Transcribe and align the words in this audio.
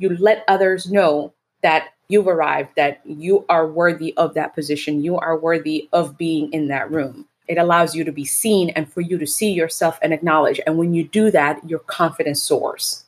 you 0.00 0.16
let 0.16 0.44
others 0.48 0.90
know 0.90 1.34
that 1.62 1.88
you've 2.08 2.26
arrived, 2.26 2.70
that 2.74 3.02
you 3.04 3.44
are 3.50 3.66
worthy 3.66 4.16
of 4.16 4.32
that 4.32 4.54
position, 4.54 5.04
you 5.04 5.18
are 5.18 5.38
worthy 5.38 5.90
of 5.92 6.16
being 6.16 6.50
in 6.54 6.68
that 6.68 6.90
room. 6.90 7.28
It 7.48 7.58
allows 7.58 7.94
you 7.94 8.02
to 8.04 8.12
be 8.12 8.24
seen 8.24 8.70
and 8.70 8.90
for 8.90 9.02
you 9.02 9.18
to 9.18 9.26
see 9.26 9.52
yourself 9.52 9.98
and 10.00 10.14
acknowledge. 10.14 10.58
And 10.66 10.78
when 10.78 10.94
you 10.94 11.06
do 11.06 11.30
that, 11.32 11.68
your 11.68 11.80
confidence 11.80 12.40
soars. 12.40 13.04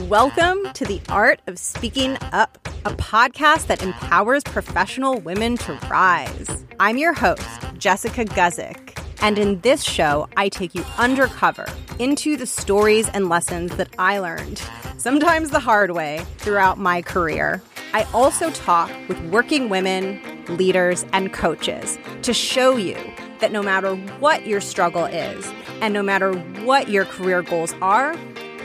Welcome 0.00 0.70
to 0.74 0.84
the 0.84 1.00
Art 1.08 1.40
of 1.46 1.58
Speaking 1.58 2.18
Up, 2.32 2.58
a 2.84 2.90
podcast 2.90 3.68
that 3.68 3.82
empowers 3.82 4.42
professional 4.44 5.20
women 5.20 5.56
to 5.56 5.72
rise. 5.90 6.66
I'm 6.78 6.98
your 6.98 7.14
host, 7.14 7.48
Jessica 7.78 8.26
Guzik. 8.26 8.85
And 9.20 9.38
in 9.38 9.60
this 9.60 9.82
show, 9.82 10.28
I 10.36 10.48
take 10.48 10.74
you 10.74 10.84
undercover 10.98 11.66
into 11.98 12.36
the 12.36 12.46
stories 12.46 13.08
and 13.08 13.28
lessons 13.28 13.76
that 13.76 13.88
I 13.98 14.18
learned, 14.18 14.62
sometimes 14.98 15.50
the 15.50 15.60
hard 15.60 15.92
way, 15.92 16.24
throughout 16.38 16.78
my 16.78 17.02
career. 17.02 17.62
I 17.92 18.06
also 18.12 18.50
talk 18.50 18.90
with 19.08 19.18
working 19.30 19.68
women, 19.68 20.20
leaders, 20.48 21.04
and 21.12 21.32
coaches 21.32 21.98
to 22.22 22.34
show 22.34 22.76
you 22.76 22.98
that 23.40 23.52
no 23.52 23.62
matter 23.62 23.94
what 24.18 24.46
your 24.46 24.60
struggle 24.60 25.04
is, 25.06 25.50
and 25.80 25.92
no 25.92 26.02
matter 26.02 26.32
what 26.64 26.88
your 26.88 27.04
career 27.04 27.42
goals 27.42 27.74
are, 27.80 28.16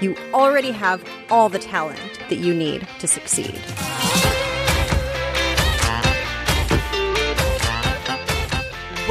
you 0.01 0.15
already 0.33 0.71
have 0.71 1.03
all 1.29 1.49
the 1.49 1.59
talent 1.59 1.99
that 2.29 2.39
you 2.39 2.53
need 2.53 2.87
to 2.99 3.07
succeed. 3.07 3.59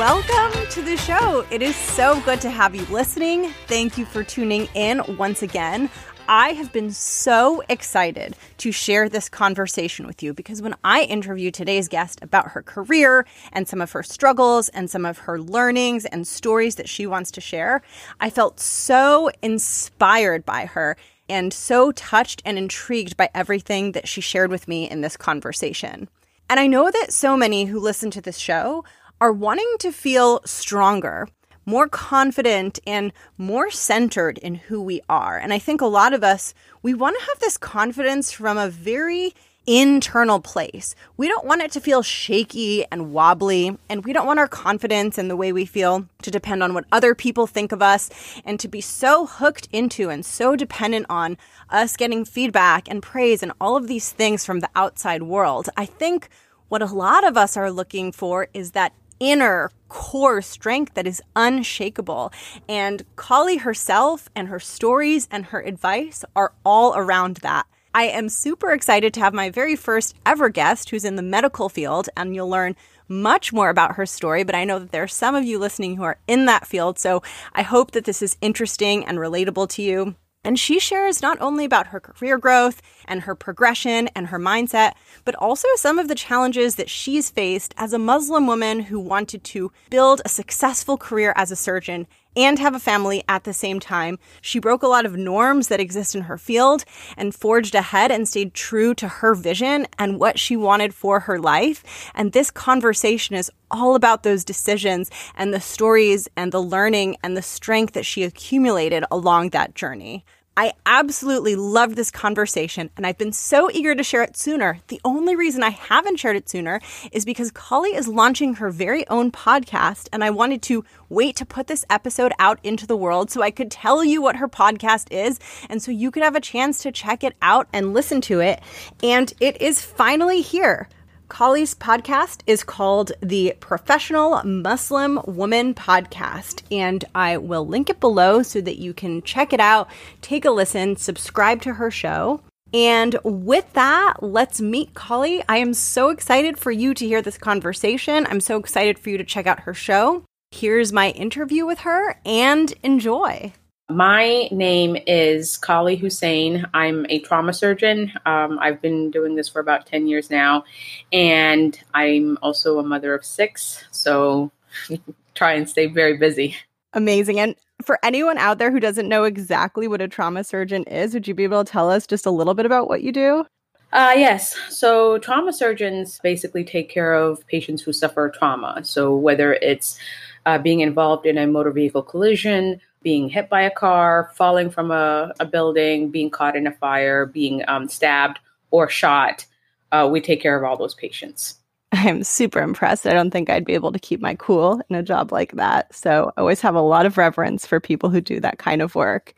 Welcome 0.00 0.66
to 0.70 0.80
the 0.80 0.96
show. 0.96 1.44
It 1.50 1.60
is 1.60 1.76
so 1.76 2.22
good 2.22 2.40
to 2.40 2.48
have 2.48 2.74
you 2.74 2.86
listening. 2.86 3.50
Thank 3.66 3.98
you 3.98 4.06
for 4.06 4.24
tuning 4.24 4.66
in 4.74 5.02
once 5.18 5.42
again. 5.42 5.90
I 6.26 6.54
have 6.54 6.72
been 6.72 6.90
so 6.90 7.62
excited 7.68 8.34
to 8.56 8.72
share 8.72 9.10
this 9.10 9.28
conversation 9.28 10.06
with 10.06 10.22
you 10.22 10.32
because 10.32 10.62
when 10.62 10.74
I 10.82 11.02
interview 11.02 11.50
today's 11.50 11.86
guest 11.86 12.18
about 12.22 12.52
her 12.52 12.62
career 12.62 13.26
and 13.52 13.68
some 13.68 13.82
of 13.82 13.92
her 13.92 14.02
struggles 14.02 14.70
and 14.70 14.88
some 14.88 15.04
of 15.04 15.18
her 15.18 15.38
learnings 15.38 16.06
and 16.06 16.26
stories 16.26 16.76
that 16.76 16.88
she 16.88 17.06
wants 17.06 17.30
to 17.32 17.42
share, 17.42 17.82
I 18.20 18.30
felt 18.30 18.58
so 18.58 19.30
inspired 19.42 20.46
by 20.46 20.64
her 20.64 20.96
and 21.28 21.52
so 21.52 21.92
touched 21.92 22.40
and 22.46 22.56
intrigued 22.56 23.18
by 23.18 23.28
everything 23.34 23.92
that 23.92 24.08
she 24.08 24.22
shared 24.22 24.50
with 24.50 24.66
me 24.66 24.88
in 24.88 25.02
this 25.02 25.18
conversation. 25.18 26.08
And 26.50 26.58
I 26.58 26.66
know 26.66 26.90
that 26.90 27.12
so 27.12 27.36
many 27.36 27.66
who 27.66 27.78
listen 27.78 28.10
to 28.10 28.20
this 28.20 28.36
show 28.36 28.84
are 29.20 29.32
wanting 29.32 29.70
to 29.78 29.92
feel 29.92 30.40
stronger, 30.44 31.28
more 31.66 31.88
confident, 31.88 32.78
and 32.86 33.12
more 33.36 33.70
centered 33.70 34.38
in 34.38 34.54
who 34.54 34.80
we 34.82 35.00
are. 35.08 35.36
And 35.38 35.52
I 35.52 35.58
think 35.58 35.80
a 35.80 35.86
lot 35.86 36.14
of 36.14 36.24
us, 36.24 36.54
we 36.82 36.94
want 36.94 37.16
to 37.18 37.26
have 37.26 37.38
this 37.40 37.58
confidence 37.58 38.32
from 38.32 38.56
a 38.56 38.70
very 38.70 39.34
internal 39.66 40.40
place. 40.40 40.94
We 41.16 41.28
don't 41.28 41.44
want 41.44 41.62
it 41.62 41.70
to 41.72 41.80
feel 41.80 42.02
shaky 42.02 42.84
and 42.90 43.12
wobbly, 43.12 43.76
and 43.88 44.04
we 44.04 44.12
don't 44.12 44.26
want 44.26 44.38
our 44.38 44.48
confidence 44.48 45.18
and 45.18 45.30
the 45.30 45.36
way 45.36 45.52
we 45.52 45.66
feel 45.66 46.06
to 46.22 46.30
depend 46.30 46.62
on 46.62 46.72
what 46.72 46.86
other 46.90 47.14
people 47.14 47.46
think 47.46 47.70
of 47.70 47.82
us 47.82 48.10
and 48.44 48.58
to 48.58 48.68
be 48.68 48.80
so 48.80 49.26
hooked 49.26 49.68
into 49.70 50.08
and 50.08 50.24
so 50.24 50.56
dependent 50.56 51.06
on 51.10 51.36
us 51.68 51.96
getting 51.96 52.24
feedback 52.24 52.88
and 52.88 53.02
praise 53.02 53.42
and 53.42 53.52
all 53.60 53.76
of 53.76 53.86
these 53.86 54.10
things 54.10 54.44
from 54.46 54.60
the 54.60 54.70
outside 54.74 55.22
world. 55.22 55.68
I 55.76 55.84
think 55.84 56.30
what 56.68 56.82
a 56.82 56.86
lot 56.86 57.26
of 57.26 57.36
us 57.36 57.56
are 57.56 57.70
looking 57.70 58.12
for 58.12 58.48
is 58.54 58.72
that 58.72 58.92
inner 59.20 59.70
core 59.88 60.42
strength 60.42 60.94
that 60.94 61.06
is 61.06 61.22
unshakable. 61.36 62.32
And 62.68 63.04
Qaali 63.16 63.60
herself 63.60 64.28
and 64.34 64.48
her 64.48 64.58
stories 64.58 65.28
and 65.30 65.46
her 65.46 65.60
advice 65.60 66.24
are 66.34 66.52
all 66.64 66.96
around 66.96 67.36
that. 67.38 67.66
I 67.92 68.04
am 68.04 68.28
super 68.28 68.70
excited 68.72 69.12
to 69.14 69.20
have 69.20 69.34
my 69.34 69.50
very 69.50 69.74
first 69.74 70.14
ever 70.24 70.48
guest 70.48 70.90
who's 70.90 71.04
in 71.04 71.16
the 71.16 71.22
medical 71.22 71.68
field, 71.68 72.08
and 72.16 72.34
you'll 72.34 72.48
learn 72.48 72.76
much 73.08 73.52
more 73.52 73.68
about 73.68 73.96
her 73.96 74.06
story. 74.06 74.44
But 74.44 74.54
I 74.54 74.64
know 74.64 74.78
that 74.78 74.92
there 74.92 75.02
are 75.02 75.08
some 75.08 75.34
of 75.34 75.44
you 75.44 75.58
listening 75.58 75.96
who 75.96 76.04
are 76.04 76.18
in 76.28 76.46
that 76.46 76.68
field, 76.68 77.00
so 77.00 77.22
I 77.52 77.62
hope 77.62 77.90
that 77.90 78.04
this 78.04 78.22
is 78.22 78.36
interesting 78.40 79.04
and 79.04 79.18
relatable 79.18 79.68
to 79.70 79.82
you. 79.82 80.14
And 80.42 80.58
she 80.58 80.80
shares 80.80 81.20
not 81.20 81.40
only 81.40 81.64
about 81.66 81.88
her 81.88 82.00
career 82.00 82.38
growth 82.38 82.80
and 83.06 83.22
her 83.22 83.34
progression 83.34 84.08
and 84.14 84.28
her 84.28 84.38
mindset, 84.38 84.92
but 85.24 85.34
also 85.34 85.68
some 85.76 85.98
of 85.98 86.08
the 86.08 86.14
challenges 86.14 86.76
that 86.76 86.88
she's 86.88 87.28
faced 87.28 87.74
as 87.76 87.92
a 87.92 87.98
Muslim 87.98 88.46
woman 88.46 88.80
who 88.80 88.98
wanted 88.98 89.44
to 89.44 89.70
build 89.90 90.22
a 90.24 90.30
successful 90.30 90.96
career 90.96 91.34
as 91.36 91.50
a 91.50 91.56
surgeon 91.56 92.06
and 92.36 92.58
have 92.58 92.74
a 92.74 92.80
family 92.80 93.22
at 93.28 93.44
the 93.44 93.52
same 93.52 93.80
time. 93.80 94.18
She 94.40 94.58
broke 94.58 94.82
a 94.82 94.88
lot 94.88 95.06
of 95.06 95.16
norms 95.16 95.68
that 95.68 95.80
exist 95.80 96.14
in 96.14 96.22
her 96.22 96.38
field 96.38 96.84
and 97.16 97.34
forged 97.34 97.74
ahead 97.74 98.10
and 98.10 98.28
stayed 98.28 98.54
true 98.54 98.94
to 98.94 99.08
her 99.08 99.34
vision 99.34 99.86
and 99.98 100.18
what 100.18 100.38
she 100.38 100.56
wanted 100.56 100.94
for 100.94 101.20
her 101.20 101.38
life. 101.38 102.10
And 102.14 102.32
this 102.32 102.50
conversation 102.50 103.36
is 103.36 103.50
all 103.70 103.94
about 103.94 104.22
those 104.22 104.44
decisions 104.44 105.10
and 105.36 105.52
the 105.54 105.60
stories 105.60 106.28
and 106.36 106.52
the 106.52 106.62
learning 106.62 107.16
and 107.22 107.36
the 107.36 107.42
strength 107.42 107.94
that 107.94 108.06
she 108.06 108.22
accumulated 108.24 109.04
along 109.10 109.50
that 109.50 109.74
journey. 109.74 110.24
I 110.56 110.72
absolutely 110.84 111.54
loved 111.54 111.96
this 111.96 112.10
conversation 112.10 112.90
and 112.96 113.06
I've 113.06 113.16
been 113.16 113.32
so 113.32 113.70
eager 113.70 113.94
to 113.94 114.02
share 114.02 114.22
it 114.22 114.36
sooner. 114.36 114.80
The 114.88 115.00
only 115.04 115.36
reason 115.36 115.62
I 115.62 115.70
haven't 115.70 116.16
shared 116.18 116.36
it 116.36 116.48
sooner 116.48 116.80
is 117.12 117.24
because 117.24 117.52
Qaali 117.52 117.94
is 117.94 118.08
launching 118.08 118.54
her 118.54 118.70
very 118.70 119.06
own 119.08 119.30
podcast 119.30 120.08
and 120.12 120.24
I 120.24 120.30
wanted 120.30 120.60
to 120.62 120.84
wait 121.08 121.36
to 121.36 121.46
put 121.46 121.68
this 121.68 121.84
episode 121.88 122.32
out 122.38 122.58
into 122.62 122.86
the 122.86 122.96
world 122.96 123.30
so 123.30 123.42
I 123.42 123.52
could 123.52 123.70
tell 123.70 124.04
you 124.04 124.20
what 124.20 124.36
her 124.36 124.48
podcast 124.48 125.06
is 125.12 125.38
and 125.68 125.80
so 125.80 125.92
you 125.92 126.10
could 126.10 126.24
have 126.24 126.36
a 126.36 126.40
chance 126.40 126.82
to 126.82 126.92
check 126.92 127.22
it 127.22 127.34
out 127.40 127.68
and 127.72 127.94
listen 127.94 128.20
to 128.22 128.40
it. 128.40 128.60
And 129.02 129.32
it 129.40 129.62
is 129.62 129.80
finally 129.80 130.40
here. 130.40 130.88
Qaali's 131.30 131.76
podcast 131.76 132.40
is 132.46 132.64
called 132.64 133.12
the 133.20 133.54
Professional 133.60 134.42
Muslim 134.44 135.20
Woman 135.26 135.74
Podcast, 135.74 136.62
and 136.72 137.04
I 137.14 137.36
will 137.36 137.66
link 137.66 137.88
it 137.88 138.00
below 138.00 138.42
so 138.42 138.60
that 138.60 138.78
you 138.78 138.92
can 138.92 139.22
check 139.22 139.52
it 139.52 139.60
out, 139.60 139.88
take 140.20 140.44
a 140.44 140.50
listen, 140.50 140.96
subscribe 140.96 141.62
to 141.62 141.74
her 141.74 141.90
show. 141.90 142.42
And 142.74 143.16
with 143.24 143.72
that, 143.74 144.14
let's 144.20 144.60
meet 144.60 144.92
Qaali. 144.94 145.42
I 145.48 145.58
am 145.58 145.72
so 145.72 146.10
excited 146.10 146.58
for 146.58 146.72
you 146.72 146.94
to 146.94 147.06
hear 147.06 147.22
this 147.22 147.38
conversation. 147.38 148.26
I'm 148.26 148.40
so 148.40 148.58
excited 148.58 148.98
for 148.98 149.10
you 149.10 149.16
to 149.16 149.24
check 149.24 149.46
out 149.46 149.60
her 149.60 149.74
show. 149.74 150.24
Here's 150.50 150.92
my 150.92 151.10
interview 151.10 151.64
with 151.64 151.80
her 151.80 152.18
and 152.26 152.74
enjoy. 152.82 153.52
My 153.90 154.48
name 154.52 154.96
is 155.08 155.58
Qaali 155.58 155.98
Hussein. 155.98 156.64
I'm 156.74 157.06
a 157.08 157.18
trauma 157.18 157.52
surgeon. 157.52 158.12
Um, 158.24 158.56
I've 158.60 158.80
been 158.80 159.10
doing 159.10 159.34
this 159.34 159.48
for 159.48 159.58
about 159.58 159.86
10 159.86 160.06
years 160.06 160.30
now. 160.30 160.64
And 161.12 161.78
I'm 161.92 162.38
also 162.40 162.78
a 162.78 162.84
mother 162.84 163.14
of 163.14 163.24
six. 163.24 163.84
So 163.90 164.52
try 165.34 165.54
and 165.54 165.68
stay 165.68 165.86
very 165.86 166.16
busy. 166.16 166.56
Amazing. 166.92 167.40
And 167.40 167.56
for 167.82 167.98
anyone 168.04 168.38
out 168.38 168.58
there 168.58 168.70
who 168.70 168.78
doesn't 168.78 169.08
know 169.08 169.24
exactly 169.24 169.88
what 169.88 170.00
a 170.00 170.06
trauma 170.06 170.44
surgeon 170.44 170.84
is, 170.84 171.12
would 171.12 171.26
you 171.26 171.34
be 171.34 171.44
able 171.44 171.64
to 171.64 171.70
tell 171.70 171.90
us 171.90 172.06
just 172.06 172.26
a 172.26 172.30
little 172.30 172.54
bit 172.54 172.66
about 172.66 172.88
what 172.88 173.02
you 173.02 173.10
do? 173.10 173.44
Uh, 173.92 174.14
yes. 174.16 174.56
So, 174.68 175.18
trauma 175.18 175.52
surgeons 175.52 176.20
basically 176.22 176.62
take 176.62 176.88
care 176.88 177.12
of 177.12 177.44
patients 177.48 177.82
who 177.82 177.92
suffer 177.92 178.30
trauma. 178.30 178.84
So, 178.84 179.16
whether 179.16 179.54
it's 179.54 179.98
uh, 180.46 180.58
being 180.58 180.78
involved 180.78 181.26
in 181.26 181.36
a 181.36 181.48
motor 181.48 181.72
vehicle 181.72 182.04
collision, 182.04 182.80
being 183.02 183.28
hit 183.28 183.48
by 183.48 183.62
a 183.62 183.70
car, 183.70 184.30
falling 184.34 184.70
from 184.70 184.90
a, 184.90 185.32
a 185.40 185.44
building, 185.44 186.10
being 186.10 186.30
caught 186.30 186.56
in 186.56 186.66
a 186.66 186.72
fire, 186.72 187.26
being 187.26 187.62
um, 187.68 187.88
stabbed 187.88 188.38
or 188.70 188.88
shot. 188.88 189.46
Uh, 189.92 190.08
we 190.10 190.20
take 190.20 190.40
care 190.40 190.56
of 190.56 190.64
all 190.64 190.76
those 190.76 190.94
patients. 190.94 191.56
I'm 191.92 192.22
super 192.22 192.60
impressed. 192.60 193.06
I 193.06 193.12
don't 193.12 193.30
think 193.30 193.50
I'd 193.50 193.64
be 193.64 193.74
able 193.74 193.90
to 193.92 193.98
keep 193.98 194.20
my 194.20 194.36
cool 194.36 194.80
in 194.88 194.96
a 194.96 195.02
job 195.02 195.32
like 195.32 195.52
that. 195.52 195.92
So 195.94 196.32
I 196.36 196.40
always 196.40 196.60
have 196.60 196.76
a 196.76 196.80
lot 196.80 197.04
of 197.04 197.18
reverence 197.18 197.66
for 197.66 197.80
people 197.80 198.10
who 198.10 198.20
do 198.20 198.38
that 198.40 198.58
kind 198.58 198.80
of 198.80 198.94
work. 198.94 199.34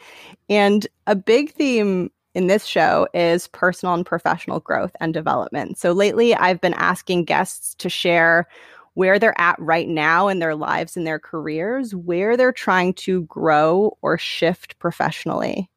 And 0.50 0.87
a 1.06 1.17
big 1.17 1.53
theme 1.53 2.11
in 2.35 2.47
this 2.49 2.65
show 2.67 3.08
is 3.15 3.49
personal 3.49 3.94
and 3.94 4.05
professional 4.05 4.61
growth 4.61 4.94
and 5.00 5.15
development. 5.15 5.79
So 5.79 5.93
lately, 5.93 6.35
I've 6.35 6.61
been 6.61 6.75
asking 6.75 7.25
guests 7.25 7.75
to 7.76 7.88
share 7.88 8.47
where 8.94 9.19
they're 9.19 9.39
at 9.41 9.59
right 9.59 9.89
now 9.89 10.29
in 10.29 10.39
their 10.39 10.55
lives 10.55 10.97
and 10.97 11.06
their 11.06 11.19
careers, 11.19 11.94
where 11.94 12.37
they're 12.37 12.53
trying 12.53 12.94
to 12.94 13.23
grow 13.23 13.97
or 14.03 14.19
shift 14.19 14.79
professionally? 14.79 15.69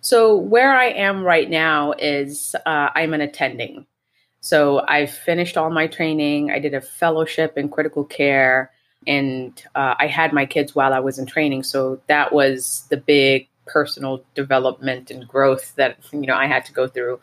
So, 0.00 0.36
where 0.36 0.74
I 0.74 0.86
am 0.86 1.22
right 1.22 1.48
now 1.48 1.92
is 1.92 2.54
uh, 2.66 2.90
I'm 2.94 3.14
an 3.14 3.22
attending. 3.22 3.86
So, 4.40 4.84
I've 4.86 5.10
finished 5.10 5.56
all 5.56 5.70
my 5.70 5.86
training. 5.86 6.50
I 6.50 6.58
did 6.58 6.74
a 6.74 6.80
fellowship 6.80 7.56
in 7.56 7.70
critical 7.70 8.04
care, 8.04 8.70
and 9.06 9.62
uh, 9.74 9.94
I 9.98 10.06
had 10.06 10.32
my 10.32 10.44
kids 10.44 10.74
while 10.74 10.92
I 10.92 11.00
was 11.00 11.18
in 11.18 11.26
training. 11.26 11.62
So, 11.62 12.00
that 12.08 12.34
was 12.34 12.86
the 12.90 12.98
big 12.98 13.48
personal 13.66 14.24
development 14.34 15.10
and 15.10 15.26
growth 15.26 15.74
that 15.76 15.98
you 16.12 16.26
know 16.26 16.34
I 16.34 16.46
had 16.46 16.64
to 16.66 16.72
go 16.72 16.86
through. 16.86 17.20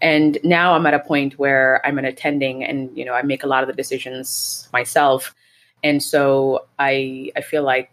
And 0.00 0.38
now 0.44 0.74
I'm 0.74 0.86
at 0.86 0.94
a 0.94 1.00
point 1.00 1.38
where 1.38 1.80
I'm 1.86 1.98
an 1.98 2.04
attending 2.04 2.64
and 2.64 2.96
you 2.96 3.04
know 3.04 3.14
I 3.14 3.22
make 3.22 3.44
a 3.44 3.48
lot 3.48 3.62
of 3.62 3.68
the 3.68 3.74
decisions 3.74 4.68
myself. 4.72 5.34
And 5.82 6.02
so 6.02 6.66
I 6.78 7.30
I 7.36 7.40
feel 7.40 7.62
like 7.62 7.90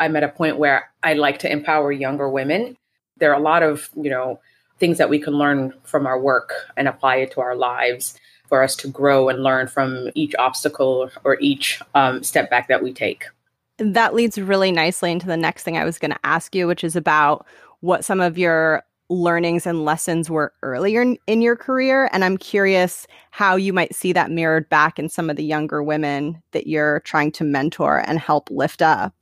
I'm 0.00 0.16
at 0.16 0.24
a 0.24 0.28
point 0.28 0.58
where 0.58 0.90
I 1.02 1.14
like 1.14 1.38
to 1.40 1.50
empower 1.50 1.92
younger 1.92 2.28
women 2.28 2.76
there 3.18 3.32
are 3.32 3.38
a 3.38 3.42
lot 3.42 3.62
of, 3.62 3.88
you 3.96 4.10
know, 4.10 4.40
things 4.78 4.98
that 4.98 5.08
we 5.10 5.18
can 5.18 5.34
learn 5.34 5.72
from 5.84 6.06
our 6.06 6.20
work 6.20 6.52
and 6.76 6.88
apply 6.88 7.16
it 7.16 7.32
to 7.32 7.40
our 7.40 7.54
lives 7.54 8.18
for 8.48 8.62
us 8.62 8.76
to 8.76 8.88
grow 8.88 9.28
and 9.28 9.42
learn 9.42 9.66
from 9.66 10.10
each 10.14 10.34
obstacle 10.36 11.10
or 11.22 11.38
each 11.40 11.80
um, 11.94 12.22
step 12.22 12.50
back 12.50 12.68
that 12.68 12.82
we 12.82 12.92
take. 12.92 13.24
That 13.78 14.14
leads 14.14 14.38
really 14.38 14.70
nicely 14.70 15.10
into 15.10 15.26
the 15.26 15.36
next 15.36 15.62
thing 15.64 15.76
I 15.76 15.84
was 15.84 15.98
going 15.98 16.12
to 16.12 16.18
ask 16.24 16.54
you, 16.54 16.66
which 16.66 16.84
is 16.84 16.96
about 16.96 17.46
what 17.80 18.04
some 18.04 18.20
of 18.20 18.38
your 18.38 18.84
learnings 19.10 19.66
and 19.66 19.84
lessons 19.84 20.30
were 20.30 20.52
earlier 20.62 21.02
in, 21.02 21.18
in, 21.26 21.42
your 21.42 21.56
career. 21.56 22.08
And 22.12 22.24
I'm 22.24 22.38
curious 22.38 23.06
how 23.30 23.56
you 23.56 23.72
might 23.72 23.94
see 23.94 24.12
that 24.12 24.30
mirrored 24.30 24.68
back 24.68 24.98
in 24.98 25.08
some 25.08 25.28
of 25.28 25.36
the 25.36 25.44
younger 25.44 25.82
women 25.82 26.42
that 26.52 26.66
you're 26.66 27.00
trying 27.00 27.30
to 27.32 27.44
mentor 27.44 27.98
and 28.06 28.18
help 28.18 28.50
lift 28.50 28.80
up. 28.80 29.14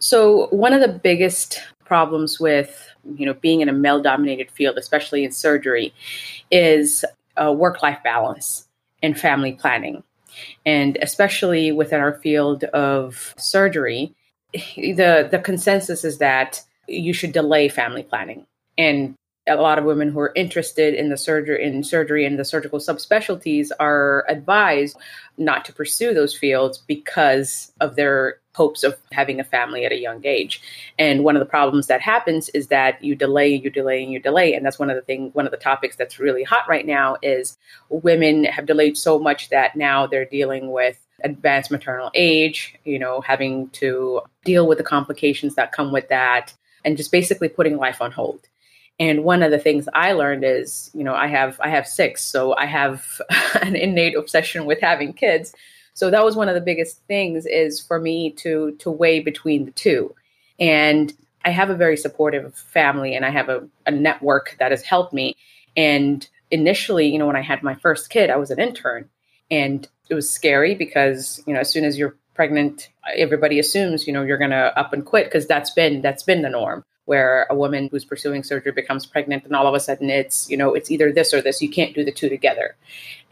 So, 0.00 0.48
one 0.48 0.72
of 0.72 0.80
the 0.80 0.88
biggest 0.88 1.60
problems 1.88 2.38
with 2.38 2.94
you 3.16 3.24
know 3.24 3.34
being 3.34 3.62
in 3.62 3.68
a 3.68 3.72
male 3.72 4.00
dominated 4.00 4.50
field 4.50 4.76
especially 4.76 5.24
in 5.24 5.32
surgery 5.32 5.92
is 6.50 7.02
uh, 7.42 7.50
work 7.50 7.82
life 7.82 7.98
balance 8.04 8.68
and 9.02 9.18
family 9.18 9.54
planning 9.54 10.04
and 10.66 10.98
especially 11.00 11.72
within 11.72 12.00
our 12.00 12.14
field 12.20 12.64
of 12.64 13.34
surgery 13.38 14.14
the 14.52 15.28
the 15.30 15.38
consensus 15.38 16.04
is 16.04 16.18
that 16.18 16.62
you 16.86 17.12
should 17.12 17.32
delay 17.32 17.68
family 17.68 18.02
planning. 18.02 18.46
And 18.76 19.14
a 19.46 19.56
lot 19.56 19.78
of 19.78 19.84
women 19.84 20.10
who 20.10 20.20
are 20.20 20.32
interested 20.34 20.94
in 20.94 21.08
the 21.08 21.16
surgery 21.16 21.62
in 21.64 21.82
surgery 21.82 22.24
and 22.24 22.38
the 22.38 22.44
surgical 22.44 22.78
subspecialties 22.78 23.70
are 23.78 24.24
advised 24.28 24.96
not 25.36 25.64
to 25.64 25.72
pursue 25.72 26.14
those 26.14 26.36
fields 26.36 26.78
because 26.78 27.72
of 27.80 27.96
their 27.96 28.40
hopes 28.58 28.82
of 28.82 28.96
having 29.12 29.38
a 29.38 29.44
family 29.44 29.84
at 29.84 29.92
a 29.92 30.00
young 30.06 30.20
age. 30.26 30.60
And 30.98 31.24
one 31.24 31.36
of 31.36 31.40
the 31.40 31.46
problems 31.46 31.86
that 31.86 32.00
happens 32.00 32.48
is 32.50 32.66
that 32.66 33.02
you 33.02 33.14
delay, 33.14 33.48
you 33.48 33.70
delay, 33.70 34.02
and 34.02 34.12
you 34.12 34.18
delay. 34.18 34.52
And 34.52 34.66
that's 34.66 34.80
one 34.80 34.90
of 34.90 34.96
the 34.96 35.02
things, 35.02 35.32
one 35.34 35.46
of 35.46 35.52
the 35.52 35.64
topics 35.70 35.96
that's 35.96 36.18
really 36.18 36.42
hot 36.42 36.68
right 36.68 36.84
now 36.84 37.16
is 37.22 37.56
women 37.88 38.44
have 38.44 38.66
delayed 38.66 38.96
so 38.98 39.18
much 39.18 39.48
that 39.50 39.76
now 39.76 40.06
they're 40.08 40.24
dealing 40.24 40.72
with 40.72 40.98
advanced 41.24 41.70
maternal 41.70 42.10
age, 42.14 42.74
you 42.84 42.98
know, 42.98 43.20
having 43.20 43.68
to 43.70 44.20
deal 44.44 44.66
with 44.66 44.78
the 44.78 44.84
complications 44.84 45.54
that 45.54 45.72
come 45.72 45.92
with 45.92 46.08
that, 46.08 46.52
and 46.84 46.96
just 46.96 47.12
basically 47.12 47.48
putting 47.48 47.76
life 47.76 48.00
on 48.00 48.10
hold. 48.12 48.40
And 49.00 49.22
one 49.22 49.42
of 49.42 49.52
the 49.52 49.58
things 49.58 49.88
I 49.94 50.12
learned 50.12 50.44
is, 50.44 50.90
you 50.92 51.04
know, 51.04 51.14
I 51.14 51.28
have 51.28 51.58
I 51.60 51.68
have 51.68 51.86
six, 51.86 52.24
so 52.24 52.56
I 52.56 52.66
have 52.66 53.20
an 53.62 53.76
innate 53.76 54.16
obsession 54.16 54.64
with 54.64 54.80
having 54.80 55.12
kids. 55.12 55.54
So 55.98 56.10
that 56.10 56.24
was 56.24 56.36
one 56.36 56.48
of 56.48 56.54
the 56.54 56.60
biggest 56.60 57.04
things 57.08 57.44
is 57.44 57.80
for 57.80 57.98
me 57.98 58.30
to 58.42 58.76
to 58.78 58.88
weigh 58.88 59.18
between 59.18 59.64
the 59.64 59.72
two. 59.72 60.14
And 60.60 61.12
I 61.44 61.50
have 61.50 61.70
a 61.70 61.74
very 61.74 61.96
supportive 61.96 62.54
family 62.54 63.16
and 63.16 63.24
I 63.24 63.30
have 63.30 63.48
a, 63.48 63.66
a 63.84 63.90
network 63.90 64.54
that 64.60 64.70
has 64.70 64.84
helped 64.84 65.12
me. 65.12 65.34
And 65.76 66.24
initially, 66.52 67.08
you 67.08 67.18
know, 67.18 67.26
when 67.26 67.34
I 67.34 67.40
had 67.42 67.64
my 67.64 67.74
first 67.74 68.10
kid, 68.10 68.30
I 68.30 68.36
was 68.36 68.52
an 68.52 68.60
intern. 68.60 69.08
And 69.50 69.88
it 70.08 70.14
was 70.14 70.30
scary 70.30 70.76
because, 70.76 71.42
you 71.48 71.52
know, 71.52 71.58
as 71.58 71.72
soon 71.72 71.84
as 71.84 71.98
you're 71.98 72.14
pregnant, 72.32 72.90
everybody 73.16 73.58
assumes, 73.58 74.06
you 74.06 74.12
know, 74.12 74.22
you're 74.22 74.38
gonna 74.38 74.72
up 74.76 74.92
and 74.92 75.04
quit 75.04 75.24
because 75.24 75.48
that's 75.48 75.72
been 75.72 76.00
that's 76.00 76.22
been 76.22 76.42
the 76.42 76.50
norm 76.50 76.84
where 77.08 77.46
a 77.48 77.54
woman 77.54 77.88
who's 77.90 78.04
pursuing 78.04 78.42
surgery 78.42 78.70
becomes 78.70 79.06
pregnant 79.06 79.42
and 79.44 79.56
all 79.56 79.66
of 79.66 79.72
a 79.72 79.80
sudden 79.80 80.10
it's 80.10 80.48
you 80.50 80.58
know 80.58 80.74
it's 80.74 80.90
either 80.90 81.10
this 81.10 81.32
or 81.32 81.40
this. 81.40 81.62
You 81.62 81.70
can't 81.70 81.94
do 81.94 82.04
the 82.04 82.12
two 82.12 82.28
together. 82.28 82.76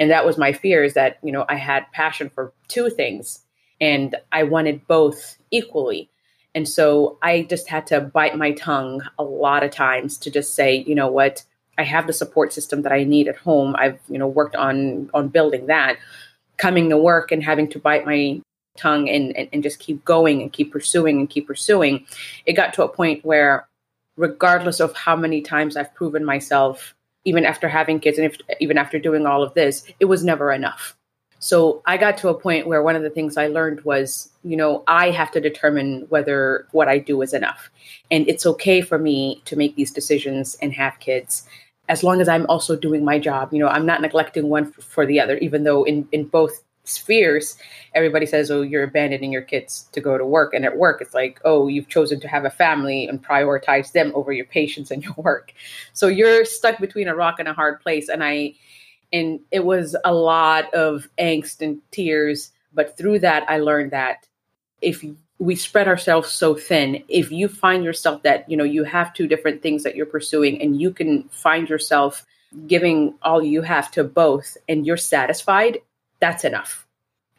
And 0.01 0.11
that 0.11 0.25
was 0.25 0.39
my 0.39 0.55
fear 0.55 0.83
is 0.83 0.95
that 0.95 1.19
you 1.23 1.31
know 1.31 1.45
i 1.51 1.57
had 1.57 1.93
passion 1.93 2.31
for 2.31 2.53
two 2.69 2.89
things 2.89 3.41
and 3.79 4.17
i 4.33 4.43
wanted 4.43 4.87
both 4.87 5.37
equally. 5.51 6.09
And 6.55 6.67
so 6.67 7.19
i 7.21 7.43
just 7.43 7.69
had 7.69 7.87
to 7.89 8.01
bite 8.01 8.39
my 8.39 8.53
tongue 8.53 9.03
a 9.19 9.23
lot 9.23 9.63
of 9.63 9.71
times 9.73 10.17
to 10.19 10.31
just 10.31 10.55
say 10.55 10.83
you 10.87 10.95
know 10.95 11.09
what? 11.09 11.45
I 11.79 11.83
have 11.83 12.07
the 12.07 12.15
support 12.15 12.55
system 12.55 12.81
that 12.81 12.93
i 12.93 13.05
need 13.05 13.29
at 13.29 13.37
home. 13.37 13.77
I've 13.79 14.01
you 14.09 14.19
know 14.19 14.27
worked 14.27 14.57
on 14.57 15.11
on 15.13 15.29
building 15.29 15.67
that. 15.67 15.99
Coming 16.57 16.89
to 16.89 16.97
work 16.97 17.31
and 17.31 17.43
having 17.43 17.69
to 17.69 17.79
bite 17.79 18.07
my 18.07 18.41
tongue 18.77 19.09
and, 19.09 19.37
and, 19.37 19.49
and 19.53 19.63
just 19.63 19.79
keep 19.79 20.05
going 20.05 20.43
and 20.43 20.53
keep 20.53 20.73
pursuing 20.73 21.19
and 21.19 21.31
keep 21.31 21.47
pursuing. 21.47 22.07
It 22.45 22.55
got 22.55 22.75
to 22.75 22.85
a 22.85 22.89
point 22.89 23.25
where, 23.25 23.67
regardless 24.17 24.81
of 24.81 24.95
how 24.95 25.17
many 25.17 25.43
times 25.43 25.77
I've 25.77 25.95
proven 25.95 26.25
myself, 26.25 26.95
even 27.25 27.45
after 27.45 27.69
having 27.69 28.01
kids 28.01 28.19
and 28.19 28.27
if, 28.27 28.39
even 28.61 28.79
after 28.79 28.99
doing 28.99 29.27
all 29.27 29.43
of 29.43 29.55
this, 29.55 29.85
it 30.01 30.07
was 30.07 30.25
never 30.25 30.53
enough. 30.53 30.97
So 31.39 31.83
I 31.87 31.97
got 31.97 32.17
to 32.19 32.29
a 32.29 32.39
point 32.39 32.67
where 32.67 32.83
one 32.83 32.97
of 32.97 33.03
the 33.03 33.11
things 33.11 33.37
I 33.37 33.49
learned 33.49 33.83
was, 33.83 34.31
you 34.43 34.57
know, 34.57 34.83
I 34.87 35.11
have 35.11 35.31
to 35.33 35.41
determine 35.41 36.07
whether 36.09 36.67
what 36.73 36.89
I 36.89 36.99
do 36.99 37.21
is 37.23 37.35
enough. 37.35 37.71
And 38.11 38.27
it's 38.29 38.47
okay 38.47 38.81
for 38.81 38.99
me 38.99 39.43
to 39.45 39.57
make 39.57 39.77
these 39.77 39.93
decisions 39.93 40.57
and 40.63 40.73
have 40.73 40.99
kids 40.99 41.47
as 41.89 42.03
long 42.03 42.21
as 42.21 42.29
I'm 42.29 42.47
also 42.47 42.75
doing 42.75 43.05
my 43.05 43.19
job. 43.19 43.53
You 43.53 43.61
know, 43.61 43.69
I'm 43.69 43.87
not 43.87 44.01
neglecting 44.01 44.49
one 44.49 44.73
for 44.73 45.07
the 45.07 45.21
other, 45.21 45.37
even 45.39 45.65
though 45.65 45.85
in, 45.85 46.09
in 46.11 46.25
both 46.25 46.65
spheres, 46.89 47.57
everybody 47.95 48.27
says, 48.27 48.51
oh, 48.51 48.63
you're 48.63 48.83
abandoning 48.83 49.33
your 49.33 49.43
kids 49.43 49.89
to 49.93 50.01
go 50.01 50.19
to 50.19 50.25
work. 50.25 50.55
And 50.55 50.65
at 50.65 50.77
work, 50.77 51.01
it's 51.01 51.15
like, 51.15 51.41
oh, 51.45 51.69
you've 51.69 51.89
chosen 51.89 52.21
to 52.21 52.29
have 52.29 52.45
a 52.45 52.51
family 52.51 53.07
and 53.07 53.25
prioritize 53.25 53.93
them 53.93 54.13
over 54.15 54.33
your 54.33 54.47
patients 54.47 54.91
and 54.91 55.03
your 55.05 55.15
work. 55.17 55.53
So 55.93 56.09
you're 56.09 56.45
stuck 56.45 56.79
between 56.79 57.09
a 57.09 57.15
rock 57.15 57.39
and 57.39 57.49
a 57.49 57.55
hard 57.55 57.81
place. 57.81 58.09
And 58.09 58.23
I, 58.23 58.55
and 59.13 59.41
it 59.51 59.65
was 59.65 59.97
a 60.05 60.13
lot 60.13 60.73
of 60.75 61.09
angst 61.19 61.61
and 61.61 61.81
tears. 61.91 62.53
But 62.75 62.97
through 62.97 63.21
that, 63.21 63.49
I 63.49 63.59
learned 63.59 63.93
that 63.93 64.27
if 64.83 65.05
we 65.39 65.55
spread 65.55 65.89
ourselves 65.89 66.31
so 66.31 66.55
thin, 66.55 67.03
if 67.09 67.31
you 67.31 67.49
find 67.49 67.85
yourself 67.85 68.23
that, 68.23 68.51
you 68.51 68.57
know, 68.57 68.65
you 68.65 68.85
have 68.85 69.13
two 69.13 69.27
different 69.27 69.63
things 69.63 69.83
that 69.83 69.97
you're 69.97 70.07
pursuing 70.07 70.61
and 70.61 70.81
you 70.81 70.91
can 70.91 71.25
find 71.25 71.69
yourself 71.69 72.25
giving 72.67 73.15
all 73.23 73.43
you 73.43 73.63
have 73.63 73.91
to 73.93 74.05
both 74.05 74.57
and 74.69 74.87
you're 74.87 74.97
satisfied 74.97 75.79
that's 76.21 76.45
enough. 76.45 76.87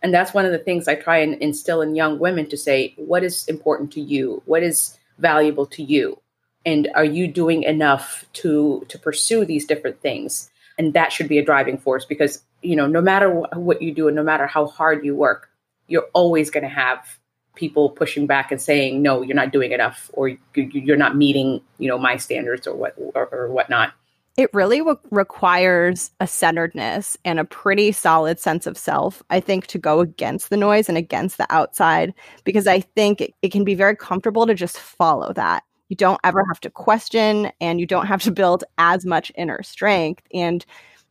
And 0.01 0.13
that's 0.13 0.33
one 0.33 0.45
of 0.45 0.51
the 0.51 0.59
things 0.59 0.87
I 0.87 0.95
try 0.95 1.17
and 1.17 1.35
instill 1.35 1.81
in 1.81 1.95
young 1.95 2.19
women 2.19 2.47
to 2.49 2.57
say, 2.57 2.93
what 2.97 3.23
is 3.23 3.47
important 3.47 3.91
to 3.93 4.01
you? 4.01 4.41
What 4.45 4.63
is 4.63 4.97
valuable 5.17 5.65
to 5.67 5.83
you? 5.83 6.19
And 6.65 6.89
are 6.95 7.05
you 7.05 7.27
doing 7.27 7.63
enough 7.63 8.25
to 8.33 8.85
to 8.89 8.99
pursue 8.99 9.45
these 9.45 9.65
different 9.65 10.01
things? 10.01 10.49
And 10.77 10.93
that 10.93 11.11
should 11.11 11.27
be 11.27 11.39
a 11.39 11.45
driving 11.45 11.77
force 11.77 12.05
because, 12.05 12.43
you 12.61 12.75
know, 12.75 12.85
no 12.85 13.01
matter 13.01 13.31
what 13.31 13.81
you 13.81 13.93
do 13.93 14.07
and 14.07 14.15
no 14.15 14.23
matter 14.23 14.45
how 14.45 14.67
hard 14.67 15.03
you 15.03 15.15
work, 15.15 15.49
you're 15.87 16.07
always 16.13 16.51
going 16.51 16.63
to 16.63 16.69
have 16.69 17.17
people 17.55 17.89
pushing 17.89 18.27
back 18.27 18.51
and 18.51 18.61
saying, 18.61 19.01
no, 19.01 19.23
you're 19.23 19.35
not 19.35 19.51
doing 19.51 19.71
enough 19.71 20.11
or 20.13 20.37
you're 20.53 20.97
not 20.97 21.15
meeting, 21.15 21.61
you 21.79 21.87
know, 21.87 21.97
my 21.97 22.17
standards 22.17 22.67
or 22.67 22.75
what 22.75 22.93
or, 23.15 23.27
or 23.31 23.49
whatnot. 23.49 23.93
It 24.37 24.53
really 24.53 24.77
w- 24.77 24.99
requires 25.09 26.11
a 26.19 26.27
centeredness 26.27 27.17
and 27.25 27.39
a 27.39 27.45
pretty 27.45 27.91
solid 27.91 28.39
sense 28.39 28.67
of 28.67 28.77
self, 28.77 29.23
I 29.31 29.39
think, 29.39 29.65
to 29.67 29.79
go 29.79 29.99
against 29.99 30.51
the 30.51 30.57
noise 30.57 30.87
and 30.87 30.97
against 30.97 31.37
the 31.37 31.47
outside, 31.49 32.13
because 32.43 32.67
I 32.67 32.81
think 32.81 33.19
it, 33.19 33.33
it 33.41 33.51
can 33.51 33.63
be 33.63 33.73
very 33.73 33.95
comfortable 33.95 34.45
to 34.45 34.53
just 34.53 34.77
follow 34.77 35.33
that. 35.33 35.63
You 35.89 35.95
don't 35.95 36.19
ever 36.23 36.45
have 36.49 36.59
to 36.61 36.69
question 36.69 37.51
and 37.59 37.79
you 37.79 37.87
don't 37.87 38.05
have 38.05 38.21
to 38.23 38.31
build 38.31 38.63
as 38.77 39.05
much 39.05 39.31
inner 39.35 39.63
strength. 39.63 40.23
And 40.31 40.63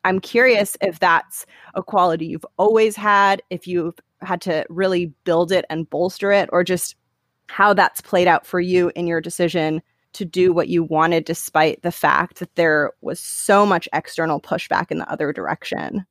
I'm 0.05 0.21
curious 0.21 0.77
if 0.81 1.01
that's 1.01 1.47
a 1.75 1.83
quality 1.83 2.27
you've 2.27 2.47
always 2.59 2.95
had, 2.95 3.43
if 3.51 3.67
you've 3.67 3.99
had 4.21 4.41
to 4.43 4.65
really 4.69 5.07
build 5.25 5.51
it 5.51 5.65
and 5.69 5.91
bolster 5.91 6.31
it, 6.31 6.49
or 6.53 6.63
just 6.63 6.95
how 7.49 7.75
that's 7.75 8.01
played 8.01 8.29
out 8.29 8.47
for 8.47 8.61
you 8.61 8.93
in 8.95 9.09
your 9.09 9.21
decision 9.21 9.83
to 10.17 10.25
do 10.25 10.53
what 10.53 10.69
you 10.69 10.83
wanted 10.83 11.25
despite 11.25 11.83
the 11.83 11.93
fact 11.93 12.39
that 12.41 12.55
there 12.57 12.93
was 13.01 13.21
so 13.21 13.65
much 13.65 13.89
external 13.93 14.41
pushback 14.41 14.91
in 14.91 14.99
the 14.99 15.11
other 15.11 15.33
direction? 15.33 16.07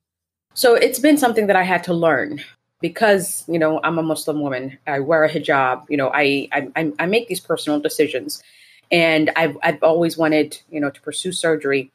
So 0.54 0.74
it's 0.74 0.98
been 0.98 1.18
something 1.18 1.48
that 1.48 1.56
I 1.56 1.64
had 1.64 1.84
to 1.84 1.94
learn 1.94 2.42
because 2.80 3.44
you 3.48 3.58
know 3.58 3.80
I'm 3.82 3.98
a 3.98 4.02
Muslim 4.02 4.40
woman. 4.40 4.78
I 4.86 5.00
wear 5.00 5.24
a 5.24 5.30
hijab. 5.30 5.84
You 5.88 5.96
know, 5.96 6.10
I 6.12 6.48
I, 6.52 6.92
I 6.98 7.06
make 7.06 7.28
these 7.28 7.40
personal 7.40 7.80
decisions, 7.80 8.42
and 8.90 9.30
I've 9.36 9.56
I've 9.62 9.82
always 9.82 10.16
wanted 10.16 10.58
you 10.70 10.80
know 10.80 10.90
to 10.90 11.00
pursue 11.00 11.32
surgery. 11.32 11.92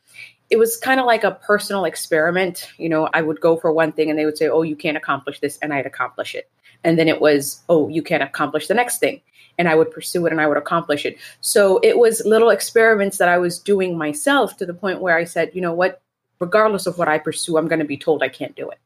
It 0.50 0.58
was 0.58 0.78
kind 0.78 1.00
of 1.00 1.06
like 1.06 1.24
a 1.24 1.32
personal 1.32 1.86
experiment. 1.86 2.68
You 2.78 2.90
know, 2.90 3.10
I 3.14 3.22
would 3.22 3.40
go 3.40 3.58
for 3.58 3.72
one 3.72 3.94
thing, 3.94 4.10
and 4.10 4.20
they 4.20 4.26
would 4.26 4.38
say, 4.38 4.50
"Oh, 4.50 4.64
you 4.64 4.76
can't 4.76 4.98
accomplish 4.98 5.40
this," 5.40 5.58
and 5.62 5.74
I'd 5.74 5.86
accomplish 5.86 6.36
it. 6.36 6.50
And 6.84 7.00
then 7.00 7.08
it 7.08 7.22
was, 7.22 7.64
"Oh, 7.70 7.88
you 7.88 8.02
can't 8.02 8.24
accomplish 8.24 8.68
the 8.68 8.74
next 8.74 9.00
thing," 9.00 9.22
and 9.58 9.68
I 9.70 9.76
would 9.76 9.92
pursue 9.92 10.26
it 10.26 10.32
and 10.32 10.42
I 10.42 10.48
would 10.48 10.58
accomplish 10.58 11.06
it. 11.06 11.18
So 11.42 11.80
it 11.84 11.98
was 11.98 12.22
little 12.26 12.50
experiments 12.50 13.18
that 13.18 13.30
I 13.30 13.38
was 13.38 13.60
doing 13.60 13.98
myself 13.98 14.58
to 14.58 14.66
the 14.66 14.74
point 14.74 15.02
where 15.02 15.18
I 15.18 15.24
said, 15.24 15.52
you 15.54 15.62
know 15.62 15.74
what, 15.74 16.02
regardless 16.40 16.88
of 16.88 16.98
what 16.98 17.08
I 17.08 17.18
pursue, 17.18 17.58
I'm 17.58 17.68
going 17.68 17.80
to 17.80 17.86
be 17.86 17.98
told 17.98 18.24
I 18.24 18.30
can't 18.30 18.56
do 18.56 18.70
it. 18.70 18.80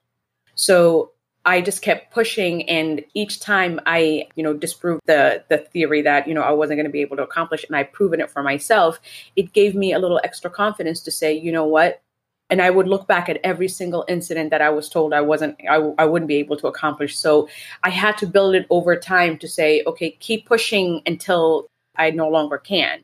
So 0.55 1.11
I 1.45 1.61
just 1.61 1.81
kept 1.83 2.11
pushing 2.11 2.67
and 2.67 3.03
each 3.13 3.39
time 3.39 3.79
I, 3.85 4.27
you 4.35 4.43
know, 4.43 4.53
disproved 4.53 5.03
the 5.05 5.43
the 5.49 5.59
theory 5.59 6.01
that, 6.01 6.27
you 6.27 6.33
know, 6.33 6.41
I 6.41 6.51
wasn't 6.51 6.77
going 6.77 6.87
to 6.87 6.91
be 6.91 7.01
able 7.01 7.17
to 7.17 7.23
accomplish 7.23 7.63
and 7.65 7.75
I've 7.75 7.91
proven 7.91 8.19
it 8.19 8.31
for 8.31 8.41
myself, 8.41 8.99
it 9.35 9.53
gave 9.53 9.75
me 9.75 9.93
a 9.93 9.99
little 9.99 10.19
extra 10.23 10.49
confidence 10.49 11.01
to 11.01 11.11
say, 11.11 11.33
you 11.33 11.51
know 11.51 11.65
what, 11.65 12.01
and 12.49 12.61
i 12.61 12.69
would 12.69 12.87
look 12.87 13.07
back 13.07 13.29
at 13.29 13.39
every 13.43 13.67
single 13.67 14.05
incident 14.07 14.51
that 14.51 14.61
i 14.61 14.69
was 14.69 14.89
told 14.89 15.13
i 15.13 15.21
wasn't 15.21 15.55
I, 15.69 15.75
I 15.97 16.05
wouldn't 16.05 16.29
be 16.29 16.37
able 16.37 16.57
to 16.57 16.67
accomplish 16.67 17.17
so 17.17 17.49
i 17.83 17.89
had 17.89 18.17
to 18.19 18.27
build 18.27 18.55
it 18.55 18.67
over 18.69 18.95
time 18.97 19.37
to 19.39 19.47
say 19.47 19.83
okay 19.87 20.11
keep 20.11 20.47
pushing 20.47 21.01
until 21.05 21.69
i 21.97 22.11
no 22.11 22.29
longer 22.29 22.57
can 22.57 23.01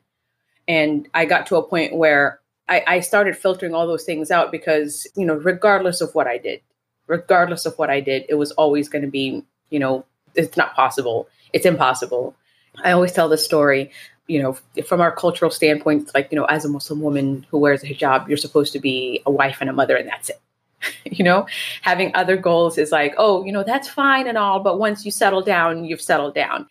And 0.68 1.08
I 1.14 1.24
got 1.24 1.46
to 1.48 1.56
a 1.56 1.62
point 1.62 1.94
where 1.96 2.40
I, 2.68 2.84
I 2.86 3.00
started 3.00 3.36
filtering 3.36 3.74
all 3.74 3.86
those 3.86 4.04
things 4.04 4.30
out 4.30 4.52
because, 4.52 5.06
you 5.16 5.26
know, 5.26 5.34
regardless 5.34 6.00
of 6.00 6.14
what 6.14 6.26
I 6.26 6.38
did, 6.38 6.60
regardless 7.06 7.66
of 7.66 7.76
what 7.78 7.90
I 7.90 8.00
did, 8.00 8.24
it 8.28 8.34
was 8.36 8.52
always 8.52 8.88
going 8.88 9.02
to 9.04 9.10
be, 9.10 9.44
you 9.70 9.78
know, 9.78 10.04
it's 10.34 10.56
not 10.56 10.74
possible. 10.74 11.28
It's 11.52 11.66
impossible. 11.66 12.34
I 12.82 12.92
always 12.92 13.12
tell 13.12 13.28
the 13.28 13.38
story, 13.38 13.90
you 14.26 14.42
know, 14.42 14.56
from 14.86 15.00
our 15.00 15.14
cultural 15.14 15.50
standpoint, 15.50 16.10
like, 16.14 16.28
you 16.30 16.36
know, 16.36 16.44
as 16.44 16.64
a 16.64 16.68
Muslim 16.68 17.00
woman 17.00 17.46
who 17.50 17.58
wears 17.58 17.82
a 17.82 17.86
hijab, 17.86 18.28
you're 18.28 18.36
supposed 18.36 18.72
to 18.72 18.78
be 18.78 19.22
a 19.26 19.30
wife 19.30 19.58
and 19.60 19.68
a 19.68 19.72
mother, 19.72 19.96
and 19.96 20.08
that's 20.08 20.30
it. 20.30 20.40
you 21.04 21.24
know, 21.24 21.46
having 21.82 22.14
other 22.14 22.36
goals 22.36 22.78
is 22.78 22.92
like, 22.92 23.14
oh, 23.18 23.44
you 23.44 23.52
know, 23.52 23.62
that's 23.62 23.88
fine 23.88 24.26
and 24.26 24.38
all, 24.38 24.60
but 24.60 24.78
once 24.78 25.04
you 25.04 25.10
settle 25.10 25.42
down, 25.42 25.84
you've 25.84 26.00
settled 26.00 26.34
down. 26.34 26.66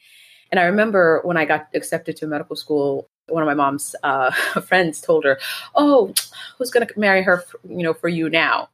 And 0.51 0.59
I 0.59 0.63
remember 0.63 1.21
when 1.23 1.37
I 1.37 1.45
got 1.45 1.67
accepted 1.73 2.17
to 2.17 2.27
medical 2.27 2.55
school, 2.55 3.09
one 3.27 3.41
of 3.41 3.47
my 3.47 3.53
mom's 3.53 3.95
uh, 4.03 4.31
friends 4.61 4.99
told 5.01 5.23
her, 5.23 5.39
"Oh, 5.75 6.13
who's 6.57 6.71
going 6.71 6.85
to 6.85 6.99
marry 6.99 7.23
her? 7.23 7.39
For, 7.39 7.59
you 7.63 7.83
know, 7.83 7.93
for 7.93 8.09
you 8.09 8.29
now." 8.29 8.69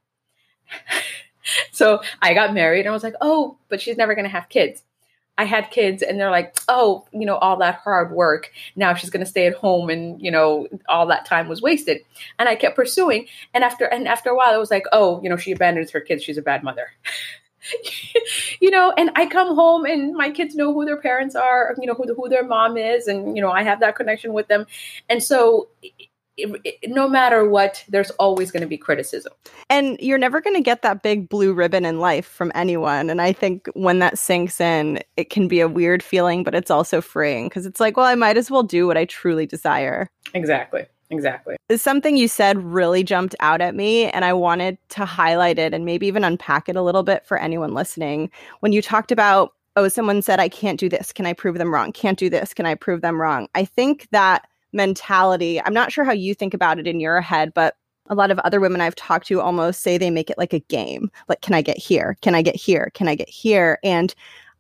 so 1.72 2.02
I 2.22 2.34
got 2.34 2.54
married, 2.54 2.82
and 2.82 2.90
I 2.90 2.94
was 2.94 3.04
like, 3.04 3.14
"Oh, 3.22 3.58
but 3.70 3.80
she's 3.80 3.98
never 3.98 4.16
going 4.16 4.26
to 4.26 4.32
have 4.32 4.50
kids." 4.50 4.82
I 5.38 5.46
had 5.46 5.70
kids 5.70 6.02
and 6.02 6.20
they're 6.20 6.32
like, 6.32 6.58
oh, 6.68 7.06
you 7.12 7.26
know, 7.26 7.38
all 7.38 7.58
that 7.58 7.76
hard 7.76 8.12
work. 8.12 8.52
Now 8.76 8.94
she's 8.96 9.10
going 9.10 9.24
to 9.24 9.30
stay 9.30 9.46
at 9.48 9.54
home 9.54 9.90
and, 9.90 10.22
you 10.22 10.32
know, 10.32 10.68
all 10.90 11.06
that 11.08 11.26
time 11.26 11.48
was 11.48 11.62
wasted. 11.62 12.02
And 12.40 12.50
I 12.50 12.56
kept 12.56 12.76
pursuing. 12.76 13.28
And 13.54 13.64
after, 13.64 13.86
and 13.86 14.08
after 14.08 14.30
a 14.30 14.36
while, 14.36 14.54
it 14.54 14.60
was 14.60 14.72
like, 14.72 14.86
oh, 14.92 15.22
you 15.22 15.30
know, 15.30 15.38
she 15.38 15.52
abandons 15.52 15.92
her 15.92 16.02
kids. 16.02 16.24
She's 16.24 16.38
a 16.38 16.42
bad 16.42 16.64
mother. 16.64 16.88
you 18.60 18.72
know, 18.72 18.94
and 18.98 19.12
I 19.16 19.28
come 19.28 19.54
home 19.56 19.86
and 19.86 20.14
my 20.14 20.32
kids 20.32 20.56
know 20.56 20.74
who 20.74 20.86
their 20.86 20.98
parents 20.98 21.36
are, 21.36 21.76
you 21.80 21.86
know, 21.86 21.94
who, 21.94 22.14
who 22.14 22.30
their 22.30 22.44
mom 22.44 22.78
is. 22.78 23.08
And, 23.08 23.36
you 23.36 23.42
know, 23.42 23.52
I 23.52 23.64
have 23.64 23.80
that 23.82 23.96
connection 23.96 24.34
with 24.34 24.48
them. 24.48 24.66
And 25.10 25.22
so 25.22 25.68
it, 26.38 26.62
it, 26.64 26.90
no 26.90 27.10
matter 27.10 27.48
what, 27.48 27.84
there's 27.90 28.12
always 28.12 28.52
going 28.52 28.62
to 28.62 28.68
be 28.68 28.78
criticism. 28.78 29.34
And 29.70 29.98
you're 30.00 30.18
never 30.18 30.40
going 30.40 30.56
to 30.56 30.62
get 30.62 30.84
that 30.84 31.04
big 31.04 31.28
blue 31.28 31.54
ribbon 31.54 31.84
in 31.84 32.00
life 32.00 32.26
from 32.26 32.52
anyone. 32.56 33.10
And 33.10 33.22
I 33.22 33.34
think 33.34 33.68
when 33.74 34.00
that 34.00 34.18
sinks 34.18 34.62
in, 34.62 35.02
it 35.18 35.30
can 35.30 35.48
be 35.48 35.60
a 35.60 35.68
weird 35.68 36.04
feeling, 36.04 36.44
but 36.44 36.56
it's 36.56 36.72
also 36.72 37.02
freeing 37.02 37.48
because 37.48 37.66
it's 37.66 37.80
like, 37.80 37.98
well, 37.98 38.06
I 38.06 38.16
might 38.16 38.38
as 38.38 38.52
well 38.52 38.64
do 38.64 38.88
what 38.88 38.98
I 38.98 39.06
truly 39.06 39.46
desire. 39.46 40.10
Exactly. 40.34 40.86
Exactly. 41.10 41.56
Something 41.74 42.18
you 42.18 42.28
said 42.28 42.62
really 42.62 43.02
jumped 43.02 43.34
out 43.40 43.62
at 43.62 43.76
me, 43.76 44.10
and 44.10 44.26
I 44.26 44.34
wanted 44.34 44.78
to 44.90 45.06
highlight 45.06 45.58
it 45.58 45.74
and 45.74 45.86
maybe 45.86 46.06
even 46.06 46.26
unpack 46.26 46.68
it 46.68 46.76
a 46.76 46.82
little 46.82 47.04
bit 47.04 47.26
for 47.26 47.38
anyone 47.38 47.74
listening. 47.74 48.30
When 48.60 48.74
you 48.74 48.82
talked 48.82 49.12
about, 49.12 49.54
oh, 49.78 49.88
someone 49.88 50.22
said, 50.22 50.42
I 50.42 50.50
can't 50.50 50.80
do 50.80 50.90
this. 50.90 51.14
Can 51.14 51.26
I 51.26 51.32
prove 51.32 51.58
them 51.58 51.74
wrong? 51.74 51.94
Can't 51.94 52.20
do 52.20 52.30
this. 52.30 52.54
Can 52.54 52.66
I 52.66 52.76
prove 52.76 53.02
them 53.02 53.22
wrong? 53.22 53.48
I 53.56 53.64
think 53.64 54.08
that 54.12 54.48
mentality. 54.74 55.62
I'm 55.62 55.74
not 55.74 55.92
sure 55.92 56.04
how 56.04 56.12
you 56.12 56.34
think 56.34 56.54
about 56.54 56.80
it 56.80 56.88
in 56.88 57.00
your 57.00 57.22
head, 57.22 57.54
but 57.54 57.76
a 58.10 58.16
lot 58.16 58.32
of 58.32 58.40
other 58.40 58.60
women 58.60 58.82
I've 58.82 58.96
talked 58.96 59.28
to 59.28 59.42
almost 59.42 59.82
say 59.82 59.98
they 59.98 60.10
make 60.10 60.30
it 60.30 60.38
like 60.38 60.54
a 60.54 60.60
game. 60.60 61.12
Like, 61.28 61.42
can 61.42 61.54
I 61.54 61.62
get 61.62 61.78
here? 61.78 62.18
Can 62.22 62.36
I 62.36 62.42
get 62.42 62.56
here? 62.56 62.92
Can 62.94 63.08
I 63.08 63.16
get 63.16 63.30
here? 63.30 63.80
And 63.84 64.14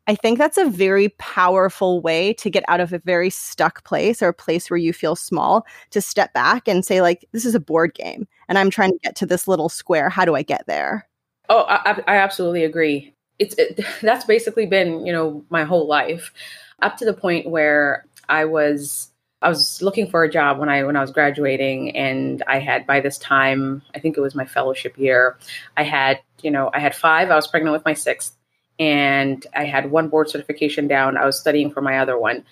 I 0.07 0.15
think 0.15 0.37
that's 0.37 0.57
a 0.57 0.69
very 0.69 1.09
powerful 1.17 2.01
way 2.01 2.33
to 2.33 2.49
get 2.49 2.63
out 2.69 2.79
of 2.79 2.93
a 2.93 2.99
very 2.99 3.29
stuck 3.29 3.83
place 3.83 4.21
or 4.21 4.29
a 4.29 4.33
place 4.33 4.69
where 4.69 4.77
you 4.77 4.93
feel 4.93 5.15
small 5.15 5.65
to 5.91 6.01
step 6.01 6.33
back 6.33 6.67
and 6.67 6.85
say, 6.85 7.01
like, 7.01 7.25
this 7.33 7.45
is 7.45 7.55
a 7.55 7.59
board 7.59 7.93
game 7.93 8.25
and 8.47 8.57
I'm 8.57 8.69
trying 8.69 8.91
to 8.91 8.99
get 9.03 9.15
to 9.17 9.25
this 9.25 9.47
little 9.47 9.67
square. 9.67 10.09
How 10.09 10.23
do 10.23 10.35
I 10.35 10.43
get 10.43 10.65
there? 10.65 11.07
Oh, 11.49 11.65
I, 11.67 12.01
I 12.07 12.17
absolutely 12.17 12.63
agree. 12.63 13.13
It's 13.37 13.55
it, 13.57 13.79
that's 14.01 14.25
basically 14.25 14.65
been, 14.65 15.05
you 15.05 15.11
know, 15.11 15.43
my 15.49 15.65
whole 15.65 15.87
life 15.87 16.33
up 16.81 16.95
to 16.97 17.05
the 17.05 17.13
point 17.13 17.49
where 17.49 18.05
I 18.29 18.45
was 18.45 19.11
I 19.41 19.49
was 19.49 19.81
looking 19.81 20.09
for 20.09 20.23
a 20.23 20.31
job 20.31 20.57
when 20.57 20.69
I 20.69 20.83
when 20.83 20.95
I 20.95 21.01
was 21.01 21.11
graduating, 21.11 21.95
and 21.95 22.41
I 22.47 22.59
had 22.59 22.87
by 22.87 23.01
this 23.01 23.17
time, 23.17 23.83
I 23.93 23.99
think 23.99 24.17
it 24.17 24.21
was 24.21 24.33
my 24.33 24.45
fellowship 24.45 24.97
year, 24.97 25.37
I 25.75 25.83
had 25.83 26.19
you 26.41 26.49
know 26.49 26.71
I 26.73 26.79
had 26.79 26.95
five. 26.95 27.29
I 27.29 27.35
was 27.35 27.47
pregnant 27.47 27.73
with 27.73 27.85
my 27.85 27.93
sixth, 27.93 28.35
and 28.79 29.45
I 29.55 29.65
had 29.65 29.91
one 29.91 30.09
board 30.09 30.29
certification 30.29 30.87
down. 30.87 31.17
I 31.17 31.25
was 31.25 31.39
studying 31.39 31.71
for 31.71 31.81
my 31.81 31.99
other 31.99 32.17
one, 32.17 32.45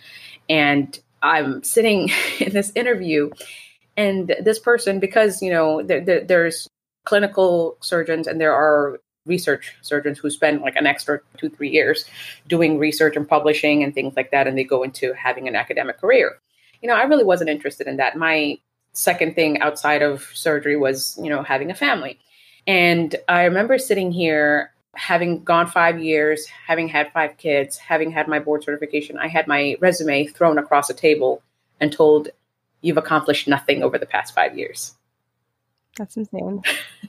and 0.47 0.97
I'm 1.23 1.63
sitting 1.63 2.09
in 2.39 2.53
this 2.53 2.71
interview, 2.75 3.31
and 3.97 4.27
this 4.43 4.59
person, 4.59 4.99
because 4.99 5.41
you 5.41 5.51
know 5.51 5.81
there, 5.81 6.01
there, 6.01 6.23
there's 6.23 6.69
clinical 7.05 7.77
surgeons 7.81 8.27
and 8.27 8.41
there 8.41 8.53
are 8.53 8.99
research 9.25 9.75
surgeons 9.81 10.19
who 10.19 10.29
spend 10.29 10.61
like 10.61 10.75
an 10.75 10.85
extra 10.85 11.19
two 11.37 11.49
three 11.49 11.69
years 11.69 12.05
doing 12.47 12.77
research 12.77 13.15
and 13.15 13.27
publishing 13.27 13.83
and 13.83 13.93
things 13.93 14.15
like 14.15 14.31
that 14.31 14.47
and 14.47 14.57
they 14.57 14.63
go 14.63 14.83
into 14.83 15.13
having 15.13 15.47
an 15.47 15.55
academic 15.55 15.99
career 15.99 16.39
you 16.85 16.91
know, 16.91 16.97
I 16.97 17.05
really 17.05 17.23
wasn't 17.23 17.49
interested 17.49 17.87
in 17.87 17.97
that. 17.97 18.15
My 18.15 18.59
second 18.93 19.33
thing 19.33 19.59
outside 19.59 20.03
of 20.03 20.29
surgery 20.35 20.77
was, 20.77 21.19
you 21.19 21.31
know, 21.31 21.41
having 21.41 21.71
a 21.71 21.73
family. 21.73 22.19
And 22.67 23.15
I 23.27 23.45
remember 23.45 23.79
sitting 23.79 24.11
here 24.11 24.71
having 24.93 25.43
gone 25.43 25.65
five 25.65 25.99
years, 25.99 26.45
having 26.45 26.87
had 26.87 27.11
five 27.11 27.37
kids, 27.37 27.75
having 27.75 28.11
had 28.11 28.27
my 28.27 28.37
board 28.37 28.63
certification, 28.63 29.17
I 29.17 29.27
had 29.27 29.47
my 29.47 29.77
resume 29.79 30.27
thrown 30.27 30.59
across 30.59 30.87
a 30.91 30.93
table 30.93 31.41
and 31.81 31.91
told, 31.91 32.29
You've 32.81 32.97
accomplished 32.97 33.47
nothing 33.47 33.81
over 33.81 33.97
the 33.97 34.05
past 34.05 34.35
five 34.35 34.55
years. 34.55 34.93
That's 35.97 36.15
insane. 36.17 36.61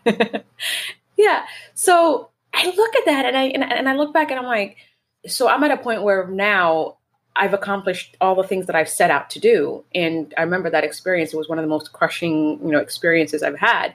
yeah. 1.19 1.45
So 1.75 2.31
I 2.55 2.65
look 2.75 2.97
at 2.97 3.05
that 3.05 3.27
and 3.27 3.37
I 3.37 3.43
and, 3.49 3.63
and 3.63 3.89
I 3.91 3.95
look 3.95 4.15
back 4.15 4.31
and 4.31 4.41
I'm 4.41 4.47
like, 4.47 4.79
so 5.27 5.51
I'm 5.51 5.63
at 5.65 5.71
a 5.71 5.77
point 5.77 6.03
where 6.03 6.29
now 6.29 6.97
I've 7.39 7.55
accomplished 7.55 8.17
all 8.21 8.35
the 8.35 8.47
things 8.47 8.67
that 8.67 8.77
I've 8.77 8.89
set 8.89 9.11
out 9.11 9.31
to 9.31 9.41
do. 9.41 9.85
And 9.95 10.33
I 10.37 10.43
remember 10.43 10.71
that 10.71 10.85
experience. 10.85 11.33
It 11.33 11.37
was 11.37 11.49
one 11.49 11.59
of 11.59 11.63
the 11.63 11.69
most 11.69 11.93
crushing, 11.93 12.59
you 12.63 12.73
know, 12.73 12.79
experiences 12.79 13.43
I've 13.43 13.59
had. 13.59 13.95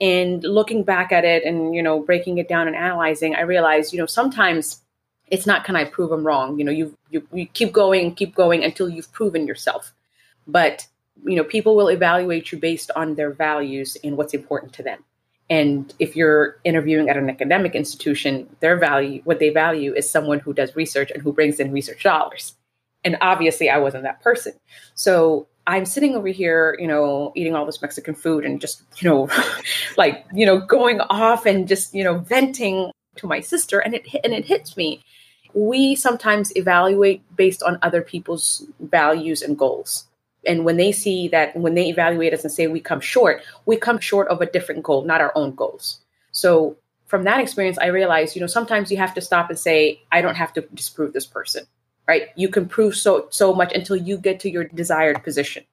And 0.00 0.42
looking 0.42 0.82
back 0.82 1.12
at 1.12 1.24
it 1.24 1.44
and, 1.44 1.74
you 1.74 1.82
know, 1.82 2.00
breaking 2.00 2.38
it 2.38 2.48
down 2.48 2.66
and 2.66 2.74
analyzing, 2.74 3.36
I 3.36 3.42
realized, 3.42 3.92
you 3.92 3.98
know, 3.98 4.06
sometimes 4.06 4.82
it's 5.28 5.46
not 5.46 5.64
can 5.64 5.76
I 5.76 5.84
prove 5.84 6.10
I'm 6.10 6.26
wrong? 6.26 6.58
You 6.58 6.64
know, 6.64 6.72
you 6.72 6.96
you, 7.10 7.26
you 7.32 7.46
keep 7.46 7.72
going, 7.72 8.14
keep 8.14 8.34
going 8.34 8.64
until 8.64 8.88
you've 8.88 9.12
proven 9.12 9.46
yourself. 9.46 9.94
But, 10.46 10.86
you 11.24 11.36
know, 11.36 11.44
people 11.44 11.76
will 11.76 11.88
evaluate 11.88 12.50
you 12.50 12.58
based 12.58 12.90
on 12.96 13.14
their 13.14 13.30
values 13.30 13.96
and 14.02 14.16
what's 14.16 14.34
important 14.34 14.72
to 14.74 14.82
them. 14.82 15.04
And 15.48 15.92
if 15.98 16.16
you're 16.16 16.58
interviewing 16.64 17.08
at 17.08 17.16
an 17.16 17.30
academic 17.30 17.74
institution, 17.74 18.48
their 18.60 18.76
value, 18.76 19.20
what 19.24 19.38
they 19.38 19.50
value 19.50 19.94
is 19.94 20.10
someone 20.10 20.40
who 20.40 20.52
does 20.52 20.74
research 20.74 21.10
and 21.10 21.22
who 21.22 21.32
brings 21.32 21.60
in 21.60 21.70
research 21.70 22.02
dollars 22.02 22.54
and 23.04 23.16
obviously 23.20 23.68
I 23.68 23.78
wasn't 23.78 24.04
that 24.04 24.22
person. 24.22 24.52
So 24.94 25.48
I'm 25.66 25.84
sitting 25.84 26.14
over 26.16 26.28
here, 26.28 26.76
you 26.78 26.86
know, 26.86 27.32
eating 27.36 27.54
all 27.54 27.66
this 27.66 27.80
Mexican 27.80 28.14
food 28.14 28.44
and 28.44 28.60
just, 28.60 28.82
you 28.96 29.08
know, 29.08 29.28
like, 29.96 30.26
you 30.32 30.46
know, 30.46 30.58
going 30.58 31.00
off 31.00 31.46
and 31.46 31.68
just, 31.68 31.94
you 31.94 32.04
know, 32.04 32.18
venting 32.18 32.90
to 33.16 33.26
my 33.26 33.40
sister 33.40 33.78
and 33.78 33.94
it 33.94 34.06
and 34.24 34.32
it 34.32 34.44
hits 34.44 34.76
me. 34.76 35.02
We 35.54 35.94
sometimes 35.94 36.56
evaluate 36.56 37.22
based 37.36 37.62
on 37.62 37.78
other 37.82 38.02
people's 38.02 38.66
values 38.80 39.42
and 39.42 39.58
goals. 39.58 40.06
And 40.44 40.64
when 40.64 40.76
they 40.76 40.90
see 40.90 41.28
that 41.28 41.54
when 41.56 41.74
they 41.74 41.88
evaluate 41.88 42.32
us 42.32 42.42
and 42.42 42.52
say 42.52 42.66
we 42.66 42.80
come 42.80 43.00
short, 43.00 43.42
we 43.66 43.76
come 43.76 44.00
short 44.00 44.28
of 44.28 44.40
a 44.40 44.46
different 44.46 44.82
goal, 44.82 45.04
not 45.04 45.20
our 45.20 45.32
own 45.36 45.54
goals. 45.54 46.00
So 46.32 46.76
from 47.06 47.24
that 47.24 47.40
experience, 47.40 47.78
I 47.78 47.86
realized, 47.86 48.34
you 48.34 48.40
know, 48.40 48.46
sometimes 48.46 48.90
you 48.90 48.96
have 48.96 49.14
to 49.14 49.20
stop 49.20 49.50
and 49.50 49.58
say, 49.58 50.00
I 50.10 50.22
don't 50.22 50.34
have 50.34 50.52
to 50.54 50.62
disprove 50.74 51.12
this 51.12 51.26
person 51.26 51.66
right? 52.06 52.28
You 52.36 52.48
can 52.48 52.68
prove 52.68 52.96
so 52.96 53.26
so 53.30 53.54
much 53.54 53.72
until 53.72 53.96
you 53.96 54.16
get 54.16 54.40
to 54.40 54.50
your 54.50 54.64
desired 54.64 55.22
position. 55.22 55.64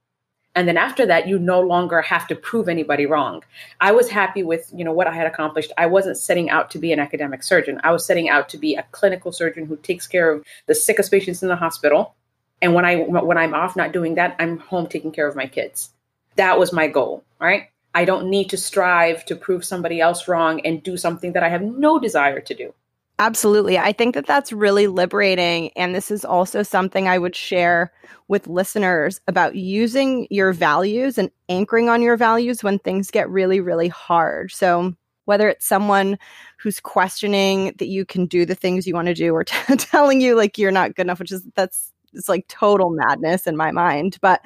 And 0.56 0.68
then 0.68 0.78
after 0.78 1.06
that, 1.06 1.28
you 1.28 1.38
no 1.38 1.62
longer 1.62 2.02
have 2.02 2.28
to 2.28 2.36
prove 2.36 2.68
anybody 2.68 3.06
wrong. 3.06 3.44
I 3.80 3.92
was 3.92 4.10
happy 4.10 4.44
with, 4.44 4.70
you 4.76 4.84
know, 4.84 4.92
what 4.92 5.08
I 5.08 5.14
had 5.14 5.28
accomplished. 5.28 5.72
I 5.78 5.86
wasn't 5.86 6.18
setting 6.18 6.50
out 6.50 6.72
to 6.72 6.80
be 6.80 6.92
an 6.92 7.00
academic 7.00 7.44
surgeon. 7.44 7.80
I 7.84 7.92
was 7.92 8.06
setting 8.06 8.30
out 8.30 8.50
to 8.50 8.58
be 8.58 8.76
a 8.76 8.84
clinical 8.92 9.32
surgeon 9.32 9.68
who 9.68 9.78
takes 9.78 10.08
care 10.08 10.32
of 10.32 10.44
the 10.66 10.76
sickest 10.76 11.12
patients 11.12 11.44
in 11.44 11.50
the 11.50 11.56
hospital. 11.56 12.16
And 12.62 12.74
when 12.74 12.84
I 12.84 12.98
when 12.98 13.38
I'm 13.38 13.54
off 13.54 13.76
not 13.76 13.94
doing 13.94 14.16
that, 14.16 14.36
I'm 14.40 14.58
home 14.58 14.88
taking 14.88 15.12
care 15.12 15.28
of 15.28 15.36
my 15.36 15.48
kids. 15.48 15.92
That 16.36 16.60
was 16.60 16.74
my 16.74 16.88
goal, 16.88 17.24
right? 17.40 17.70
I 17.94 18.06
don't 18.06 18.30
need 18.30 18.50
to 18.50 18.58
strive 18.58 19.26
to 19.26 19.36
prove 19.36 19.64
somebody 19.64 20.02
else 20.02 20.28
wrong 20.28 20.62
and 20.62 20.84
do 20.84 20.98
something 20.98 21.34
that 21.34 21.44
I 21.44 21.50
have 21.50 21.62
no 21.62 22.00
desire 22.00 22.42
to 22.42 22.54
do. 22.54 22.74
Absolutely. 23.20 23.78
I 23.78 23.92
think 23.92 24.16
that 24.16 24.26
that's 24.26 24.54
really 24.54 24.88
liberating. 24.88 25.72
And 25.76 25.94
this 25.94 26.10
is 26.10 26.24
also 26.24 26.64
something 26.64 27.08
I 27.10 27.18
would 27.18 27.36
share 27.36 27.92
with 28.30 28.48
listeners 28.48 29.20
about 29.28 29.56
using 29.56 30.26
your 30.30 30.54
values 30.54 31.18
and 31.18 31.30
anchoring 31.50 31.90
on 31.90 32.02
your 32.02 32.16
values 32.16 32.64
when 32.64 32.80
things 32.80 33.12
get 33.12 33.30
really, 33.30 33.60
really 33.60 33.90
hard. 33.90 34.52
So, 34.52 34.94
whether 35.26 35.50
it's 35.50 35.68
someone 35.68 36.18
who's 36.58 36.80
questioning 36.80 37.74
that 37.78 37.88
you 37.88 38.04
can 38.06 38.26
do 38.26 38.46
the 38.46 38.56
things 38.56 38.88
you 38.88 38.96
want 38.96 39.08
to 39.08 39.14
do 39.14 39.34
or 39.36 39.44
t- 39.46 39.76
telling 39.76 40.22
you 40.22 40.36
like 40.36 40.58
you're 40.58 40.72
not 40.72 40.96
good 40.96 41.04
enough, 41.06 41.20
which 41.20 41.32
is 41.32 41.44
that's 41.56 41.92
it's 42.14 42.30
like 42.30 42.48
total 42.48 42.90
madness 42.90 43.46
in 43.46 43.56
my 43.56 43.70
mind. 43.72 44.18
But, 44.22 44.42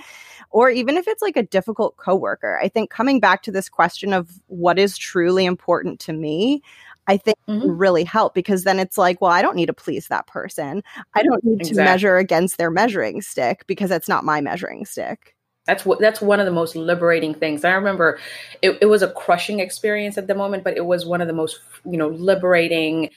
or 0.50 0.70
even 0.70 0.98
if 0.98 1.08
it's 1.08 1.22
like 1.22 1.38
a 1.38 1.44
difficult 1.44 1.98
coworker, 1.98 2.60
I 2.62 2.68
think 2.68 2.90
coming 2.90 3.20
back 3.20 3.42
to 3.44 3.52
this 3.52 3.70
question 3.70 4.14
of 4.14 4.30
what 4.48 4.78
is 4.78 4.98
truly 4.98 5.46
important 5.46 6.00
to 6.02 6.14
me, 6.14 6.62
I 7.08 7.18
think 7.18 7.38
mm-hmm. 7.48 7.70
really 7.70 8.04
help 8.04 8.34
because 8.34 8.64
then 8.64 8.80
it's 8.80 8.98
like, 8.98 9.20
well, 9.22 9.32
I 9.32 9.42
don't 9.42 9.56
need 9.56 9.66
to 9.68 9.74
please 9.74 10.08
that 10.08 10.28
person. 10.28 10.84
I 11.14 11.24
don't 11.24 11.44
need 11.44 11.62
exactly. 11.62 11.78
to 11.78 11.84
measure 11.84 12.18
against 12.18 12.58
their 12.58 12.72
measuring 12.72 13.22
stick 13.22 13.66
because 13.68 13.92
it's 13.92 14.08
not 14.08 14.24
my 14.24 14.42
measuring 14.42 14.86
stick. 14.86 15.36
That's 15.66 15.86
what 15.86 16.00
that's 16.00 16.22
one 16.22 16.40
of 16.40 16.46
the 16.46 16.52
most 16.52 16.76
liberating 16.76 17.34
things. 17.34 17.64
I 17.64 17.72
remember 17.72 18.20
it, 18.62 18.78
it 18.82 18.88
was 18.88 19.02
a 19.02 19.12
crushing 19.12 19.60
experience 19.60 20.18
at 20.18 20.28
the 20.28 20.36
moment, 20.36 20.64
but 20.64 20.76
it 20.76 20.86
was 20.86 21.06
one 21.06 21.22
of 21.22 21.28
the 21.28 21.34
most, 21.34 21.60
you 21.86 21.98
know, 21.98 22.10
liberating 22.10 23.10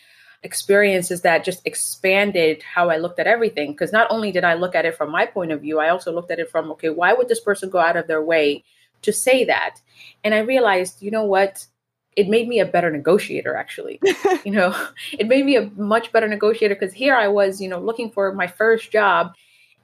experiences 0.43 1.23
that 1.23 1.45
just 1.45 1.67
expanded 1.67 2.63
how 2.63 2.89
I 2.89 2.99
looked 2.99 3.19
at 3.19 3.27
everything. 3.27 3.73
Because 3.73 3.93
not 3.93 4.07
only 4.11 4.31
did 4.31 4.45
I 4.45 4.55
look 4.55 4.77
at 4.77 4.85
it 4.85 4.97
from 4.97 5.11
my 5.11 5.27
point 5.27 5.51
of 5.51 5.61
view, 5.61 5.81
I 5.81 5.89
also 5.89 6.13
looked 6.13 6.31
at 6.31 6.39
it 6.39 6.51
from, 6.51 6.71
okay, 6.73 6.91
why 6.91 7.13
would 7.13 7.29
this 7.29 7.41
person 7.41 7.69
go 7.69 7.79
out 7.79 7.97
of 7.97 8.07
their 8.07 8.23
way 8.23 8.63
to 9.03 9.13
say 9.13 9.45
that? 9.45 9.81
And 10.23 10.33
I 10.33 10.39
realized, 10.39 11.03
you 11.03 11.11
know 11.11 11.25
what? 11.25 11.67
It 12.17 12.29
made 12.29 12.49
me 12.49 12.61
a 12.61 12.67
better 12.67 12.91
negotiator, 12.91 13.55
actually. 13.55 14.01
you 14.45 14.53
know, 14.53 14.75
it 15.13 15.29
made 15.29 15.45
me 15.45 15.57
a 15.57 15.71
much 15.77 16.13
better 16.13 16.27
negotiator 16.29 16.75
because 16.75 16.95
here 16.95 17.15
I 17.15 17.29
was, 17.29 17.61
you 17.61 17.69
know, 17.69 17.79
looking 17.79 18.11
for 18.11 18.33
my 18.33 18.47
first 18.47 18.91
job 18.91 19.35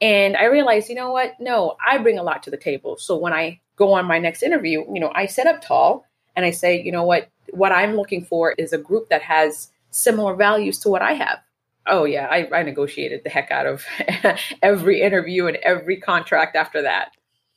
and 0.02 0.36
I 0.36 0.46
realized, 0.46 0.88
you 0.88 0.96
know 0.96 1.12
what? 1.12 1.34
No, 1.38 1.76
I 1.86 1.96
bring 1.98 2.18
a 2.18 2.24
lot 2.24 2.42
to 2.42 2.50
the 2.50 2.56
table. 2.56 2.96
So 2.96 3.16
when 3.16 3.32
I 3.32 3.60
go 3.76 3.92
on 3.92 4.04
my 4.04 4.18
next 4.18 4.42
interview, 4.42 4.84
you 4.92 5.00
know, 5.00 5.12
I 5.14 5.26
set 5.26 5.46
up 5.46 5.62
tall 5.62 6.04
and 6.34 6.44
I 6.44 6.50
say, 6.50 6.82
you 6.82 6.90
know 6.90 7.04
what? 7.04 7.28
What 7.50 7.70
I'm 7.70 7.94
looking 7.94 8.24
for 8.24 8.52
is 8.52 8.72
a 8.72 8.78
group 8.78 9.08
that 9.10 9.22
has 9.22 9.70
similar 9.92 10.34
values 10.34 10.80
to 10.80 10.88
what 10.88 11.02
I 11.02 11.12
have. 11.12 11.38
Oh, 11.86 12.04
yeah, 12.04 12.26
I, 12.30 12.48
I 12.52 12.62
negotiated 12.64 13.22
the 13.22 13.30
heck 13.30 13.52
out 13.52 13.66
of 13.66 13.84
every 14.62 15.02
interview 15.02 15.46
and 15.46 15.56
every 15.58 15.98
contract 15.98 16.56
after 16.56 16.82
that. 16.82 17.12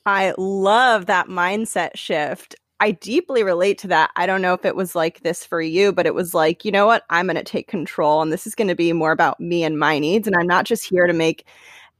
I 0.05 0.35
love 0.37 1.07
that 1.07 1.27
mindset 1.27 1.95
shift. 1.95 2.55
I 2.79 2.91
deeply 2.91 3.43
relate 3.43 3.77
to 3.79 3.87
that. 3.87 4.11
I 4.15 4.25
don't 4.25 4.41
know 4.41 4.53
if 4.53 4.65
it 4.65 4.75
was 4.75 4.95
like 4.95 5.21
this 5.21 5.45
for 5.45 5.61
you, 5.61 5.93
but 5.93 6.05
it 6.05 6.13
was 6.13 6.33
like, 6.33 6.65
you 6.65 6.71
know 6.71 6.85
what? 6.85 7.03
I'm 7.09 7.27
going 7.27 7.35
to 7.37 7.43
take 7.43 7.67
control 7.67 8.21
and 8.21 8.31
this 8.31 8.45
is 8.45 8.55
going 8.55 8.67
to 8.67 8.75
be 8.75 8.91
more 8.91 9.11
about 9.11 9.39
me 9.39 9.63
and 9.63 9.79
my 9.79 9.97
needs. 9.97 10.27
And 10.27 10.35
I'm 10.35 10.47
not 10.47 10.65
just 10.65 10.83
here 10.83 11.07
to 11.07 11.13
make 11.13 11.47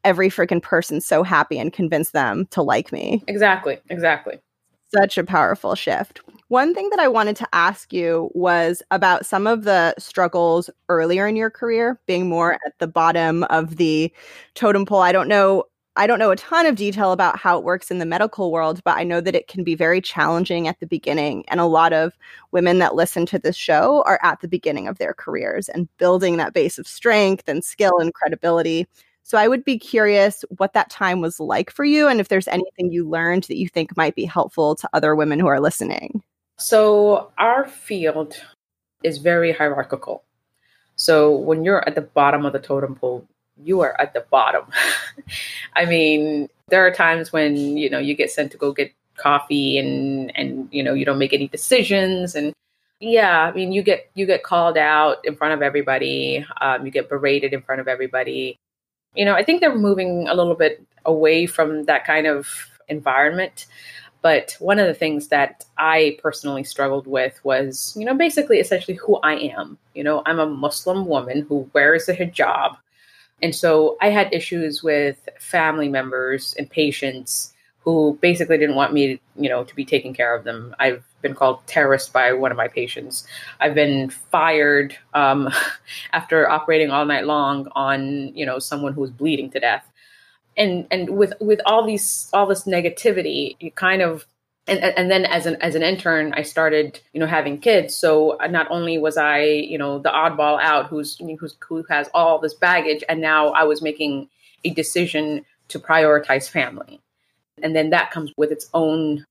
every 0.04 0.30
freaking 0.30 0.62
person 0.62 1.02
so 1.02 1.24
happy 1.24 1.58
and 1.58 1.72
convince 1.72 2.12
them 2.12 2.46
to 2.48 2.62
like 2.62 2.92
me. 2.92 3.24
Exactly. 3.28 3.80
Exactly. 3.90 4.40
Such 4.94 5.18
a 5.18 5.24
powerful 5.24 5.76
shift. 5.76 6.22
One 6.50 6.76
thing 6.76 6.90
that 6.92 7.00
I 7.00 7.08
wanted 7.08 7.36
to 7.38 7.48
ask 7.54 7.92
you 7.92 8.30
was 8.34 8.84
about 8.92 9.26
some 9.26 9.48
of 9.48 9.64
the 9.64 9.96
struggles 9.98 10.70
earlier 10.90 11.26
in 11.26 11.36
your 11.36 11.50
career, 11.50 12.00
being 12.06 12.30
more 12.30 12.52
mm-hmm. 12.52 12.68
at 12.68 12.78
the 12.80 12.88
bottom 12.88 13.44
of 13.46 13.78
the 13.78 14.14
totem 14.54 14.86
pole. 14.86 15.02
I 15.02 15.12
don't 15.12 15.28
know 15.28 15.64
I 15.98 16.08
don't 16.08 16.20
know 16.20 16.32
a 16.32 16.36
ton 16.36 16.66
of 16.66 16.76
detail 16.76 17.14
about 17.14 17.38
how 17.38 17.58
it 17.58 17.64
works 17.64 17.90
in 17.90 18.00
the 18.00 18.06
medical 18.06 18.52
world, 18.52 18.82
but 18.84 18.98
I 18.98 19.04
know 19.04 19.22
that 19.22 19.36
it 19.36 19.48
can 19.48 19.64
be 19.64 19.76
very 19.76 20.02
challenging 20.02 20.68
at 20.68 20.80
the 20.82 20.88
beginning. 20.88 21.46
And 21.48 21.62
a 21.62 21.66
lot 21.66 21.94
of 21.94 22.14
women 22.52 22.80
that 22.80 22.96
listen 22.96 23.26
to 23.28 23.40
this 23.40 23.56
show 23.56 24.04
are 24.06 24.20
at 24.22 24.42
the 24.42 24.48
beginning 24.50 24.90
of 24.90 24.98
their 24.98 25.14
careers 25.14 25.70
and 25.70 25.88
building 25.98 26.36
that 26.38 26.54
base 26.54 26.78
of 26.78 26.88
strength 26.88 27.48
and 27.48 27.64
skill 27.64 27.98
and 28.00 28.14
credibility. 28.14 28.88
So 29.24 29.38
I 29.38 29.48
would 29.48 29.64
be 29.64 29.80
curious 29.80 30.44
what 30.58 30.74
that 30.74 30.90
time 30.90 31.22
was 31.22 31.40
like 31.40 31.72
for 31.72 31.86
you 31.86 32.10
and 32.10 32.20
if 32.20 32.28
there's 32.28 32.50
anything 32.50 32.92
you 32.92 33.08
learned 33.08 33.44
that 33.44 33.58
you 33.58 33.70
think 33.70 33.96
might 33.96 34.16
be 34.16 34.26
helpful 34.26 34.76
to 34.76 34.90
other 34.92 35.16
women 35.16 35.40
who 35.40 35.48
are 35.48 35.62
listening. 35.62 36.22
So 36.58 37.32
our 37.38 37.68
field 37.68 38.36
is 39.04 39.18
very 39.18 39.54
hierarchical. 39.54 40.24
So 40.98 41.36
when 41.36 41.64
you're 41.64 41.88
at 41.88 41.96
the 41.96 42.02
bottom 42.02 42.46
of 42.46 42.54
the 42.54 42.60
totem 42.60 42.96
pole, 42.96 43.26
you 43.64 43.82
are 43.82 44.00
at 44.00 44.14
the 44.14 44.26
bottom. 44.30 44.66
I 45.76 45.86
mean, 45.86 46.50
there 46.68 46.86
are 46.86 46.92
times 46.92 47.32
when, 47.32 47.78
you 47.78 47.90
know, 47.90 48.00
you 48.00 48.16
get 48.16 48.32
sent 48.32 48.52
to 48.52 48.58
go 48.58 48.72
get 48.72 48.92
coffee 49.18 49.78
and 49.78 50.36
and 50.36 50.68
you 50.72 50.84
know, 50.84 50.94
you 50.94 51.06
don't 51.06 51.18
make 51.18 51.34
any 51.34 51.48
decisions 51.48 52.36
and 52.36 52.54
yeah, 53.00 53.42
I 53.42 53.52
mean, 53.52 53.72
you 53.72 53.84
get 53.84 54.10
you 54.16 54.26
get 54.26 54.44
called 54.44 54.78
out 54.78 55.18
in 55.24 55.36
front 55.36 55.54
of 55.54 55.62
everybody. 55.62 56.46
Um, 56.62 56.86
you 56.86 56.92
get 56.92 57.10
berated 57.10 57.54
in 57.54 57.62
front 57.62 57.82
of 57.82 57.88
everybody 57.88 58.58
you 59.16 59.26
know, 59.26 59.34
I 59.34 59.44
think 59.44 59.62
they're 59.62 59.76
moving 59.76 60.28
a 60.28 60.36
little 60.36 60.56
bit 60.56 60.86
away 61.06 61.46
from 61.46 61.86
that 61.86 62.06
kind 62.06 62.28
of 62.28 62.48
environment. 62.88 63.66
But 64.22 64.56
one 64.60 64.80
of 64.80 64.88
the 64.88 64.94
things 64.94 65.28
that 65.28 65.66
I 65.78 66.18
personally 66.22 66.64
struggled 66.64 67.08
with 67.08 67.40
was, 67.44 67.96
you 67.98 68.06
know, 68.06 68.16
basically 68.16 68.60
essentially 68.60 68.98
who 68.98 69.18
I 69.18 69.36
am. 69.36 69.78
You 69.94 70.04
know, 70.04 70.24
I'm 70.26 70.40
a 70.40 70.48
Muslim 70.48 71.06
woman 71.06 71.46
who 71.48 71.70
wears 71.74 72.10
a 72.10 72.16
hijab. 72.16 72.76
And 73.42 73.54
so 73.54 73.98
I 74.02 74.10
had 74.10 74.34
issues 74.34 74.82
with 74.82 75.30
family 75.40 75.90
members 75.90 76.56
and 76.58 76.70
patients 76.70 77.54
who 77.86 78.18
basically 78.20 78.58
didn't 78.58 78.76
want 78.76 78.94
me, 78.94 79.22
you 79.36 79.48
know, 79.48 79.64
to 79.64 79.76
be 79.76 79.86
taking 79.86 80.14
care 80.14 80.36
of 80.36 80.44
them. 80.44 80.76
I've 80.80 81.04
been 81.22 81.36
called 81.36 81.66
terrorist 81.68 82.12
by 82.12 82.34
one 82.34 82.50
of 82.50 82.58
my 82.58 82.68
patients. 82.68 83.28
I've 83.60 83.76
been 83.76 84.10
fired 84.10 84.98
um, 85.14 85.50
after 86.14 86.50
operating 86.50 86.90
all 86.90 87.06
night 87.06 87.26
long 87.26 87.68
on, 87.74 88.36
you 88.36 88.46
know, 88.46 88.58
someone 88.58 88.94
who 88.94 89.02
was 89.02 89.12
bleeding 89.12 89.52
to 89.52 89.60
death. 89.60 89.86
And 90.58 90.88
and 90.90 91.18
with 91.18 91.34
with 91.42 91.60
all 91.66 91.86
these 91.86 92.30
all 92.32 92.48
this 92.48 92.64
negativity, 92.64 93.58
you 93.60 93.72
kind 93.72 94.02
of 94.02 94.26
and, 94.68 94.80
and 94.80 95.12
then 95.12 95.26
as 95.26 95.46
an 95.46 95.56
as 95.62 95.76
an 95.76 95.84
intern 95.84 96.34
i 96.34 96.42
started 96.42 97.00
you 97.14 97.20
know 97.20 97.28
having 97.28 97.60
kids. 97.60 97.96
So 97.96 98.38
uh, 98.40 98.48
not 98.48 98.68
only 98.70 98.98
was 98.98 99.18
i 99.18 99.44
you 99.44 99.78
know 99.78 100.00
the 100.00 100.10
oddball 100.10 100.60
out 100.62 100.88
who's 100.88 101.18
who's 101.18 101.56
who 101.68 101.84
has 101.90 102.10
all 102.14 102.40
this 102.40 102.54
baggage 102.54 103.04
and 103.08 103.22
now 103.22 103.50
i 103.50 103.64
was 103.64 103.82
making 103.82 104.30
a 104.64 104.72
decision 104.72 105.46
to 105.70 105.80
prioritize 105.80 106.50
family. 106.50 107.00
And 107.62 107.76
then 107.76 107.92
that 107.92 108.12
comes 108.12 108.34
with 108.38 108.52
its 108.52 108.70
own 108.74 109.26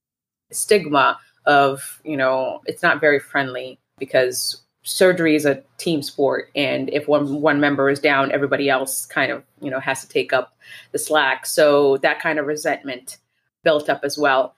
stigma 0.51 1.19
of, 1.45 2.01
you 2.03 2.17
know, 2.17 2.61
it's 2.65 2.81
not 2.81 2.99
very 2.99 3.19
friendly 3.19 3.77
because 3.99 4.61
surgery 4.83 5.35
is 5.35 5.45
a 5.45 5.63
team 5.77 6.01
sport. 6.01 6.49
And 6.55 6.89
if 6.89 7.07
one 7.07 7.41
one 7.41 7.59
member 7.59 7.89
is 7.89 7.99
down 7.99 8.31
everybody 8.31 8.69
else 8.69 9.05
kind 9.05 9.31
of 9.31 9.43
you 9.61 9.69
know 9.69 9.79
has 9.79 10.01
to 10.01 10.07
take 10.07 10.33
up 10.33 10.55
the 10.91 10.99
slack. 10.99 11.45
So 11.45 11.97
that 11.97 12.19
kind 12.19 12.39
of 12.39 12.45
resentment 12.45 13.17
built 13.63 13.89
up 13.89 14.01
as 14.03 14.17
well 14.17 14.55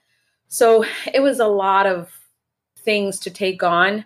so 0.48 0.84
it 1.12 1.20
was 1.20 1.38
a 1.40 1.46
lot 1.46 1.86
of 1.86 2.12
things 2.78 3.18
to 3.20 3.30
take 3.30 3.62
on 3.62 4.04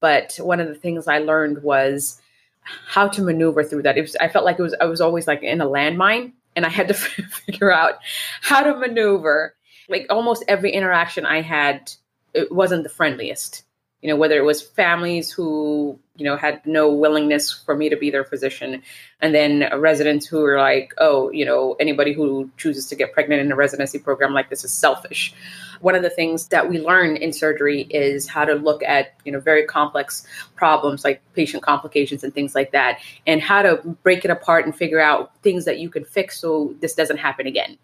but 0.00 0.36
one 0.40 0.60
of 0.60 0.68
the 0.68 0.74
things 0.74 1.08
i 1.08 1.18
learned 1.18 1.62
was 1.62 2.20
how 2.62 3.08
to 3.08 3.22
maneuver 3.22 3.64
through 3.64 3.82
that 3.82 3.96
it 3.96 4.02
was 4.02 4.16
i 4.16 4.28
felt 4.28 4.44
like 4.44 4.58
it 4.58 4.62
was 4.62 4.74
i 4.80 4.84
was 4.84 5.00
always 5.00 5.26
like 5.26 5.42
in 5.42 5.60
a 5.60 5.66
landmine 5.66 6.32
and 6.58 6.66
I 6.66 6.70
had 6.70 6.88
to 6.88 6.94
figure 6.94 7.72
out 7.72 8.00
how 8.42 8.62
to 8.62 8.76
maneuver. 8.76 9.54
Like 9.88 10.06
almost 10.10 10.44
every 10.48 10.72
interaction 10.72 11.24
I 11.24 11.40
had, 11.40 11.92
it 12.34 12.52
wasn't 12.52 12.82
the 12.82 12.88
friendliest. 12.88 13.62
You 14.02 14.08
know, 14.08 14.16
whether 14.16 14.36
it 14.36 14.44
was 14.44 14.62
families 14.62 15.32
who, 15.32 15.98
you 16.16 16.24
know, 16.24 16.36
had 16.36 16.64
no 16.64 16.92
willingness 16.92 17.52
for 17.52 17.76
me 17.76 17.88
to 17.88 17.96
be 17.96 18.10
their 18.10 18.24
physician, 18.24 18.82
and 19.20 19.34
then 19.34 19.68
residents 19.76 20.26
who 20.26 20.38
were 20.40 20.58
like, 20.58 20.94
oh, 20.98 21.30
you 21.32 21.44
know, 21.44 21.74
anybody 21.80 22.12
who 22.12 22.50
chooses 22.56 22.86
to 22.88 22.96
get 22.96 23.12
pregnant 23.12 23.40
in 23.40 23.50
a 23.50 23.56
residency 23.56 23.98
program 23.98 24.32
like 24.32 24.50
this 24.50 24.62
is 24.62 24.72
selfish. 24.72 25.34
One 25.80 25.94
of 25.94 26.02
the 26.02 26.10
things 26.10 26.48
that 26.48 26.68
we 26.68 26.80
learn 26.80 27.16
in 27.16 27.32
surgery 27.32 27.82
is 27.82 28.28
how 28.28 28.44
to 28.44 28.54
look 28.54 28.82
at 28.82 29.14
you 29.24 29.32
know 29.32 29.40
very 29.40 29.64
complex 29.64 30.26
problems 30.56 31.04
like 31.04 31.22
patient 31.34 31.62
complications 31.62 32.24
and 32.24 32.34
things 32.34 32.54
like 32.54 32.72
that 32.72 32.98
and 33.26 33.40
how 33.40 33.62
to 33.62 33.76
break 34.02 34.24
it 34.24 34.30
apart 34.30 34.64
and 34.64 34.74
figure 34.74 35.00
out 35.00 35.32
things 35.42 35.64
that 35.64 35.78
you 35.78 35.88
can 35.88 36.04
fix 36.04 36.40
so 36.40 36.74
this 36.80 36.94
doesn't 36.94 37.18
happen 37.18 37.46
again. 37.46 37.78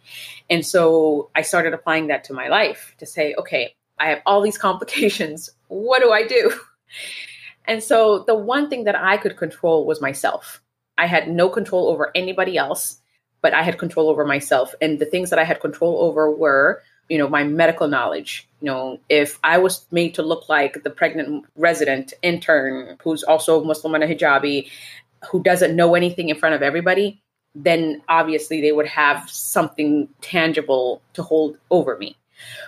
And 0.50 0.64
so 0.66 1.31
i 1.35 1.42
started 1.42 1.72
applying 1.72 2.09
that 2.09 2.24
to 2.24 2.33
my 2.33 2.48
life 2.48 2.94
to 2.98 3.07
say 3.07 3.35
okay 3.38 3.74
i 3.98 4.09
have 4.09 4.20
all 4.26 4.40
these 4.42 4.59
complications. 4.68 5.50
What 5.68 6.02
do 6.02 6.12
i 6.12 6.26
do? 6.26 6.52
And 7.66 7.83
so 7.83 8.24
the 8.26 8.35
one 8.35 8.68
thing 8.68 8.85
that 8.85 8.96
i 8.96 9.16
could 9.16 9.37
control 9.37 9.87
was 9.87 10.00
myself. 10.00 10.61
I 10.96 11.07
had 11.07 11.28
no 11.28 11.48
control 11.48 11.88
over 11.88 12.11
anybody 12.14 12.57
else 12.57 13.00
but 13.44 13.52
I 13.52 13.62
had 13.62 13.76
control 13.76 14.09
over 14.09 14.24
myself. 14.24 14.74
And 14.80 14.98
the 14.98 15.04
things 15.04 15.28
that 15.28 15.38
I 15.38 15.44
had 15.44 15.61
control 15.61 16.00
over 16.00 16.35
were 16.35 16.83
you 17.11 17.18
know 17.18 17.28
my 17.28 17.44
medical 17.44 17.88
knowledge. 17.88 18.48
You 18.61 18.70
know 18.70 18.98
if 19.11 19.38
i 19.44 19.59
was 19.59 19.85
made 19.90 20.14
to 20.14 20.22
look 20.22 20.48
like 20.48 20.83
the 20.83 20.88
pregnant 20.88 21.44
resident 21.54 22.14
intern 22.22 22.96
who's 23.02 23.22
also 23.22 23.62
muslim 23.62 23.94
and 23.94 24.02
a 24.02 24.09
hijabi 24.09 24.70
who 25.30 25.42
doesn't 25.42 25.76
know 25.76 25.94
anything 25.94 26.30
in 26.30 26.37
front 26.37 26.54
of 26.54 26.62
everybody 26.62 27.20
then 27.54 28.00
obviously 28.09 28.62
they 28.62 28.72
would 28.72 28.87
have 28.87 29.28
something 29.28 30.09
tangible 30.22 31.02
to 31.12 31.22
hold 31.22 31.59
over 31.70 31.98
me 31.98 32.16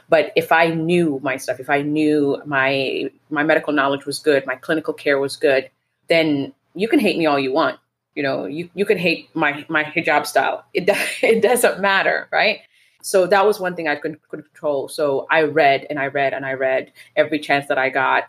but 0.09 0.33
if 0.37 0.53
i 0.53 0.69
knew 0.69 1.21
my 1.23 1.37
stuff 1.37 1.61
if 1.61 1.71
i 1.71 1.83
knew 1.83 2.41
my 2.45 3.11
my 3.31 3.43
medical 3.43 3.73
knowledge 3.73 4.07
was 4.07 4.19
good 4.19 4.47
my 4.47 4.57
clinical 4.57 4.95
care 4.95 5.19
was 5.19 5.37
good 5.37 5.71
then 6.09 6.53
you 6.75 6.89
can 6.89 6.99
hate 6.99 7.19
me 7.19 7.27
all 7.27 7.39
you 7.39 7.53
want 7.53 7.79
you 8.15 8.23
know 8.23 8.47
you, 8.47 8.69
you 8.75 8.85
can 8.85 8.99
hate 8.99 9.29
my 9.35 9.65
my 9.69 9.85
hijab 9.85 10.27
style 10.27 10.65
it, 10.75 10.89
it 11.23 11.43
doesn't 11.43 11.81
matter 11.81 12.29
right 12.33 12.61
so 13.07 13.25
that 13.29 13.47
was 13.47 13.61
one 13.61 13.77
thing 13.77 13.87
I 13.87 13.95
could, 13.95 14.19
control. 14.31 14.89
So 14.89 15.29
I 15.31 15.43
read 15.43 15.87
and 15.89 15.97
I 15.97 16.09
read 16.09 16.35
and 16.35 16.45
I 16.45 16.55
read 16.55 16.91
every 17.15 17.39
chance 17.39 17.69
that 17.69 17.79
I 17.79 17.89
got. 17.89 18.25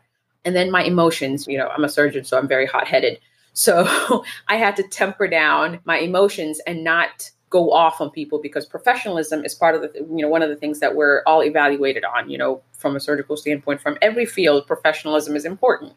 And 0.45 0.55
then 0.55 0.69
my 0.69 0.83
emotions, 0.83 1.47
you 1.47 1.57
know, 1.57 1.67
I'm 1.69 1.83
a 1.83 1.89
surgeon, 1.89 2.23
so 2.25 2.37
I'm 2.37 2.47
very 2.47 2.67
hot 2.67 2.87
headed. 2.87 3.19
So 3.53 3.87
I 4.47 4.57
had 4.57 4.75
to 4.75 4.83
temper 4.83 5.27
down 5.27 5.79
my 5.85 5.97
emotions 5.97 6.61
and 6.67 6.83
not 6.83 7.31
go 7.49 7.71
off 7.71 8.01
on 8.01 8.09
people 8.09 8.39
because 8.41 8.65
professionalism 8.65 9.45
is 9.45 9.55
part 9.55 9.73
of 9.75 9.81
the 9.81 9.99
you 9.99 10.21
know 10.21 10.27
one 10.27 10.41
of 10.41 10.49
the 10.49 10.55
things 10.55 10.79
that 10.79 10.95
we're 10.95 11.21
all 11.25 11.43
evaluated 11.43 12.03
on 12.03 12.29
you 12.29 12.37
know 12.37 12.61
from 12.73 12.95
a 12.95 12.99
surgical 12.99 13.37
standpoint 13.37 13.79
from 13.79 13.97
every 14.01 14.25
field 14.25 14.67
professionalism 14.67 15.35
is 15.35 15.45
important 15.45 15.93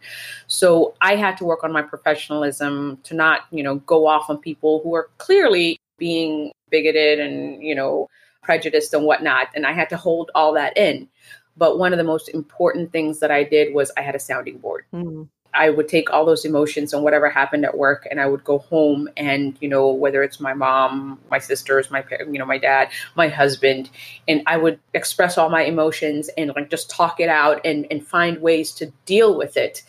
so 0.47 0.95
i 1.01 1.17
had 1.17 1.37
to 1.37 1.45
work 1.45 1.65
on 1.65 1.73
my 1.73 1.83
professionalism 1.83 2.99
to 3.03 3.15
not 3.15 3.43
you 3.51 3.63
know 3.63 3.77
go 3.77 4.07
off 4.07 4.31
on 4.31 4.39
people 4.39 4.81
who 4.85 4.95
are 4.95 5.11
clearly 5.19 5.79
being 5.99 6.53
bigoted 6.71 7.19
and 7.19 7.63
you 7.63 7.75
know 7.75 8.09
prejudiced 8.43 8.95
and 8.95 9.05
whatnot. 9.05 9.49
And 9.55 9.67
I 9.67 9.73
had 9.73 9.89
to 9.91 9.97
hold 9.97 10.31
all 10.35 10.53
that 10.55 10.77
in. 10.77 11.09
But 11.57 11.79
one 11.79 11.93
of 11.93 11.99
the 11.99 12.05
most 12.05 12.29
important 12.29 12.91
things 12.91 13.21
that 13.21 13.31
I 13.31 13.45
did 13.45 13.75
was 13.75 13.93
I 13.97 14.03
had 14.03 14.15
a 14.15 14.19
sounding 14.19 14.59
board. 14.59 14.85
Mm. 14.93 15.29
I 15.55 15.71
would 15.71 15.89
take 15.89 16.11
all 16.11 16.25
those 16.25 16.45
emotions 16.45 16.93
and 16.93 17.03
whatever 17.03 17.29
happened 17.29 17.65
at 17.65 17.77
work, 17.77 18.07
and 18.11 18.21
I 18.21 18.27
would 18.27 18.45
go 18.45 18.59
home 18.59 19.09
and 19.17 19.57
you 19.61 19.69
know 19.69 19.89
whether 19.89 20.23
it's 20.23 20.41
my 20.41 20.55
mom, 20.55 21.19
my 21.31 21.39
sisters, 21.39 21.91
my 21.91 22.05
you 22.21 22.39
know 22.39 22.47
my 22.47 22.59
dad, 22.59 22.91
my 23.17 23.29
husband, 23.29 23.91
and 24.29 24.43
I 24.47 24.57
would 24.57 24.79
express 24.95 25.39
all 25.39 25.51
my 25.51 25.63
emotions 25.63 26.31
and 26.37 26.53
like 26.55 26.71
just 26.71 26.91
talk 26.91 27.21
it 27.21 27.29
out 27.29 27.61
and 27.65 27.87
and 27.91 28.07
find 28.07 28.41
ways 28.41 28.73
to 28.75 28.93
deal 29.07 29.37
with 29.37 29.57
it, 29.57 29.83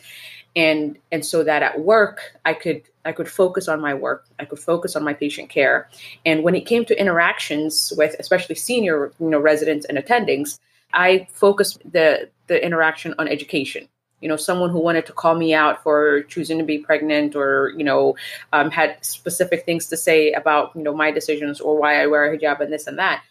and 0.56 0.98
and 1.10 1.24
so 1.24 1.44
that 1.44 1.62
at 1.62 1.80
work 1.80 2.20
I 2.44 2.54
could 2.54 2.82
I 3.04 3.12
could 3.12 3.28
focus 3.28 3.68
on 3.68 3.80
my 3.80 3.94
work, 3.94 4.26
I 4.38 4.44
could 4.44 4.58
focus 4.58 4.96
on 4.96 5.04
my 5.04 5.14
patient 5.14 5.48
care, 5.48 5.88
and 6.26 6.42
when 6.42 6.54
it 6.54 6.66
came 6.66 6.84
to 6.86 7.00
interactions 7.00 7.92
with 7.96 8.16
especially 8.18 8.56
senior 8.56 9.12
you 9.20 9.28
know 9.28 9.40
residents 9.40 9.86
and 9.86 9.98
attendings, 9.98 10.58
I 10.92 11.28
focused 11.32 11.78
the 11.90 12.30
the 12.48 12.64
interaction 12.64 13.14
on 13.18 13.28
education 13.28 13.88
you 14.22 14.28
know 14.28 14.36
someone 14.36 14.70
who 14.70 14.78
wanted 14.78 15.04
to 15.04 15.12
call 15.12 15.34
me 15.34 15.52
out 15.52 15.82
for 15.82 16.22
choosing 16.22 16.56
to 16.58 16.64
be 16.64 16.78
pregnant 16.78 17.36
or 17.36 17.72
you 17.76 17.84
know 17.84 18.14
um, 18.52 18.70
had 18.70 18.96
specific 19.04 19.64
things 19.66 19.88
to 19.88 19.96
say 19.96 20.32
about 20.32 20.74
you 20.74 20.82
know 20.82 20.94
my 20.94 21.10
decisions 21.10 21.60
or 21.60 21.76
why 21.76 22.00
i 22.00 22.06
wear 22.06 22.32
a 22.32 22.38
hijab 22.38 22.60
and 22.60 22.72
this 22.72 22.86
and 22.86 22.98
that 22.98 23.22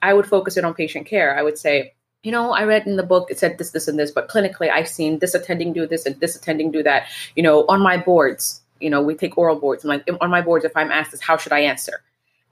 i 0.00 0.14
would 0.14 0.26
focus 0.26 0.56
it 0.56 0.64
on 0.64 0.72
patient 0.72 1.06
care. 1.06 1.36
I 1.36 1.42
would 1.42 1.58
say 1.58 1.92
you 2.22 2.32
know 2.32 2.52
i 2.52 2.64
read 2.64 2.86
in 2.86 2.96
the 2.96 3.02
book 3.02 3.30
it 3.30 3.38
said 3.38 3.58
this 3.58 3.70
this 3.70 3.88
and 3.88 3.98
this 3.98 4.10
but 4.10 4.28
clinically 4.28 4.70
i've 4.70 4.88
seen 4.88 5.18
this 5.18 5.34
attending 5.34 5.72
do 5.72 5.86
this 5.86 6.06
and 6.06 6.18
this 6.20 6.36
attending 6.36 6.70
do 6.70 6.82
that. 6.84 7.06
You 7.34 7.42
know 7.42 7.66
on 7.68 7.82
my 7.82 7.96
boards 7.96 8.62
you 8.80 8.88
know 8.88 9.02
we 9.02 9.14
take 9.14 9.36
oral 9.36 9.58
boards. 9.58 9.84
And 9.84 9.88
like 9.88 10.08
on 10.20 10.30
my 10.30 10.40
boards 10.40 10.64
if 10.64 10.76
i'm 10.76 10.90
asked 10.90 11.10
this 11.10 11.20
how 11.20 11.36
should 11.36 11.52
i 11.52 11.60
answer? 11.60 12.02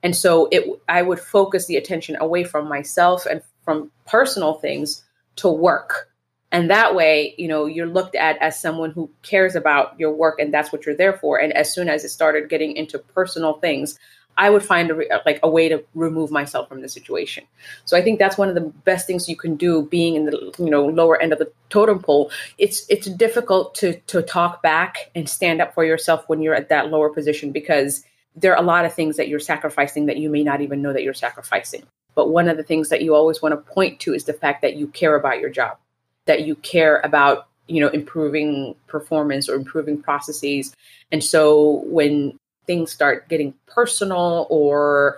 And 0.03 0.15
so 0.15 0.47
it 0.51 0.67
i 0.89 1.01
would 1.01 1.19
focus 1.19 1.65
the 1.65 1.77
attention 1.77 2.17
away 2.19 2.43
from 2.43 2.67
myself 2.67 3.25
and 3.25 3.41
from 3.63 3.89
personal 4.05 4.55
things 4.55 5.03
to 5.37 5.49
work 5.49 6.09
and 6.55 6.69
that 6.69 6.95
way 6.95 7.35
you 7.37 7.49
know 7.49 7.65
you're 7.65 7.85
looked 7.85 8.15
at 8.15 8.37
as 8.37 8.59
someone 8.59 8.91
who 8.91 9.09
cares 9.23 9.55
about 9.55 9.99
your 9.99 10.13
work 10.13 10.39
and 10.39 10.53
that's 10.53 10.71
what 10.71 10.85
you're 10.85 10.95
there 10.95 11.17
for. 11.17 11.37
And 11.37 11.51
as 11.51 11.73
soon 11.73 11.89
as 11.89 12.05
it 12.05 12.09
started 12.09 12.49
getting 12.49 12.75
into 12.77 12.97
personal 12.97 13.55
things 13.59 13.99
i 14.37 14.49
would 14.49 14.63
find 14.63 14.91
a, 14.91 15.15
uh, 15.15 15.19
like 15.25 15.39
a 15.43 15.49
way 15.49 15.69
to 15.69 15.81
remove 15.93 16.29
myself 16.29 16.67
from 16.67 16.81
the 16.81 16.89
situation. 16.89 17.43
So 17.83 17.97
i 17.97 18.01
think 18.01 18.19
that's 18.19 18.37
one 18.37 18.49
of 18.49 18.55
the 18.55 18.69
best 18.89 19.05
things 19.05 19.29
you 19.29 19.35
can 19.35 19.55
do 19.57 19.83
being 19.83 20.15
in 20.15 20.25
the 20.25 20.53
you 20.57 20.69
know 20.69 20.85
lower 20.85 21.21
end 21.21 21.33
of 21.33 21.39
the 21.39 21.51
totem 21.69 21.99
pole. 21.99 22.31
It's 22.57 22.85
it's 22.89 23.07
difficult 23.07 23.75
to 23.75 23.99
to 24.11 24.21
talk 24.21 24.63
back 24.63 25.11
and 25.13 25.29
stand 25.29 25.61
up 25.61 25.73
for 25.73 25.83
yourself 25.83 26.23
when 26.27 26.41
you're 26.41 26.55
at 26.55 26.69
that 26.69 26.89
lower 26.89 27.09
position 27.09 27.51
because 27.51 28.03
there 28.35 28.53
are 28.53 28.61
a 28.61 28.65
lot 28.73 28.85
of 28.85 28.93
things 28.93 29.17
that 29.17 29.27
you're 29.29 29.39
sacrificing 29.51 30.05
that 30.07 30.17
you 30.17 30.29
may 30.29 30.43
not 30.43 30.61
even 30.61 30.81
know 30.81 30.93
that 30.93 31.03
you're 31.03 31.13
sacrificing. 31.13 31.83
But 32.13 32.29
one 32.29 32.47
of 32.47 32.55
the 32.55 32.63
things 32.63 32.89
that 32.89 33.01
you 33.01 33.13
always 33.13 33.41
want 33.41 33.53
to 33.53 33.73
point 33.73 33.99
to 34.01 34.13
is 34.13 34.23
the 34.23 34.33
fact 34.33 34.61
that 34.61 34.75
you 34.77 34.87
care 34.87 35.15
about 35.15 35.39
your 35.39 35.49
job 35.49 35.77
that 36.25 36.45
you 36.45 36.55
care 36.55 36.99
about 37.03 37.47
you 37.67 37.81
know 37.81 37.89
improving 37.89 38.75
performance 38.87 39.49
or 39.49 39.55
improving 39.55 40.01
processes. 40.01 40.73
And 41.11 41.23
so 41.23 41.83
when 41.85 42.37
things 42.67 42.91
start 42.91 43.29
getting 43.29 43.53
personal 43.67 44.47
or 44.49 45.17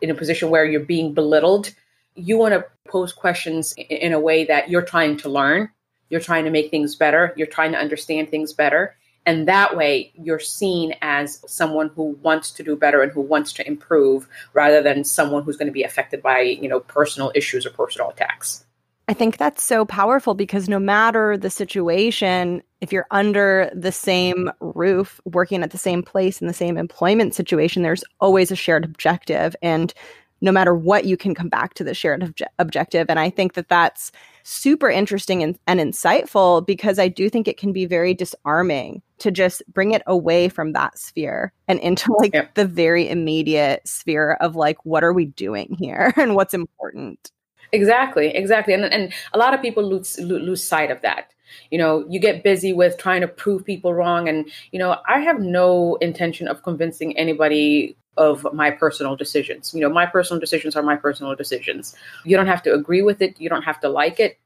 in 0.00 0.10
a 0.10 0.14
position 0.14 0.50
where 0.50 0.64
you're 0.64 0.80
being 0.80 1.14
belittled 1.14 1.72
you 2.14 2.36
want 2.36 2.52
to 2.52 2.64
pose 2.88 3.12
questions 3.12 3.74
in 3.76 4.12
a 4.12 4.18
way 4.18 4.44
that 4.44 4.68
you're 4.68 4.82
trying 4.82 5.16
to 5.16 5.28
learn 5.28 5.68
you're 6.08 6.20
trying 6.20 6.44
to 6.44 6.50
make 6.50 6.70
things 6.70 6.96
better 6.96 7.32
you're 7.36 7.46
trying 7.46 7.72
to 7.72 7.78
understand 7.78 8.28
things 8.28 8.52
better. 8.52 8.94
And 9.26 9.46
that 9.46 9.76
way 9.76 10.10
you're 10.14 10.38
seen 10.38 10.94
as 11.02 11.42
someone 11.46 11.90
who 11.90 12.18
wants 12.22 12.50
to 12.52 12.62
do 12.62 12.74
better 12.76 13.02
and 13.02 13.12
who 13.12 13.20
wants 13.20 13.52
to 13.54 13.66
improve 13.66 14.26
rather 14.54 14.82
than 14.82 15.04
someone 15.04 15.42
who's 15.42 15.58
going 15.58 15.66
to 15.66 15.72
be 15.72 15.82
affected 15.82 16.22
by 16.22 16.40
you 16.40 16.68
know 16.68 16.80
personal 16.80 17.30
issues 17.34 17.66
or 17.66 17.70
personal 17.70 18.10
attacks 18.10 18.64
I 19.08 19.14
think 19.14 19.38
that's 19.38 19.62
so 19.62 19.86
powerful 19.86 20.34
because 20.34 20.68
no 20.68 20.78
matter 20.78 21.38
the 21.38 21.48
situation, 21.48 22.62
if 22.82 22.92
you're 22.92 23.06
under 23.10 23.70
the 23.74 23.90
same 23.90 24.50
roof, 24.60 25.18
working 25.24 25.62
at 25.62 25.70
the 25.70 25.78
same 25.78 26.02
place 26.02 26.42
in 26.42 26.46
the 26.46 26.52
same 26.52 26.76
employment 26.76 27.34
situation, 27.34 27.82
there's 27.82 28.04
always 28.20 28.50
a 28.50 28.56
shared 28.56 28.84
objective. 28.84 29.56
And 29.62 29.94
no 30.42 30.52
matter 30.52 30.74
what, 30.74 31.06
you 31.06 31.16
can 31.16 31.34
come 31.34 31.48
back 31.48 31.72
to 31.74 31.84
the 31.84 31.94
shared 31.94 32.20
obje- 32.20 32.46
objective. 32.58 33.06
And 33.08 33.18
I 33.18 33.30
think 33.30 33.54
that 33.54 33.68
that's 33.68 34.12
super 34.42 34.90
interesting 34.90 35.42
and, 35.42 35.58
and 35.66 35.80
insightful 35.80 36.64
because 36.66 36.98
I 36.98 37.08
do 37.08 37.30
think 37.30 37.48
it 37.48 37.56
can 37.56 37.72
be 37.72 37.86
very 37.86 38.12
disarming 38.12 39.00
to 39.18 39.30
just 39.30 39.62
bring 39.72 39.92
it 39.92 40.02
away 40.06 40.50
from 40.50 40.74
that 40.74 40.98
sphere 40.98 41.52
and 41.66 41.80
into 41.80 42.12
like 42.18 42.34
yep. 42.34 42.54
the 42.54 42.66
very 42.66 43.08
immediate 43.08 43.88
sphere 43.88 44.32
of 44.40 44.54
like, 44.54 44.84
what 44.84 45.02
are 45.02 45.14
we 45.14 45.24
doing 45.24 45.76
here 45.78 46.12
and 46.18 46.34
what's 46.34 46.54
important? 46.54 47.32
Exactly, 47.72 48.28
exactly, 48.34 48.72
and 48.72 48.84
and 48.84 49.12
a 49.34 49.38
lot 49.38 49.52
of 49.52 49.60
people 49.60 49.82
lose 49.82 50.18
lose 50.20 50.64
sight 50.64 50.90
of 50.90 51.02
that. 51.02 51.32
You 51.70 51.78
know, 51.78 52.04
you 52.08 52.18
get 52.20 52.42
busy 52.42 52.72
with 52.72 52.96
trying 52.98 53.20
to 53.20 53.28
prove 53.28 53.64
people 53.64 53.92
wrong, 53.92 54.28
and 54.28 54.50
you 54.72 54.78
know, 54.78 54.96
I 55.06 55.20
have 55.20 55.40
no 55.40 55.96
intention 55.96 56.48
of 56.48 56.62
convincing 56.62 57.16
anybody 57.18 57.96
of 58.16 58.46
my 58.54 58.70
personal 58.70 59.16
decisions. 59.16 59.74
You 59.74 59.80
know, 59.82 59.90
my 59.90 60.06
personal 60.06 60.40
decisions 60.40 60.76
are 60.76 60.82
my 60.82 60.96
personal 60.96 61.34
decisions. 61.34 61.94
You 62.24 62.36
don't 62.36 62.46
have 62.46 62.62
to 62.62 62.72
agree 62.72 63.02
with 63.02 63.20
it, 63.20 63.38
you 63.38 63.48
don't 63.50 63.62
have 63.62 63.80
to 63.80 63.88
like 63.90 64.18
it, 64.18 64.38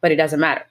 but 0.00 0.12
it 0.12 0.16
doesn't 0.16 0.40
matter, 0.40 0.64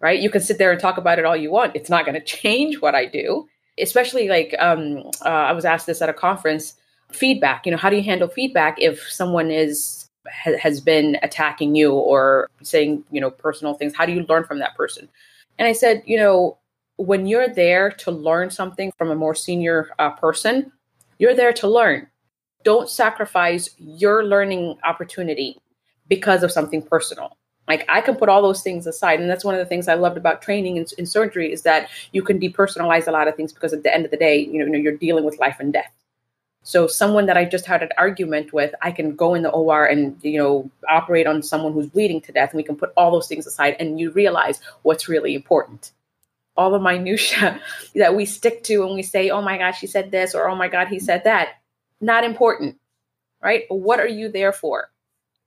right? 0.00 0.18
You 0.18 0.30
can 0.30 0.40
sit 0.40 0.56
there 0.58 0.72
and 0.72 0.80
talk 0.80 0.96
about 0.96 1.18
it 1.18 1.26
all 1.26 1.36
you 1.36 1.50
want. 1.50 1.76
It's 1.76 1.90
not 1.90 2.06
going 2.06 2.14
to 2.20 2.24
change 2.24 2.80
what 2.80 2.94
I 2.94 3.04
do. 3.06 3.48
Especially 3.78 4.28
like 4.28 4.54
um, 4.58 5.04
uh, 5.24 5.28
I 5.28 5.52
was 5.52 5.64
asked 5.64 5.86
this 5.86 6.02
at 6.02 6.08
a 6.08 6.14
conference. 6.14 6.74
Feedback. 7.12 7.66
You 7.66 7.72
know, 7.72 7.78
how 7.78 7.90
do 7.90 7.96
you 7.96 8.02
handle 8.04 8.28
feedback 8.28 8.80
if 8.80 9.00
someone 9.10 9.50
is 9.50 9.99
ha- 10.32 10.58
has 10.58 10.80
been 10.80 11.18
attacking 11.22 11.74
you 11.74 11.92
or 11.92 12.48
saying, 12.62 13.04
you 13.10 13.20
know, 13.20 13.30
personal 13.30 13.74
things? 13.74 13.94
How 13.94 14.06
do 14.06 14.12
you 14.12 14.24
learn 14.28 14.44
from 14.44 14.58
that 14.58 14.76
person? 14.76 15.08
And 15.58 15.68
I 15.68 15.72
said, 15.72 16.02
you 16.06 16.16
know, 16.16 16.58
when 16.96 17.26
you're 17.26 17.48
there 17.48 17.90
to 17.90 18.10
learn 18.10 18.50
something 18.50 18.92
from 18.98 19.10
a 19.10 19.14
more 19.14 19.34
senior 19.34 19.90
uh, 19.98 20.10
person, 20.10 20.72
you're 21.18 21.34
there 21.34 21.52
to 21.54 21.68
learn. 21.68 22.08
Don't 22.64 22.88
sacrifice 22.88 23.70
your 23.78 24.24
learning 24.24 24.78
opportunity 24.84 25.58
because 26.08 26.42
of 26.42 26.52
something 26.52 26.82
personal. 26.82 27.36
Like 27.68 27.86
I 27.88 28.00
can 28.00 28.16
put 28.16 28.28
all 28.28 28.42
those 28.42 28.62
things 28.62 28.86
aside, 28.86 29.20
and 29.20 29.30
that's 29.30 29.44
one 29.44 29.54
of 29.54 29.60
the 29.60 29.66
things 29.66 29.86
I 29.86 29.94
loved 29.94 30.16
about 30.16 30.42
training 30.42 30.76
in, 30.76 30.86
in 30.98 31.06
surgery 31.06 31.52
is 31.52 31.62
that 31.62 31.88
you 32.12 32.22
can 32.22 32.40
depersonalize 32.40 33.06
a 33.06 33.12
lot 33.12 33.28
of 33.28 33.36
things 33.36 33.52
because 33.52 33.72
at 33.72 33.82
the 33.82 33.94
end 33.94 34.04
of 34.04 34.10
the 34.10 34.16
day, 34.16 34.38
you 34.38 34.58
know, 34.58 34.64
you 34.64 34.72
know 34.72 34.78
you're 34.78 34.96
dealing 34.96 35.24
with 35.24 35.38
life 35.38 35.56
and 35.60 35.72
death. 35.72 35.92
So 36.62 36.86
someone 36.86 37.26
that 37.26 37.36
I 37.36 37.46
just 37.46 37.64
had 37.66 37.82
an 37.82 37.88
argument 37.96 38.52
with, 38.52 38.74
I 38.82 38.92
can 38.92 39.16
go 39.16 39.34
in 39.34 39.42
the 39.42 39.50
OR 39.50 39.86
and 39.86 40.16
you 40.22 40.38
know 40.38 40.70
operate 40.88 41.26
on 41.26 41.42
someone 41.42 41.72
who's 41.72 41.88
bleeding 41.88 42.20
to 42.22 42.32
death, 42.32 42.50
and 42.50 42.58
we 42.58 42.62
can 42.64 42.76
put 42.76 42.92
all 42.96 43.10
those 43.10 43.28
things 43.28 43.46
aside, 43.46 43.76
and 43.80 43.98
you 43.98 44.10
realize 44.10 44.60
what's 44.82 45.08
really 45.08 45.34
important. 45.34 45.92
All 46.56 46.70
the 46.70 46.78
minutia 46.78 47.60
that 47.94 48.14
we 48.14 48.26
stick 48.26 48.62
to 48.64 48.80
when 48.80 48.94
we 48.94 49.02
say, 49.02 49.30
"Oh 49.30 49.42
my 49.42 49.58
God, 49.58 49.72
she 49.72 49.86
said 49.86 50.10
this," 50.10 50.34
or 50.34 50.48
"Oh 50.48 50.56
my 50.56 50.68
God, 50.68 50.88
he 50.88 50.98
said 50.98 51.24
that," 51.24 51.60
not 52.00 52.24
important, 52.24 52.78
right? 53.42 53.64
What 53.68 54.00
are 54.00 54.08
you 54.08 54.28
there 54.28 54.52
for? 54.52 54.90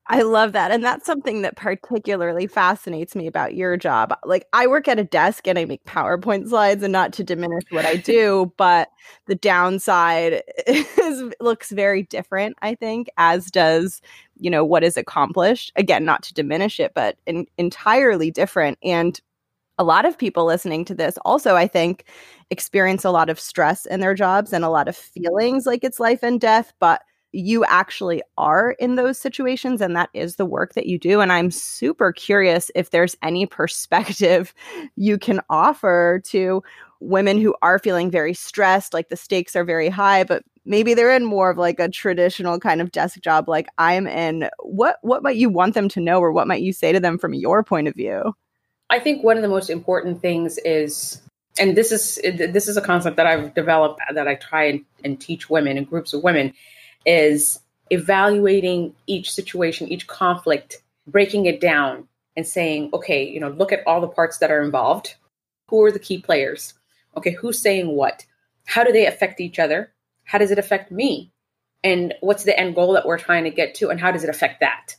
I 0.07 0.21
love 0.23 0.51
that. 0.51 0.71
And 0.71 0.83
that's 0.83 1.05
something 1.05 1.43
that 1.43 1.55
particularly 1.55 2.45
fascinates 2.45 3.15
me 3.15 3.25
about 3.25 3.55
your 3.55 3.77
job. 3.77 4.13
Like, 4.25 4.45
I 4.51 4.67
work 4.67 4.89
at 4.89 4.99
a 4.99 5.03
desk 5.03 5.47
and 5.47 5.57
I 5.57 5.63
make 5.63 5.85
PowerPoint 5.85 6.49
slides, 6.49 6.83
and 6.83 6.91
not 6.91 7.13
to 7.13 7.23
diminish 7.23 7.63
what 7.69 7.85
I 7.85 7.95
do, 7.95 8.51
but 8.57 8.89
the 9.27 9.35
downside 9.35 10.43
is, 10.67 11.33
looks 11.39 11.71
very 11.71 12.03
different, 12.03 12.57
I 12.61 12.75
think, 12.75 13.07
as 13.17 13.49
does, 13.49 14.01
you 14.37 14.49
know, 14.49 14.65
what 14.65 14.83
is 14.83 14.97
accomplished. 14.97 15.71
Again, 15.77 16.03
not 16.03 16.21
to 16.23 16.33
diminish 16.33 16.81
it, 16.81 16.91
but 16.93 17.17
in, 17.25 17.45
entirely 17.57 18.29
different. 18.29 18.77
And 18.83 19.19
a 19.77 19.85
lot 19.85 20.05
of 20.05 20.17
people 20.17 20.45
listening 20.45 20.83
to 20.85 20.95
this 20.95 21.17
also, 21.23 21.55
I 21.55 21.67
think, 21.67 22.05
experience 22.49 23.05
a 23.05 23.09
lot 23.11 23.29
of 23.29 23.39
stress 23.39 23.85
in 23.85 24.01
their 24.01 24.13
jobs 24.13 24.51
and 24.51 24.65
a 24.65 24.69
lot 24.69 24.89
of 24.89 24.97
feelings 24.97 25.65
like 25.65 25.83
it's 25.83 25.99
life 25.99 26.23
and 26.23 26.41
death, 26.41 26.73
but 26.79 27.01
you 27.33 27.65
actually 27.65 28.21
are 28.37 28.71
in 28.73 28.95
those 28.95 29.17
situations 29.17 29.81
and 29.81 29.95
that 29.95 30.09
is 30.13 30.35
the 30.35 30.45
work 30.45 30.75
that 30.75 30.85
you 30.85 30.99
do. 30.99 31.19
And 31.19 31.31
I'm 31.31 31.51
super 31.51 32.13
curious 32.13 32.71
if 32.75 32.91
there's 32.91 33.17
any 33.21 33.45
perspective 33.47 34.53
you 34.95 35.17
can 35.17 35.41
offer 35.49 36.21
to 36.25 36.63
women 36.99 37.41
who 37.41 37.53
are 37.61 37.79
feeling 37.79 38.09
very 38.09 38.33
stressed, 38.33 38.93
like 38.93 39.09
the 39.09 39.17
stakes 39.17 39.55
are 39.55 39.65
very 39.65 39.89
high, 39.89 40.23
but 40.23 40.43
maybe 40.63 40.93
they're 40.93 41.13
in 41.13 41.25
more 41.25 41.49
of 41.49 41.57
like 41.57 41.79
a 41.79 41.89
traditional 41.89 42.59
kind 42.59 42.79
of 42.79 42.91
desk 42.91 43.19
job 43.19 43.49
like 43.49 43.67
I'm 43.77 44.07
in. 44.07 44.49
What 44.59 44.99
what 45.01 45.23
might 45.23 45.35
you 45.35 45.49
want 45.49 45.73
them 45.73 45.89
to 45.89 45.99
know 45.99 46.19
or 46.19 46.31
what 46.31 46.47
might 46.47 46.61
you 46.61 46.71
say 46.71 46.93
to 46.93 46.99
them 46.99 47.17
from 47.17 47.33
your 47.33 47.63
point 47.63 47.87
of 47.87 47.95
view? 47.95 48.33
I 48.89 48.99
think 48.99 49.23
one 49.23 49.37
of 49.37 49.43
the 49.43 49.49
most 49.49 49.69
important 49.69 50.21
things 50.21 50.57
is 50.59 51.21
and 51.59 51.75
this 51.75 51.91
is 51.91 52.19
this 52.23 52.67
is 52.67 52.77
a 52.77 52.81
concept 52.81 53.17
that 53.17 53.27
I've 53.27 53.53
developed 53.53 53.99
that 54.13 54.27
I 54.27 54.35
try 54.35 54.65
and, 54.65 54.85
and 55.03 55.19
teach 55.19 55.49
women 55.49 55.77
and 55.77 55.87
groups 55.87 56.13
of 56.13 56.23
women 56.23 56.53
is 57.05 57.59
evaluating 57.89 58.93
each 59.07 59.31
situation, 59.31 59.87
each 59.87 60.07
conflict, 60.07 60.81
breaking 61.07 61.45
it 61.45 61.59
down 61.59 62.07
and 62.35 62.47
saying, 62.47 62.89
okay, 62.93 63.27
you 63.27 63.39
know, 63.39 63.49
look 63.49 63.71
at 63.71 63.85
all 63.85 64.01
the 64.01 64.07
parts 64.07 64.39
that 64.39 64.51
are 64.51 64.61
involved. 64.61 65.15
Who 65.69 65.83
are 65.83 65.91
the 65.91 65.99
key 65.99 66.19
players? 66.19 66.73
Okay, 67.15 67.31
who's 67.31 67.59
saying 67.59 67.87
what? 67.87 68.25
How 68.65 68.83
do 68.83 68.91
they 68.91 69.05
affect 69.05 69.39
each 69.39 69.59
other? 69.59 69.91
How 70.23 70.37
does 70.37 70.51
it 70.51 70.59
affect 70.59 70.91
me? 70.91 71.33
and 71.83 72.13
what's 72.21 72.43
the 72.43 72.57
end 72.57 72.75
goal 72.75 72.93
that 72.93 73.05
we're 73.05 73.17
trying 73.17 73.43
to 73.43 73.49
get 73.49 73.75
to 73.75 73.89
and 73.89 73.99
how 73.99 74.11
does 74.11 74.23
it 74.23 74.29
affect 74.29 74.59
that 74.61 74.95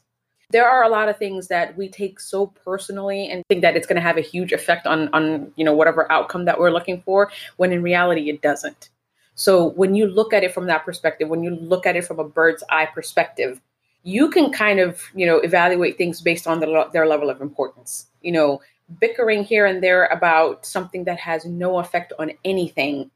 there 0.51 0.69
are 0.69 0.85
a 0.85 0.89
lot 0.89 1.09
of 1.09 1.17
things 1.17 1.49
that 1.49 1.77
we 1.77 1.89
take 1.89 2.21
so 2.21 2.47
personally 2.47 3.29
and 3.29 3.43
think 3.49 3.63
that 3.63 3.77
it's 3.77 3.87
going 3.87 3.97
to 3.97 4.03
have 4.03 4.19
a 4.19 4.23
huge 4.23 4.53
effect 4.53 4.87
on 4.87 5.09
on 5.13 5.53
you 5.57 5.65
know 5.65 5.75
whatever 5.75 6.11
outcome 6.13 6.45
that 6.45 6.59
we're 6.59 6.71
looking 6.71 7.01
for 7.03 7.31
when 7.57 7.73
in 7.73 7.83
reality 7.83 8.29
it 8.29 8.43
doesn't 8.43 8.91
so 9.35 9.71
when 9.71 9.95
you 9.95 10.07
look 10.07 10.33
at 10.33 10.45
it 10.45 10.53
from 10.53 10.67
that 10.67 10.85
perspective 10.85 11.29
when 11.29 11.43
you 11.43 11.51
look 11.51 11.87
at 11.87 11.97
it 11.97 12.05
from 12.05 12.19
a 12.19 12.29
bird's 12.29 12.65
eye 12.71 12.87
perspective 12.87 13.61
you 14.03 14.31
can 14.31 14.53
kind 14.53 14.81
of 14.81 15.03
you 15.15 15.27
know 15.27 15.39
evaluate 15.39 15.97
things 15.97 16.21
based 16.21 16.47
on 16.47 16.61
the, 16.61 16.89
their 16.93 17.07
level 17.07 17.31
of 17.31 17.41
importance 17.41 18.07
you 18.23 18.33
know 18.33 18.61
bickering 19.01 19.43
here 19.43 19.67
and 19.67 19.83
there 19.83 20.07
about 20.07 20.65
something 20.67 21.05
that 21.05 21.19
has 21.19 21.45
no 21.45 21.79
effect 21.79 22.13
on 22.19 22.31
anything 22.45 23.11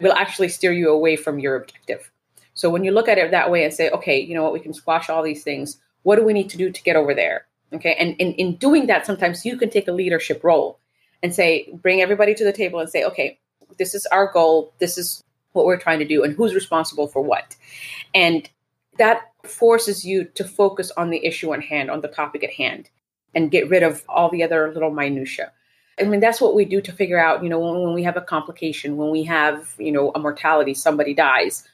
will 0.00 0.12
actually 0.12 0.48
steer 0.48 0.72
you 0.72 0.90
away 0.90 1.16
from 1.16 1.38
your 1.38 1.56
objective 1.56 2.10
so 2.54 2.70
when 2.70 2.84
you 2.84 2.90
look 2.90 3.08
at 3.08 3.18
it 3.18 3.30
that 3.30 3.50
way 3.50 3.64
and 3.64 3.74
say 3.74 3.90
okay 3.90 4.18
you 4.20 4.34
know 4.34 4.42
what 4.42 4.52
we 4.52 4.60
can 4.60 4.72
squash 4.72 5.10
all 5.10 5.22
these 5.22 5.42
things 5.42 5.78
what 6.02 6.16
do 6.16 6.24
we 6.24 6.32
need 6.32 6.48
to 6.50 6.56
do 6.56 6.70
to 6.70 6.82
get 6.82 6.96
over 6.96 7.14
there? 7.14 7.46
Okay. 7.72 7.94
And 7.98 8.16
in, 8.18 8.32
in 8.34 8.56
doing 8.56 8.86
that, 8.86 9.04
sometimes 9.04 9.44
you 9.44 9.56
can 9.56 9.70
take 9.70 9.88
a 9.88 9.92
leadership 9.92 10.42
role 10.42 10.78
and 11.22 11.34
say, 11.34 11.68
bring 11.82 12.00
everybody 12.00 12.34
to 12.34 12.44
the 12.44 12.52
table 12.52 12.80
and 12.80 12.88
say, 12.88 13.04
okay, 13.04 13.38
this 13.78 13.94
is 13.94 14.06
our 14.06 14.32
goal. 14.32 14.72
This 14.78 14.96
is 14.96 15.22
what 15.52 15.66
we're 15.66 15.78
trying 15.78 15.98
to 15.98 16.04
do 16.04 16.22
and 16.22 16.34
who's 16.34 16.54
responsible 16.54 17.08
for 17.08 17.22
what. 17.22 17.56
And 18.14 18.48
that 18.98 19.32
forces 19.44 20.04
you 20.04 20.24
to 20.24 20.44
focus 20.44 20.90
on 20.96 21.10
the 21.10 21.24
issue 21.24 21.52
at 21.54 21.62
hand, 21.62 21.90
on 21.90 22.00
the 22.00 22.08
topic 22.08 22.44
at 22.44 22.52
hand, 22.52 22.90
and 23.34 23.50
get 23.50 23.68
rid 23.68 23.82
of 23.82 24.04
all 24.08 24.30
the 24.30 24.42
other 24.42 24.72
little 24.72 24.90
minutia. 24.90 25.52
I 26.00 26.04
mean, 26.04 26.20
that's 26.20 26.40
what 26.40 26.54
we 26.54 26.64
do 26.64 26.80
to 26.80 26.92
figure 26.92 27.18
out, 27.18 27.42
you 27.42 27.48
know, 27.48 27.58
when, 27.58 27.82
when 27.82 27.94
we 27.94 28.04
have 28.04 28.16
a 28.16 28.20
complication, 28.20 28.96
when 28.96 29.10
we 29.10 29.24
have, 29.24 29.74
you 29.78 29.90
know, 29.90 30.12
a 30.14 30.18
mortality, 30.18 30.74
somebody 30.74 31.14
dies 31.14 31.68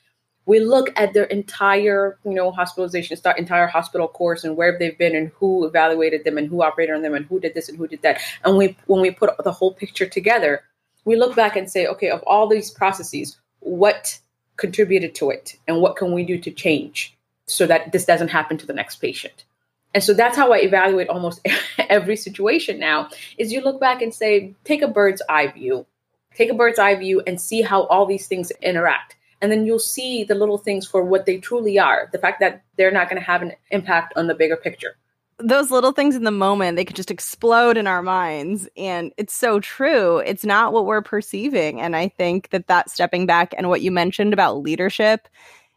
we 0.46 0.60
look 0.60 0.90
at 0.96 1.14
their 1.14 1.24
entire 1.24 2.18
you 2.24 2.34
know 2.34 2.50
hospitalization 2.50 3.16
entire 3.36 3.66
hospital 3.66 4.08
course 4.08 4.44
and 4.44 4.56
where 4.56 4.78
they've 4.78 4.98
been 4.98 5.16
and 5.16 5.28
who 5.34 5.64
evaluated 5.66 6.24
them 6.24 6.38
and 6.38 6.48
who 6.48 6.62
operated 6.62 6.94
on 6.94 7.02
them 7.02 7.14
and 7.14 7.26
who 7.26 7.40
did 7.40 7.54
this 7.54 7.68
and 7.68 7.78
who 7.78 7.86
did 7.86 8.02
that 8.02 8.20
and 8.44 8.56
we 8.56 8.76
when 8.86 9.00
we 9.00 9.10
put 9.10 9.30
the 9.42 9.52
whole 9.52 9.74
picture 9.74 10.06
together 10.06 10.62
we 11.04 11.16
look 11.16 11.34
back 11.34 11.56
and 11.56 11.70
say 11.70 11.86
okay 11.86 12.10
of 12.10 12.22
all 12.22 12.46
these 12.46 12.70
processes 12.70 13.38
what 13.64 14.20
contributed 14.56 15.14
to 15.16 15.30
it 15.30 15.56
and 15.66 15.80
what 15.80 15.96
can 15.96 16.12
we 16.12 16.24
do 16.24 16.38
to 16.38 16.50
change 16.50 17.16
so 17.46 17.66
that 17.66 17.92
this 17.92 18.04
doesn't 18.04 18.28
happen 18.28 18.56
to 18.58 18.66
the 18.66 18.72
next 18.72 18.96
patient. 18.96 19.44
And 19.92 20.02
so 20.02 20.12
that's 20.12 20.36
how 20.36 20.52
i 20.52 20.58
evaluate 20.58 21.08
almost 21.08 21.46
every 21.78 22.16
situation 22.16 22.78
now 22.78 23.08
is 23.38 23.52
you 23.52 23.60
look 23.60 23.80
back 23.80 24.02
and 24.02 24.14
say 24.14 24.54
take 24.64 24.82
a 24.82 24.88
bird's 24.88 25.22
eye 25.28 25.48
view. 25.48 25.86
Take 26.34 26.50
a 26.50 26.54
bird's 26.54 26.78
eye 26.78 26.96
view 26.96 27.22
and 27.26 27.40
see 27.40 27.62
how 27.62 27.84
all 27.84 28.06
these 28.06 28.26
things 28.26 28.50
interact. 28.62 29.16
And 29.40 29.52
then 29.52 29.66
you'll 29.66 29.78
see 29.78 30.24
the 30.24 30.34
little 30.34 30.58
things 30.58 30.86
for 30.86 31.04
what 31.04 31.26
they 31.26 31.38
truly 31.38 31.78
are 31.78 32.08
the 32.12 32.18
fact 32.18 32.40
that 32.40 32.62
they're 32.76 32.90
not 32.90 33.08
going 33.08 33.20
to 33.20 33.26
have 33.26 33.42
an 33.42 33.52
impact 33.70 34.14
on 34.16 34.26
the 34.26 34.34
bigger 34.34 34.56
picture 34.56 34.96
those 35.38 35.70
little 35.70 35.92
things 35.92 36.14
in 36.14 36.24
the 36.24 36.30
moment 36.30 36.76
they 36.76 36.84
could 36.84 36.96
just 36.96 37.10
explode 37.10 37.76
in 37.76 37.86
our 37.86 38.02
minds 38.02 38.68
and 38.76 39.12
it's 39.16 39.34
so 39.34 39.60
true 39.60 40.18
it's 40.18 40.44
not 40.44 40.72
what 40.72 40.86
we're 40.86 41.02
perceiving 41.02 41.80
and 41.80 41.96
i 41.96 42.08
think 42.08 42.50
that 42.50 42.66
that 42.66 42.90
stepping 42.90 43.26
back 43.26 43.54
and 43.56 43.68
what 43.68 43.82
you 43.82 43.90
mentioned 43.90 44.32
about 44.32 44.62
leadership 44.62 45.28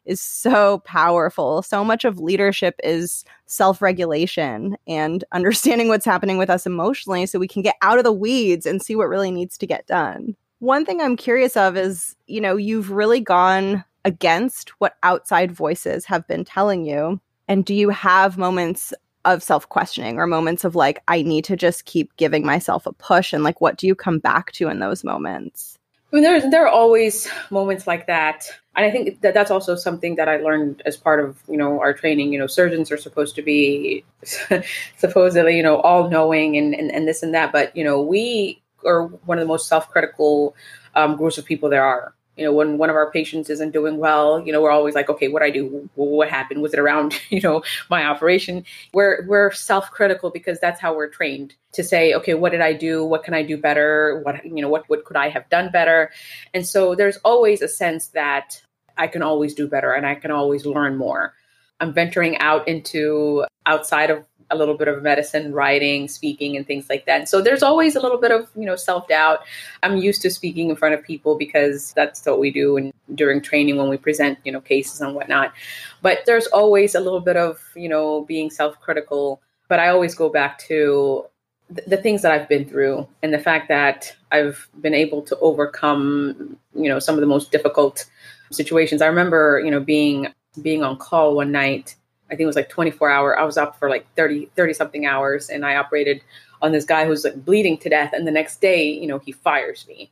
is 0.05 0.21
so 0.21 0.79
powerful 0.79 1.61
so 1.61 1.83
much 1.83 2.05
of 2.05 2.19
leadership 2.19 2.75
is 2.83 3.25
self-regulation 3.45 4.77
and 4.87 5.23
understanding 5.31 5.87
what's 5.87 6.05
happening 6.05 6.37
with 6.37 6.49
us 6.49 6.65
emotionally 6.65 7.25
so 7.25 7.39
we 7.39 7.47
can 7.47 7.61
get 7.61 7.75
out 7.81 7.97
of 7.97 8.03
the 8.03 8.13
weeds 8.13 8.65
and 8.65 8.81
see 8.81 8.95
what 8.95 9.09
really 9.09 9.31
needs 9.31 9.57
to 9.57 9.67
get 9.67 9.87
done 9.87 10.35
one 10.59 10.85
thing 10.85 11.01
I'm 11.01 11.15
curious 11.15 11.55
of 11.55 11.77
is, 11.77 12.15
you 12.25 12.41
know, 12.41 12.57
you've 12.57 12.91
really 12.91 13.19
gone 13.19 13.83
against 14.05 14.69
what 14.79 14.95
outside 15.03 15.51
voices 15.51 16.05
have 16.05 16.27
been 16.27 16.43
telling 16.43 16.85
you. 16.85 17.19
And 17.47 17.63
do 17.63 17.73
you 17.75 17.89
have 17.89 18.37
moments 18.37 18.93
of 19.33 19.43
self 19.43 19.67
questioning 19.69 20.17
or 20.17 20.27
moments 20.27 20.63
of 20.63 20.75
like, 20.75 21.01
I 21.07 21.21
need 21.21 21.43
to 21.45 21.55
just 21.55 21.85
keep 21.85 22.15
giving 22.17 22.45
myself 22.45 22.85
a 22.85 22.93
push? 22.93 23.33
And 23.33 23.43
like, 23.43 23.61
what 23.61 23.77
do 23.77 23.87
you 23.87 23.95
come 23.95 24.19
back 24.19 24.51
to 24.53 24.69
in 24.69 24.79
those 24.79 25.03
moments? 25.03 25.77
I 26.11 26.15
mean, 26.15 26.23
there's, 26.23 26.49
there 26.51 26.65
are 26.65 26.71
always 26.71 27.27
moments 27.49 27.85
like 27.85 28.07
that. 28.07 28.49
And 28.75 28.85
I 28.85 28.91
think 28.91 29.21
that 29.21 29.33
that's 29.33 29.51
also 29.51 29.75
something 29.75 30.15
that 30.15 30.29
I 30.29 30.37
learned 30.37 30.81
as 30.85 30.95
part 30.95 31.19
of, 31.23 31.41
you 31.49 31.57
know, 31.57 31.81
our 31.81 31.93
training. 31.93 32.31
You 32.31 32.39
know, 32.39 32.47
surgeons 32.47 32.91
are 32.91 32.97
supposed 32.97 33.35
to 33.35 33.41
be 33.41 34.05
supposedly, 34.97 35.57
you 35.57 35.63
know, 35.63 35.81
all 35.81 36.09
knowing 36.09 36.55
and, 36.57 36.73
and, 36.73 36.91
and 36.91 37.07
this 37.07 37.23
and 37.23 37.33
that. 37.33 37.51
But, 37.51 37.75
you 37.75 37.83
know, 37.83 38.01
we 38.01 38.61
are 38.85 39.07
one 39.07 39.37
of 39.37 39.41
the 39.41 39.47
most 39.47 39.67
self-critical 39.67 40.55
um, 40.95 41.17
groups 41.17 41.37
of 41.37 41.45
people 41.45 41.69
there 41.69 41.83
are. 41.83 42.13
You 42.37 42.45
know, 42.45 42.53
when 42.53 42.77
one 42.77 42.89
of 42.89 42.95
our 42.95 43.11
patients 43.11 43.49
isn't 43.49 43.71
doing 43.71 43.97
well, 43.97 44.39
you 44.39 44.53
know, 44.53 44.61
we're 44.61 44.71
always 44.71 44.95
like, 44.95 45.09
okay, 45.09 45.27
what 45.27 45.41
I 45.41 45.49
do? 45.49 45.89
What 45.95 46.29
happened? 46.29 46.61
Was 46.61 46.73
it 46.73 46.79
around, 46.79 47.19
you 47.29 47.41
know, 47.41 47.63
my 47.89 48.05
operation? 48.05 48.63
We're 48.93 49.25
we're 49.27 49.51
self-critical 49.51 50.29
because 50.29 50.59
that's 50.59 50.79
how 50.79 50.95
we're 50.95 51.09
trained 51.09 51.55
to 51.73 51.83
say, 51.83 52.13
okay, 52.13 52.35
what 52.35 52.51
did 52.51 52.61
I 52.61 52.73
do? 52.73 53.03
What 53.03 53.23
can 53.23 53.33
I 53.33 53.43
do 53.43 53.57
better? 53.57 54.21
What 54.23 54.45
you 54.45 54.61
know, 54.61 54.69
what 54.69 54.87
what 54.87 55.05
could 55.05 55.17
I 55.17 55.29
have 55.29 55.49
done 55.49 55.71
better? 55.71 56.11
And 56.53 56.65
so 56.65 56.95
there's 56.95 57.17
always 57.17 57.61
a 57.61 57.67
sense 57.67 58.07
that 58.09 58.61
I 58.97 59.07
can 59.07 59.21
always 59.21 59.53
do 59.53 59.67
better 59.67 59.93
and 59.93 60.05
I 60.05 60.15
can 60.15 60.31
always 60.31 60.65
learn 60.65 60.97
more. 60.97 61.33
I'm 61.79 61.93
venturing 61.93 62.37
out 62.39 62.67
into 62.67 63.45
outside 63.67 64.09
of 64.09 64.25
a 64.49 64.55
little 64.55 64.75
bit 64.75 64.87
of 64.87 65.03
medicine, 65.03 65.53
writing, 65.53 66.07
speaking, 66.07 66.55
and 66.55 66.65
things 66.65 66.89
like 66.89 67.05
that. 67.05 67.27
so 67.27 67.41
there's 67.41 67.63
always 67.63 67.95
a 67.95 67.99
little 67.99 68.17
bit 68.17 68.31
of 68.31 68.49
you 68.55 68.65
know 68.65 68.75
self 68.75 69.07
doubt. 69.07 69.39
I'm 69.83 69.97
used 69.97 70.21
to 70.23 70.31
speaking 70.31 70.69
in 70.69 70.75
front 70.75 70.95
of 70.95 71.03
people 71.03 71.37
because 71.37 71.93
that's 71.93 72.25
what 72.25 72.39
we 72.39 72.51
do 72.51 72.77
and 72.77 72.93
during 73.15 73.41
training 73.41 73.77
when 73.77 73.89
we 73.89 73.97
present 73.97 74.39
you 74.43 74.51
know 74.51 74.61
cases 74.61 75.01
and 75.01 75.13
whatnot. 75.15 75.53
But 76.01 76.19
there's 76.25 76.47
always 76.47 76.95
a 76.95 76.99
little 76.99 77.19
bit 77.19 77.37
of 77.37 77.61
you 77.75 77.89
know 77.89 78.25
being 78.25 78.49
self 78.49 78.79
critical. 78.79 79.41
But 79.67 79.79
I 79.79 79.89
always 79.89 80.15
go 80.15 80.29
back 80.29 80.59
to 80.59 81.25
the 81.69 81.97
things 81.97 82.21
that 82.21 82.31
I've 82.31 82.47
been 82.47 82.63
through 82.63 83.05
and 83.21 83.33
the 83.33 83.39
fact 83.39 83.67
that 83.67 84.15
I've 84.31 84.69
been 84.79 84.93
able 84.93 85.21
to 85.23 85.37
overcome, 85.39 86.57
you 86.73 86.87
know, 86.87 86.99
some 86.99 87.15
of 87.15 87.21
the 87.21 87.27
most 87.27 87.51
difficult 87.51 88.05
situations. 88.51 89.01
I 89.01 89.07
remember, 89.07 89.61
you 89.63 89.71
know, 89.71 89.81
being 89.81 90.27
being 90.61 90.83
on 90.83 90.97
call 90.97 91.35
one 91.35 91.51
night 91.51 91.95
I 92.27 92.31
think 92.31 92.41
it 92.41 92.47
was 92.47 92.55
like 92.55 92.69
24 92.69 93.09
hour. 93.09 93.39
I 93.39 93.43
was 93.43 93.57
up 93.57 93.77
for 93.79 93.89
like 93.89 94.05
30, 94.15 94.49
30 94.55 94.73
something 94.73 95.05
hours 95.05 95.49
and 95.49 95.65
I 95.65 95.75
operated 95.75 96.21
on 96.61 96.71
this 96.71 96.85
guy 96.85 97.05
who's 97.05 97.23
like 97.23 97.45
bleeding 97.45 97.77
to 97.79 97.89
death. 97.89 98.11
And 98.13 98.27
the 98.27 98.31
next 98.31 98.61
day, 98.61 98.89
you 98.89 99.07
know, 99.07 99.19
he 99.19 99.31
fires 99.31 99.85
me. 99.87 100.11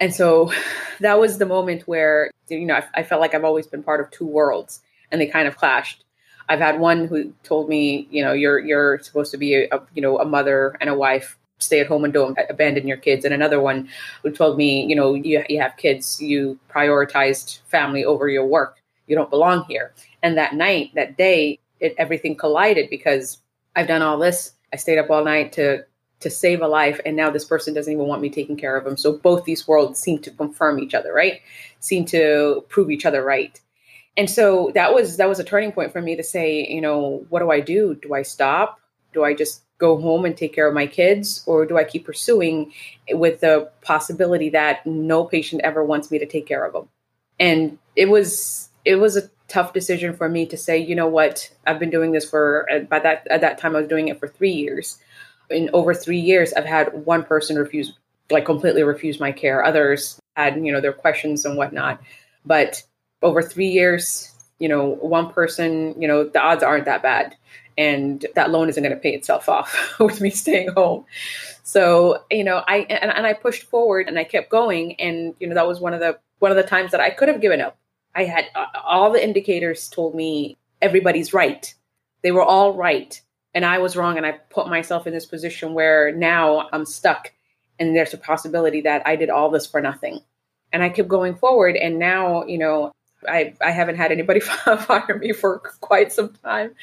And 0.00 0.14
so 0.14 0.52
that 1.00 1.18
was 1.18 1.38
the 1.38 1.46
moment 1.46 1.82
where, 1.82 2.30
you 2.48 2.66
know, 2.66 2.74
I, 2.74 2.84
I 2.94 3.02
felt 3.02 3.20
like 3.20 3.34
I've 3.34 3.44
always 3.44 3.66
been 3.66 3.82
part 3.82 4.00
of 4.00 4.10
two 4.10 4.26
worlds 4.26 4.80
and 5.10 5.20
they 5.20 5.26
kind 5.26 5.48
of 5.48 5.56
clashed. 5.56 6.04
I've 6.48 6.60
had 6.60 6.78
one 6.78 7.08
who 7.08 7.32
told 7.42 7.68
me, 7.68 8.06
you 8.10 8.22
know, 8.22 8.32
you're, 8.32 8.58
you're 8.58 9.00
supposed 9.00 9.32
to 9.32 9.36
be 9.36 9.54
a, 9.54 9.80
you 9.94 10.02
know, 10.02 10.18
a 10.18 10.24
mother 10.24 10.76
and 10.80 10.88
a 10.88 10.94
wife, 10.94 11.36
stay 11.58 11.80
at 11.80 11.88
home 11.88 12.04
and 12.04 12.12
don't 12.12 12.38
abandon 12.48 12.86
your 12.86 12.98
kids. 12.98 13.24
And 13.24 13.34
another 13.34 13.60
one 13.60 13.88
who 14.22 14.30
told 14.30 14.56
me, 14.56 14.84
you 14.86 14.94
know, 14.94 15.14
you, 15.14 15.44
you 15.48 15.60
have 15.60 15.76
kids, 15.76 16.20
you 16.20 16.58
prioritized 16.70 17.60
family 17.62 18.04
over 18.04 18.28
your 18.28 18.46
work. 18.46 18.76
You 19.08 19.16
don't 19.16 19.30
belong 19.30 19.64
here. 19.68 19.92
And 20.26 20.38
that 20.38 20.56
night, 20.56 20.90
that 20.96 21.16
day, 21.16 21.60
it, 21.78 21.94
everything 21.98 22.34
collided 22.34 22.90
because 22.90 23.40
I've 23.76 23.86
done 23.86 24.02
all 24.02 24.18
this. 24.18 24.54
I 24.72 24.76
stayed 24.76 24.98
up 24.98 25.08
all 25.08 25.24
night 25.24 25.52
to 25.52 25.86
to 26.18 26.30
save 26.30 26.62
a 26.62 26.66
life, 26.66 26.98
and 27.06 27.14
now 27.14 27.30
this 27.30 27.44
person 27.44 27.74
doesn't 27.74 27.92
even 27.92 28.06
want 28.08 28.20
me 28.20 28.28
taking 28.28 28.56
care 28.56 28.76
of 28.76 28.84
them. 28.84 28.96
So 28.96 29.18
both 29.18 29.44
these 29.44 29.68
worlds 29.68 30.00
seem 30.00 30.18
to 30.22 30.32
confirm 30.32 30.80
each 30.80 30.94
other, 30.94 31.12
right? 31.12 31.42
Seem 31.78 32.06
to 32.06 32.64
prove 32.68 32.90
each 32.90 33.06
other 33.06 33.22
right. 33.22 33.60
And 34.16 34.28
so 34.28 34.72
that 34.74 34.92
was 34.92 35.16
that 35.18 35.28
was 35.28 35.38
a 35.38 35.44
turning 35.44 35.70
point 35.70 35.92
for 35.92 36.02
me 36.02 36.16
to 36.16 36.24
say, 36.24 36.66
you 36.66 36.80
know, 36.80 37.24
what 37.28 37.38
do 37.38 37.52
I 37.52 37.60
do? 37.60 37.94
Do 37.94 38.12
I 38.12 38.22
stop? 38.22 38.80
Do 39.12 39.22
I 39.22 39.32
just 39.32 39.62
go 39.78 39.96
home 39.96 40.24
and 40.24 40.36
take 40.36 40.52
care 40.52 40.66
of 40.66 40.74
my 40.74 40.88
kids, 40.88 41.44
or 41.46 41.66
do 41.66 41.78
I 41.78 41.84
keep 41.84 42.04
pursuing 42.04 42.72
with 43.12 43.38
the 43.42 43.70
possibility 43.80 44.48
that 44.50 44.84
no 44.88 45.22
patient 45.22 45.60
ever 45.62 45.84
wants 45.84 46.10
me 46.10 46.18
to 46.18 46.26
take 46.26 46.48
care 46.48 46.64
of 46.64 46.72
them? 46.72 46.88
And 47.38 47.78
it 47.94 48.06
was 48.06 48.65
it 48.86 49.00
was 49.00 49.16
a 49.16 49.28
tough 49.48 49.72
decision 49.72 50.14
for 50.14 50.28
me 50.28 50.46
to 50.46 50.56
say, 50.56 50.78
you 50.78 50.94
know 50.94 51.08
what, 51.08 51.50
I've 51.66 51.80
been 51.80 51.90
doing 51.90 52.12
this 52.12 52.28
for 52.28 52.66
uh, 52.72 52.78
by 52.80 53.00
that 53.00 53.26
at 53.28 53.40
that 53.40 53.58
time 53.58 53.74
I 53.74 53.80
was 53.80 53.88
doing 53.88 54.08
it 54.08 54.18
for 54.18 54.28
three 54.28 54.52
years. 54.52 54.98
In 55.50 55.68
over 55.72 55.92
three 55.92 56.20
years, 56.20 56.52
I've 56.52 56.64
had 56.64 57.04
one 57.04 57.24
person 57.24 57.56
refuse, 57.56 57.92
like 58.30 58.46
completely 58.46 58.84
refuse 58.84 59.20
my 59.20 59.32
care. 59.32 59.64
Others 59.64 60.20
had, 60.36 60.64
you 60.64 60.72
know, 60.72 60.80
their 60.80 60.92
questions 60.92 61.44
and 61.44 61.56
whatnot. 61.56 62.00
But 62.44 62.82
over 63.22 63.42
three 63.42 63.68
years, 63.68 64.32
you 64.60 64.68
know, 64.68 64.86
one 64.86 65.32
person, 65.32 66.00
you 66.00 66.06
know, 66.08 66.24
the 66.24 66.40
odds 66.40 66.62
aren't 66.62 66.86
that 66.86 67.02
bad. 67.02 67.36
And 67.78 68.24
that 68.36 68.50
loan 68.50 68.68
isn't 68.68 68.82
going 68.82 68.94
to 68.94 69.00
pay 69.00 69.14
itself 69.14 69.48
off 69.48 69.96
with 70.00 70.20
me 70.20 70.30
staying 70.30 70.70
home. 70.70 71.04
So, 71.64 72.22
you 72.30 72.44
know, 72.44 72.62
I 72.66 72.78
and, 72.88 73.12
and 73.12 73.26
I 73.26 73.32
pushed 73.32 73.64
forward 73.64 74.08
and 74.08 74.18
I 74.18 74.24
kept 74.24 74.48
going. 74.48 75.00
And, 75.00 75.34
you 75.40 75.48
know, 75.48 75.54
that 75.54 75.66
was 75.66 75.80
one 75.80 75.92
of 75.92 76.00
the 76.00 76.18
one 76.38 76.52
of 76.52 76.56
the 76.56 76.62
times 76.62 76.92
that 76.92 77.00
I 77.00 77.10
could 77.10 77.28
have 77.28 77.40
given 77.40 77.60
up 77.60 77.76
I 78.16 78.24
had 78.24 78.46
uh, 78.54 78.66
all 78.82 79.12
the 79.12 79.22
indicators 79.22 79.88
told 79.88 80.14
me 80.14 80.56
everybody's 80.80 81.34
right. 81.34 81.72
They 82.22 82.32
were 82.32 82.42
all 82.42 82.72
right. 82.72 83.20
And 83.54 83.64
I 83.64 83.78
was 83.78 83.96
wrong. 83.96 84.16
And 84.16 84.26
I 84.26 84.32
put 84.32 84.68
myself 84.68 85.06
in 85.06 85.12
this 85.12 85.26
position 85.26 85.74
where 85.74 86.12
now 86.12 86.68
I'm 86.72 86.86
stuck. 86.86 87.32
And 87.78 87.94
there's 87.94 88.14
a 88.14 88.18
possibility 88.18 88.80
that 88.82 89.06
I 89.06 89.16
did 89.16 89.30
all 89.30 89.50
this 89.50 89.66
for 89.66 89.80
nothing. 89.80 90.20
And 90.72 90.82
I 90.82 90.88
kept 90.88 91.08
going 91.08 91.36
forward. 91.36 91.76
And 91.76 91.98
now, 91.98 92.44
you 92.46 92.58
know, 92.58 92.92
I, 93.28 93.54
I 93.60 93.70
haven't 93.70 93.96
had 93.96 94.12
anybody 94.12 94.40
fire 94.40 95.18
me 95.20 95.32
for 95.32 95.58
quite 95.80 96.10
some 96.12 96.30
time. 96.42 96.74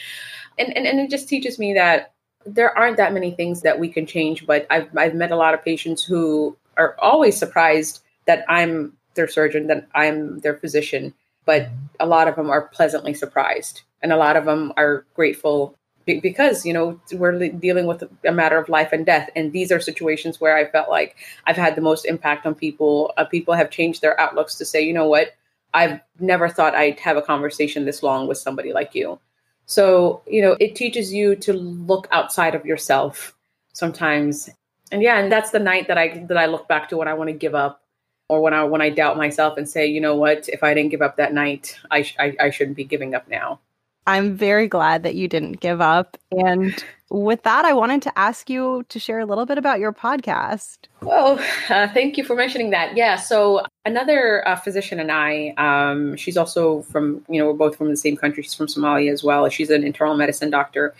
And, 0.57 0.75
and, 0.77 0.85
and 0.85 0.99
it 0.99 1.09
just 1.09 1.27
teaches 1.27 1.57
me 1.57 1.73
that 1.73 2.13
there 2.45 2.77
aren't 2.77 2.97
that 2.97 3.13
many 3.13 3.31
things 3.31 3.61
that 3.61 3.79
we 3.79 3.89
can 3.89 4.05
change, 4.05 4.45
but 4.45 4.67
I've, 4.69 4.95
I've 4.97 5.15
met 5.15 5.31
a 5.31 5.35
lot 5.35 5.53
of 5.53 5.63
patients 5.63 6.03
who 6.03 6.57
are 6.77 6.95
always 6.99 7.37
surprised 7.37 8.01
that 8.25 8.43
I'm 8.49 8.93
their 9.15 9.27
surgeon, 9.27 9.67
that 9.67 9.87
I'm 9.95 10.39
their 10.39 10.55
physician, 10.55 11.13
but 11.45 11.69
a 11.99 12.05
lot 12.05 12.27
of 12.27 12.35
them 12.35 12.49
are 12.49 12.67
pleasantly 12.67 13.13
surprised. 13.13 13.81
And 14.01 14.11
a 14.11 14.17
lot 14.17 14.35
of 14.35 14.45
them 14.45 14.73
are 14.77 15.05
grateful 15.13 15.77
because 16.05 16.65
you 16.65 16.73
know 16.73 16.99
we're 17.13 17.47
dealing 17.49 17.85
with 17.85 18.03
a 18.25 18.31
matter 18.31 18.57
of 18.57 18.69
life 18.69 18.91
and 18.91 19.05
death. 19.05 19.29
And 19.35 19.53
these 19.53 19.71
are 19.71 19.79
situations 19.79 20.41
where 20.41 20.57
i 20.57 20.65
felt 20.65 20.89
like 20.89 21.15
i've 21.45 21.55
had 21.55 21.75
the 21.75 21.81
most 21.81 22.05
impact 22.05 22.45
on 22.45 22.55
people. 22.55 23.13
Uh, 23.17 23.25
people 23.25 23.53
have 23.53 23.69
changed 23.69 24.01
their 24.01 24.19
outlooks 24.19 24.55
to 24.55 24.65
say 24.65 24.81
you 24.81 24.93
know 24.93 25.07
what? 25.07 25.35
I've 25.73 26.01
never 26.19 26.49
thought 26.49 26.75
i'd 26.75 26.99
have 26.99 27.17
a 27.17 27.21
conversation 27.21 27.85
this 27.85 28.03
long 28.03 28.27
with 28.27 28.37
somebody 28.37 28.73
like 28.73 28.93
you. 28.93 29.19
So 29.65 30.21
you 30.27 30.41
know 30.41 30.57
it 30.59 30.75
teaches 30.75 31.13
you 31.13 31.35
to 31.37 31.53
look 31.53 32.07
outside 32.11 32.55
of 32.55 32.65
yourself 32.65 33.35
sometimes. 33.71 34.49
And 34.91 35.01
yeah 35.01 35.19
and 35.19 35.31
that's 35.31 35.51
the 35.51 35.59
night 35.59 35.87
that 35.87 35.97
i 35.97 36.25
that 36.27 36.37
i 36.37 36.45
look 36.47 36.67
back 36.67 36.89
to 36.89 36.97
when 36.97 37.07
i 37.07 37.13
want 37.13 37.29
to 37.29 37.33
give 37.33 37.55
up 37.55 37.82
or 38.29 38.41
when 38.41 38.53
i 38.53 38.63
when 38.63 38.81
i 38.81 38.89
doubt 38.89 39.17
myself 39.17 39.57
and 39.57 39.67
say 39.67 39.85
you 39.85 40.01
know 40.01 40.15
what 40.15 40.47
if 40.49 40.63
i 40.63 40.73
didn't 40.73 40.91
give 40.91 41.01
up 41.01 41.17
that 41.17 41.33
night 41.33 41.77
i 41.91 42.01
sh- 42.01 42.15
I, 42.19 42.35
I 42.39 42.49
shouldn't 42.49 42.77
be 42.77 42.83
giving 42.83 43.15
up 43.15 43.27
now 43.27 43.59
I'm 44.05 44.35
very 44.35 44.67
glad 44.67 45.03
that 45.03 45.15
you 45.15 45.27
didn't 45.27 45.61
give 45.61 45.79
up. 45.79 46.17
And 46.31 46.83
with 47.09 47.43
that, 47.43 47.63
I 47.63 47.71
wanted 47.71 48.01
to 48.01 48.19
ask 48.19 48.49
you 48.49 48.83
to 48.89 48.99
share 48.99 49.19
a 49.19 49.25
little 49.25 49.45
bit 49.45 49.57
about 49.57 49.79
your 49.79 49.93
podcast. 49.93 50.77
Well, 51.01 51.39
uh, 51.69 51.87
thank 51.87 52.17
you 52.17 52.25
for 52.25 52.35
mentioning 52.35 52.71
that. 52.71 52.97
Yeah. 52.97 53.15
So, 53.15 53.65
another 53.85 54.45
uh, 54.47 54.57
physician 54.57 54.99
and 54.99 55.09
I, 55.09 55.53
um, 55.57 56.17
she's 56.17 56.35
also 56.35 56.81
from, 56.83 57.23
you 57.29 57.39
know, 57.39 57.47
we're 57.47 57.53
both 57.53 57.77
from 57.77 57.89
the 57.89 57.97
same 57.97 58.17
country. 58.17 58.43
She's 58.43 58.53
from 58.53 58.67
Somalia 58.67 59.11
as 59.11 59.23
well. 59.23 59.47
She's 59.47 59.69
an 59.69 59.83
internal 59.85 60.15
medicine 60.17 60.49
doctor. 60.49 60.93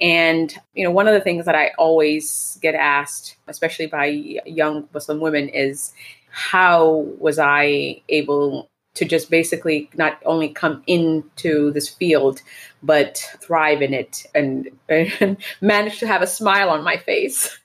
And, 0.00 0.54
you 0.74 0.84
know, 0.84 0.92
one 0.92 1.08
of 1.08 1.14
the 1.14 1.20
things 1.20 1.46
that 1.46 1.56
I 1.56 1.72
always 1.76 2.58
get 2.62 2.76
asked, 2.76 3.36
especially 3.48 3.86
by 3.86 4.06
young 4.06 4.88
Muslim 4.92 5.18
women, 5.18 5.48
is 5.48 5.92
how 6.34 7.06
was 7.18 7.38
I 7.38 8.02
able 8.08 8.68
to 8.94 9.04
just 9.04 9.30
basically 9.30 9.90
not 9.94 10.20
only 10.24 10.48
come 10.48 10.82
into 10.86 11.72
this 11.72 11.88
field 11.88 12.40
but 12.82 13.18
thrive 13.40 13.82
in 13.82 13.94
it 13.94 14.24
and, 14.34 14.68
and 14.88 15.36
manage 15.60 15.98
to 15.98 16.06
have 16.06 16.22
a 16.22 16.26
smile 16.26 16.70
on 16.70 16.84
my 16.84 16.96
face. 16.96 17.58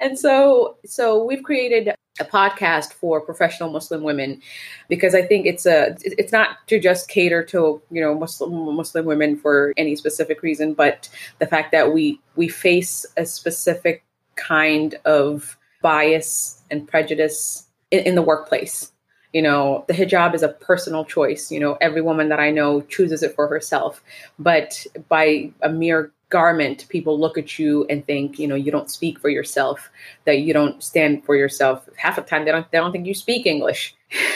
And 0.00 0.18
so 0.18 0.76
so 0.84 1.22
we've 1.22 1.42
created 1.42 1.94
a 2.20 2.24
podcast 2.24 2.92
for 2.92 3.20
professional 3.20 3.70
muslim 3.70 4.02
women 4.02 4.42
because 4.88 5.14
i 5.14 5.22
think 5.22 5.46
it's 5.46 5.64
a 5.64 5.96
it's 6.02 6.30
not 6.30 6.58
to 6.66 6.78
just 6.78 7.08
cater 7.08 7.42
to 7.42 7.80
you 7.90 8.02
know 8.02 8.14
muslim 8.14 8.76
muslim 8.76 9.06
women 9.06 9.34
for 9.34 9.72
any 9.78 9.96
specific 9.96 10.42
reason 10.42 10.74
but 10.74 11.08
the 11.38 11.46
fact 11.46 11.72
that 11.72 11.94
we 11.94 12.20
we 12.36 12.48
face 12.48 13.06
a 13.16 13.24
specific 13.24 14.04
kind 14.36 14.96
of 15.06 15.56
bias 15.80 16.61
and 16.72 16.88
prejudice 16.88 17.66
in, 17.92 18.00
in 18.00 18.14
the 18.16 18.22
workplace. 18.22 18.90
You 19.32 19.40
know 19.40 19.84
the 19.88 19.94
hijab 19.94 20.34
is 20.34 20.42
a 20.42 20.48
personal 20.48 21.04
choice. 21.04 21.50
You 21.50 21.60
know 21.60 21.78
every 21.80 22.02
woman 22.02 22.28
that 22.30 22.40
i 22.40 22.50
know 22.50 22.80
chooses 22.82 23.22
it 23.22 23.34
for 23.34 23.46
herself. 23.46 24.02
But 24.38 24.86
by 25.08 25.52
a 25.62 25.68
mere 25.70 26.12
garment 26.28 26.86
people 26.88 27.20
look 27.20 27.36
at 27.36 27.58
you 27.58 27.84
and 27.90 28.06
think 28.06 28.38
you 28.38 28.48
know 28.48 28.54
you 28.54 28.72
don't 28.72 28.90
speak 28.90 29.18
for 29.18 29.28
yourself 29.28 29.90
that 30.24 30.38
you 30.38 30.54
don't 30.54 30.82
stand 30.82 31.22
for 31.24 31.36
yourself. 31.36 31.86
Half 31.96 32.16
the 32.16 32.22
time 32.22 32.44
they 32.44 32.52
don't 32.52 32.70
they 32.72 32.78
don't 32.78 32.90
think 32.92 33.06
you 33.06 33.14
speak 33.14 33.46
english. 33.46 33.94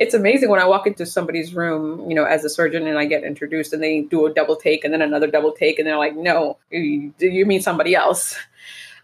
It's 0.00 0.14
amazing 0.14 0.48
when 0.48 0.58
i 0.58 0.64
walk 0.64 0.86
into 0.86 1.04
somebody's 1.04 1.52
room 1.54 2.08
you 2.08 2.16
know 2.16 2.24
as 2.24 2.44
a 2.46 2.48
surgeon 2.48 2.86
and 2.86 2.98
i 2.98 3.04
get 3.04 3.24
introduced 3.24 3.74
and 3.74 3.82
they 3.82 4.00
do 4.00 4.24
a 4.24 4.32
double 4.32 4.56
take 4.56 4.84
and 4.84 4.94
then 4.94 5.02
another 5.02 5.26
double 5.26 5.52
take 5.52 5.78
and 5.78 5.86
they're 5.86 5.98
like 5.98 6.16
no 6.16 6.56
you, 6.70 7.12
you 7.18 7.44
mean 7.44 7.60
somebody 7.60 7.94
else 7.94 8.36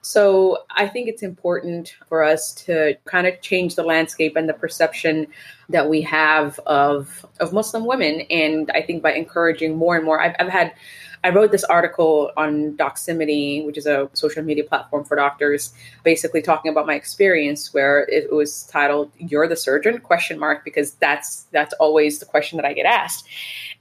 so 0.03 0.65
I 0.71 0.89
think 0.89 1.09
it's 1.09 1.23
important 1.23 1.95
for 2.09 2.25
us 2.25 2.53
to 2.67 2.97
kind 3.05 3.29
of 3.29 3.41
change 3.41 3.77
the 3.77 3.85
landscape 3.85 4.35
and 4.35 4.49
the 4.49 4.53
perception 4.53 5.29
that 5.69 5.89
we 5.89 6.03
have 6.03 6.59
of 6.67 7.25
of 7.39 7.53
Muslim 7.53 7.87
women. 7.87 8.23
And 8.23 8.69
I 8.75 8.83
think 8.83 9.03
by 9.03 9.13
encouraging 9.15 9.77
more 9.77 9.95
and 9.95 10.05
more, 10.05 10.21
I've, 10.21 10.35
I've 10.41 10.49
had 10.49 10.75
I 11.25 11.31
wrote 11.31 11.53
this 11.53 11.63
article 11.65 12.33
on 12.37 12.77
Doximity, 12.77 13.65
which 13.65 13.79
is 13.79 13.87
a 13.87 14.11
social 14.13 14.43
media 14.43 14.65
platform 14.65 15.05
for 15.05 15.17
doctors, 15.17 15.73
basically 16.03 16.43
talking 16.43 16.71
about 16.71 16.87
my 16.87 16.95
experience 16.95 17.73
where 17.73 18.09
it 18.09 18.33
was 18.33 18.65
titled 18.65 19.13
"You're 19.19 19.47
the 19.47 19.57
surgeon?" 19.57 19.99
question 19.99 20.37
mark 20.39 20.65
because 20.65 20.95
that's 20.95 21.45
that's 21.53 21.75
always 21.75 22.19
the 22.19 22.27
question 22.27 22.57
that 22.57 22.67
I 22.67 22.73
get 22.73 22.87
asked. 22.87 23.29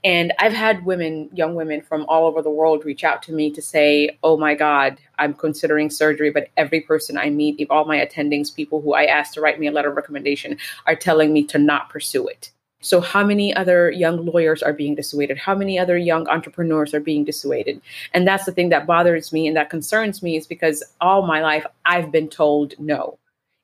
And 0.04 0.32
I've 0.38 0.52
had 0.52 0.84
women, 0.84 1.30
young 1.32 1.56
women 1.56 1.80
from 1.80 2.06
all 2.08 2.26
over 2.26 2.42
the 2.42 2.50
world 2.50 2.84
reach 2.84 3.02
out 3.02 3.22
to 3.24 3.32
me 3.32 3.50
to 3.52 3.62
say, 3.62 4.16
"Oh 4.22 4.36
my 4.36 4.54
god, 4.54 4.98
I'm 5.18 5.34
considering 5.34 5.90
surgery, 5.90 6.30
but 6.30 6.48
every 6.56 6.80
person 6.80 7.18
I 7.18 7.30
meet, 7.30 7.66
all 7.70 7.84
my 7.86 7.98
attendings, 7.98 8.54
people 8.54 8.80
who 8.80 8.94
I 8.94 9.04
asked 9.06 9.34
to 9.34 9.40
write 9.40 9.58
me 9.58 9.66
a 9.66 9.72
letter 9.72 9.90
of 9.90 9.96
recommendation 9.96 10.58
are 10.86 10.96
telling 10.96 11.32
me 11.32 11.42
to 11.46 11.58
not 11.58 11.90
pursue 11.90 12.28
it." 12.28 12.52
So, 12.82 13.00
how 13.00 13.24
many 13.24 13.54
other 13.54 13.90
young 13.90 14.26
lawyers 14.26 14.62
are 14.62 14.72
being 14.72 14.96
dissuaded? 14.96 15.38
How 15.38 15.54
many 15.54 15.78
other 15.78 15.96
young 15.96 16.28
entrepreneurs 16.28 16.92
are 16.92 17.00
being 17.00 17.24
dissuaded? 17.24 17.80
And 18.12 18.26
that's 18.26 18.44
the 18.44 18.52
thing 18.52 18.70
that 18.70 18.88
bothers 18.88 19.32
me 19.32 19.46
and 19.46 19.56
that 19.56 19.70
concerns 19.70 20.22
me 20.22 20.36
is 20.36 20.48
because 20.48 20.82
all 21.00 21.24
my 21.24 21.40
life 21.40 21.64
I've 21.86 22.10
been 22.10 22.28
told 22.28 22.74
no. 22.78 23.18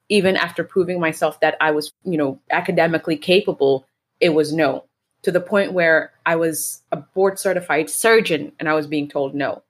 Even 0.08 0.36
after 0.36 0.62
proving 0.62 1.00
myself 1.00 1.40
that 1.40 1.56
I 1.60 1.72
was, 1.72 1.92
you 2.04 2.16
know, 2.16 2.38
academically 2.50 3.16
capable, 3.16 3.86
it 4.20 4.30
was 4.30 4.52
no. 4.52 4.84
To 5.22 5.32
the 5.32 5.40
point 5.40 5.72
where 5.72 6.12
I 6.24 6.36
was 6.36 6.82
a 6.92 6.96
board 6.96 7.40
certified 7.40 7.90
surgeon 7.90 8.52
and 8.60 8.68
I 8.68 8.74
was 8.74 8.86
being 8.86 9.08
told 9.08 9.34
no. 9.34 9.62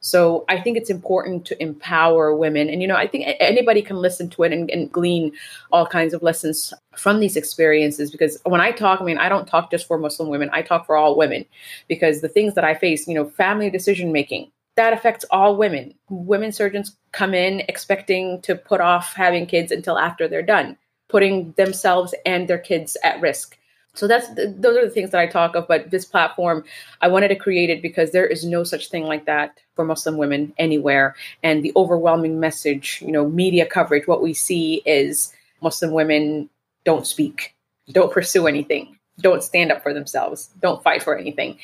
So 0.00 0.44
I 0.48 0.60
think 0.60 0.76
it's 0.76 0.90
important 0.90 1.44
to 1.46 1.60
empower 1.60 2.34
women. 2.34 2.68
And, 2.68 2.80
you 2.80 2.88
know, 2.88 2.96
I 2.96 3.06
think 3.06 3.26
anybody 3.40 3.82
can 3.82 3.96
listen 3.96 4.30
to 4.30 4.44
it 4.44 4.52
and, 4.52 4.70
and, 4.70 4.92
glean 4.92 5.32
all 5.72 5.86
kinds 5.86 6.14
of 6.14 6.22
lessons 6.22 6.72
from 6.96 7.18
these 7.18 7.36
experiences. 7.36 8.10
Because 8.10 8.38
when 8.44 8.60
I 8.60 8.70
talk, 8.70 9.00
I 9.00 9.04
mean, 9.04 9.18
I 9.18 9.28
don't 9.28 9.48
talk 9.48 9.70
just 9.70 9.86
for 9.86 9.98
Muslim 9.98 10.28
women, 10.28 10.50
I 10.52 10.62
talk 10.62 10.86
for 10.86 10.96
all 10.96 11.16
women. 11.16 11.44
Because 11.88 12.20
the 12.20 12.28
things 12.28 12.54
that 12.54 12.64
I 12.64 12.74
face, 12.74 13.08
you 13.08 13.14
know, 13.14 13.28
family 13.30 13.70
decision 13.70 14.12
making, 14.12 14.50
that 14.76 14.92
affects 14.92 15.24
all 15.30 15.56
women. 15.56 15.94
Women 16.08 16.52
surgeons 16.52 16.96
come 17.12 17.34
in 17.34 17.60
expecting 17.68 18.42
to 18.42 18.54
put 18.54 18.80
off 18.80 19.14
having 19.14 19.46
kids 19.46 19.72
until 19.72 19.98
after 19.98 20.28
they're 20.28 20.42
done, 20.42 20.76
putting 21.08 21.52
themselves 21.52 22.14
and 22.24 22.46
their 22.46 22.58
kids 22.58 22.96
at 23.02 23.20
risk 23.20 23.58
so 23.96 24.06
that's 24.06 24.28
those 24.28 24.76
are 24.76 24.84
the 24.84 24.90
things 24.90 25.10
that 25.10 25.20
I 25.20 25.26
talk 25.26 25.56
of. 25.56 25.66
But 25.66 25.90
this 25.90 26.04
platform, 26.04 26.64
I 27.00 27.08
wanted 27.08 27.28
to 27.28 27.36
create 27.36 27.70
it 27.70 27.80
because 27.80 28.12
there 28.12 28.26
is 28.26 28.44
no 28.44 28.62
such 28.62 28.90
thing 28.90 29.04
like 29.04 29.24
that 29.24 29.58
for 29.74 29.84
Muslim 29.84 30.18
women 30.18 30.52
anywhere. 30.58 31.16
And 31.42 31.62
the 31.62 31.72
overwhelming 31.76 32.38
message, 32.38 33.02
you 33.04 33.10
know, 33.10 33.26
media 33.26 33.66
coverage, 33.66 34.06
what 34.06 34.22
we 34.22 34.34
see 34.34 34.82
is 34.84 35.32
Muslim 35.62 35.92
women 35.92 36.50
don't 36.84 37.06
speak, 37.06 37.54
don't 37.90 38.12
pursue 38.12 38.46
anything, 38.46 38.98
don't 39.20 39.42
stand 39.42 39.72
up 39.72 39.82
for 39.82 39.94
themselves, 39.94 40.50
don't 40.60 40.82
fight 40.82 41.02
for 41.02 41.16
anything. 41.16 41.58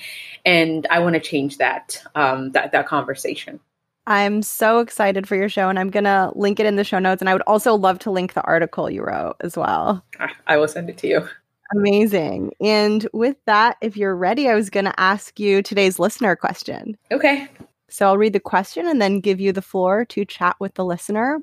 And 0.46 0.86
I 0.90 1.00
want 1.00 1.14
to 1.14 1.20
change 1.20 1.58
that 1.58 2.02
um, 2.14 2.52
that 2.52 2.72
that 2.72 2.86
conversation. 2.86 3.60
I'm 4.06 4.42
so 4.42 4.80
excited 4.80 5.28
for 5.28 5.36
your 5.36 5.48
show, 5.48 5.68
and 5.68 5.78
I'm 5.78 5.90
gonna 5.90 6.32
link 6.34 6.58
it 6.58 6.66
in 6.66 6.76
the 6.76 6.82
show 6.82 6.98
notes. 6.98 7.20
And 7.20 7.28
I 7.28 7.34
would 7.34 7.42
also 7.42 7.74
love 7.74 7.98
to 8.00 8.10
link 8.10 8.32
the 8.32 8.42
article 8.42 8.90
you 8.90 9.04
wrote 9.04 9.36
as 9.40 9.56
well. 9.56 10.02
Ah, 10.18 10.32
I 10.46 10.56
will 10.56 10.66
send 10.66 10.88
it 10.88 10.96
to 10.98 11.06
you. 11.06 11.28
Amazing. 11.74 12.52
And 12.60 13.06
with 13.12 13.36
that, 13.46 13.76
if 13.80 13.96
you're 13.96 14.16
ready, 14.16 14.48
I 14.48 14.54
was 14.54 14.70
going 14.70 14.84
to 14.84 15.00
ask 15.00 15.38
you 15.40 15.62
today's 15.62 15.98
listener 15.98 16.36
question. 16.36 16.96
Okay. 17.10 17.48
So 17.88 18.06
I'll 18.06 18.18
read 18.18 18.32
the 18.32 18.40
question 18.40 18.86
and 18.86 19.00
then 19.00 19.20
give 19.20 19.40
you 19.40 19.52
the 19.52 19.62
floor 19.62 20.04
to 20.06 20.24
chat 20.24 20.56
with 20.58 20.74
the 20.74 20.84
listener. 20.84 21.40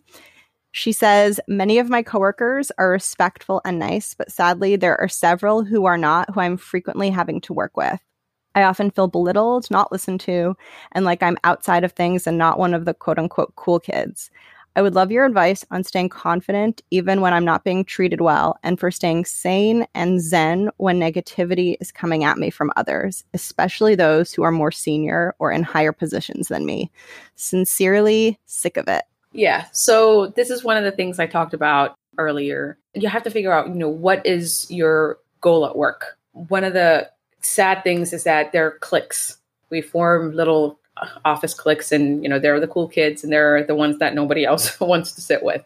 She 0.72 0.92
says, 0.92 1.40
Many 1.48 1.80
of 1.80 1.90
my 1.90 2.04
coworkers 2.04 2.72
are 2.78 2.90
respectful 2.90 3.62
and 3.66 3.80
nice, 3.80 4.14
but 4.14 4.32
sadly, 4.32 4.76
there 4.76 5.00
are 5.00 5.08
several 5.08 5.64
who 5.64 5.86
are 5.86 5.98
not, 5.98 6.34
who 6.34 6.42
I'm 6.42 6.58
frequently 6.58 7.10
having 7.10 7.42
to 7.42 7.54
work 7.54 7.76
with. 7.76 8.00
I 8.56 8.64
often 8.64 8.92
feel 8.92 9.08
belittled, 9.08 9.70
not 9.70 9.92
listened 9.92 10.20
to, 10.22 10.56
and 10.92 11.06
like 11.06 11.24
I'm 11.24 11.38
outside 11.44 11.84
of 11.84 11.92
things 11.92 12.28
and 12.28 12.38
not 12.38 12.60
one 12.60 12.74
of 12.74 12.86
the 12.86 12.94
quote 12.94 13.20
unquote 13.20 13.56
cool 13.56 13.80
kids. 13.80 14.30
I 14.76 14.82
would 14.82 14.96
love 14.96 15.12
your 15.12 15.26
advice 15.26 15.66
on 15.72 15.84
staying 15.84 16.10
confident 16.10 16.82
even 16.92 17.22
when 17.22 17.34
I'm 17.34 17.46
not 17.46 17.64
being 17.64 17.84
treated 17.84 18.22
well, 18.22 18.58
and 18.64 18.80
for 18.80 18.92
staying 18.92 19.26
sane 19.26 19.88
and 19.94 20.22
zen 20.22 20.70
when 20.78 21.00
negativity 21.00 21.76
is 21.82 21.92
coming 21.92 22.24
at 22.24 22.38
me 22.38 22.50
from 22.50 22.72
others, 22.78 23.24
especially 23.34 23.96
those 23.96 24.34
who 24.34 24.44
are 24.44 24.52
more 24.52 24.72
senior 24.72 25.36
or 25.40 25.52
in 25.52 25.64
higher 25.64 25.92
positions 25.92 26.48
than 26.48 26.66
me. 26.66 26.92
Sincerely, 27.36 28.40
sick 28.46 28.78
of 28.78 28.88
it. 28.88 29.04
Yeah. 29.32 29.66
So, 29.72 30.28
this 30.28 30.50
is 30.50 30.64
one 30.64 30.78
of 30.78 30.84
the 30.84 30.92
things 30.92 31.20
I 31.20 31.28
talked 31.28 31.54
about 31.54 31.96
earlier. 32.18 32.78
You 32.94 33.10
have 33.10 33.24
to 33.24 33.32
figure 33.32 33.52
out, 33.52 33.68
you 33.68 33.76
know, 33.76 33.90
what 33.90 34.26
is 34.26 34.70
your 34.70 35.20
goal 35.42 35.66
at 35.66 35.76
work? 35.76 36.18
One 36.34 36.64
of 36.64 36.74
the 36.74 37.10
sad 37.42 37.84
things 37.84 38.14
is 38.14 38.24
that 38.24 38.52
there 38.52 38.68
are 38.68 38.78
cliques. 38.80 39.38
We 39.70 39.82
form 39.82 40.36
little 40.36 40.79
office 41.26 41.54
cliques 41.54 41.92
and 41.92 42.24
you 42.24 42.30
know 42.30 42.40
they're 42.40 42.60
the 42.60 42.68
cool 42.68 42.88
kids 42.88 43.24
and 43.24 43.32
they're 43.32 43.64
the 43.64 43.76
ones 43.76 44.00
that 44.00 44.16
nobody 44.16 44.46
else 44.52 44.80
wants 44.80 45.12
to 45.14 45.22
sit 45.22 45.44
with 45.44 45.64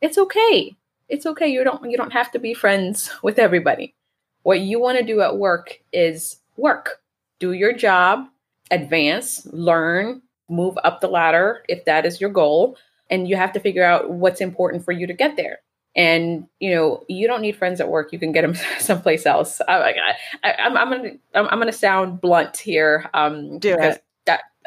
it's 0.00 0.18
okay 0.18 0.74
it's 1.08 1.26
okay 1.26 1.48
you 1.48 1.64
don't 1.64 1.90
you 1.90 1.96
don't 1.96 2.12
have 2.12 2.30
to 2.30 2.38
be 2.38 2.54
friends 2.54 3.10
with 3.22 3.38
everybody 3.38 3.94
What 4.42 4.60
you 4.60 4.80
want 4.80 4.98
to 4.98 5.04
do 5.04 5.20
at 5.20 5.38
work 5.38 5.80
is 5.92 6.36
work, 6.56 7.00
do 7.38 7.52
your 7.52 7.72
job, 7.72 8.26
advance, 8.70 9.46
learn, 9.46 10.22
move 10.48 10.78
up 10.84 11.00
the 11.00 11.08
ladder 11.08 11.62
if 11.68 11.84
that 11.84 12.06
is 12.06 12.20
your 12.20 12.30
goal. 12.30 12.76
And 13.10 13.28
you 13.28 13.36
have 13.36 13.52
to 13.52 13.60
figure 13.60 13.84
out 13.84 14.10
what's 14.10 14.40
important 14.40 14.84
for 14.84 14.92
you 14.92 15.06
to 15.06 15.12
get 15.12 15.36
there. 15.36 15.58
And 15.94 16.46
you 16.58 16.74
know 16.74 17.04
you 17.08 17.26
don't 17.26 17.42
need 17.42 17.56
friends 17.56 17.78
at 17.78 17.88
work. 17.88 18.12
You 18.12 18.18
can 18.18 18.32
get 18.32 18.42
them 18.42 18.54
someplace 18.78 19.26
else. 19.26 19.60
I, 19.68 19.94
I, 20.42 20.52
I'm, 20.52 20.76
I'm 20.76 20.90
gonna 20.90 21.10
I'm, 21.34 21.46
I'm, 21.48 21.58
gonna 21.58 21.72
sound 21.72 22.20
blunt 22.22 22.56
here. 22.56 23.10
Um, 23.12 23.58
do 23.58 23.76
it. 23.78 24.02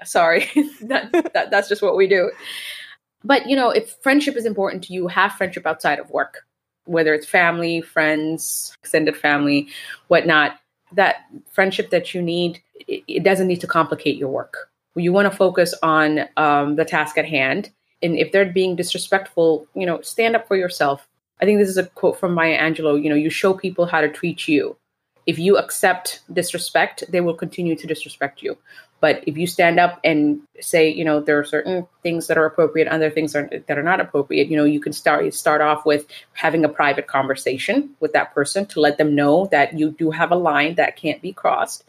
Sorry, 0.04 0.50
that, 0.82 1.12
that 1.34 1.52
that's 1.52 1.70
just 1.70 1.82
what 1.82 1.96
we 1.96 2.08
do. 2.08 2.32
But 3.24 3.48
you 3.48 3.56
know, 3.56 3.70
if 3.70 3.96
friendship 4.02 4.36
is 4.36 4.46
important 4.46 4.84
to 4.86 4.94
you, 4.94 5.08
have 5.08 5.34
friendship 5.34 5.66
outside 5.66 6.00
of 6.00 6.10
work, 6.12 6.46
whether 6.86 7.14
it's 7.14 7.28
family, 7.28 7.82
friends, 7.82 8.76
extended 8.82 9.18
family, 9.18 9.68
whatnot. 10.08 10.60
That 10.92 11.26
friendship 11.52 11.90
that 11.90 12.14
you 12.14 12.22
need, 12.22 12.62
it, 12.88 13.04
it 13.08 13.24
doesn't 13.24 13.48
need 13.48 13.62
to 13.62 13.68
complicate 13.68 14.18
your 14.18 14.30
work. 14.30 14.70
You 14.96 15.12
want 15.12 15.30
to 15.30 15.36
focus 15.36 15.74
on 15.84 16.22
um, 16.38 16.76
the 16.76 16.86
task 16.86 17.18
at 17.18 17.26
hand. 17.26 17.72
And 18.02 18.18
if 18.18 18.32
they're 18.32 18.46
being 18.46 18.76
disrespectful, 18.76 19.68
you 19.74 19.86
know, 19.86 20.00
stand 20.02 20.36
up 20.36 20.48
for 20.48 20.56
yourself. 20.56 21.08
I 21.42 21.46
think 21.46 21.60
this 21.60 21.68
is 21.68 21.78
a 21.78 21.88
quote 21.88 22.20
from 22.20 22.34
Maya 22.34 22.58
Angelou. 22.58 23.02
You 23.02 23.10
know, 23.10 23.16
you 23.16 23.30
show 23.30 23.54
people 23.54 23.86
how 23.88 24.00
to 24.00 24.08
treat 24.08 24.48
you. 24.48 24.78
If 25.26 25.40
you 25.40 25.58
accept 25.58 26.22
disrespect, 26.32 27.04
they 27.10 27.20
will 27.20 27.34
continue 27.34 27.76
to 27.76 27.88
disrespect 27.88 28.44
you. 28.44 28.58
But 29.02 29.24
if 29.28 29.38
you 29.38 29.46
stand 29.46 29.80
up 29.80 30.00
and 30.04 30.42
say, 30.60 30.90
you 30.90 31.04
know, 31.04 31.20
there 31.20 31.38
are 31.38 31.44
certain 31.44 31.88
things 32.02 32.28
that 32.28 32.38
are 32.38 32.46
appropriate, 32.46 32.88
other 32.88 33.10
things 33.10 33.36
are, 33.36 33.50
that 33.68 33.78
are 33.78 33.84
not 33.84 34.00
appropriate, 34.00 34.48
you 34.48 34.58
know, 34.58 34.64
you 34.64 34.80
can 34.80 34.94
start 34.94 35.32
start 35.34 35.62
off 35.62 35.86
with 35.86 36.06
having 36.34 36.64
a 36.66 36.70
private 36.70 37.08
conversation 37.08 37.92
with 38.00 38.14
that 38.14 38.34
person 38.34 38.66
to 38.68 38.80
let 38.80 38.98
them 38.98 39.14
know 39.14 39.48
that 39.52 39.78
you 39.78 39.92
do 39.92 40.12
have 40.12 40.32
a 40.32 40.36
line 40.36 40.76
that 40.76 40.96
can't 40.96 41.22
be 41.22 41.34
crossed. 41.34 41.84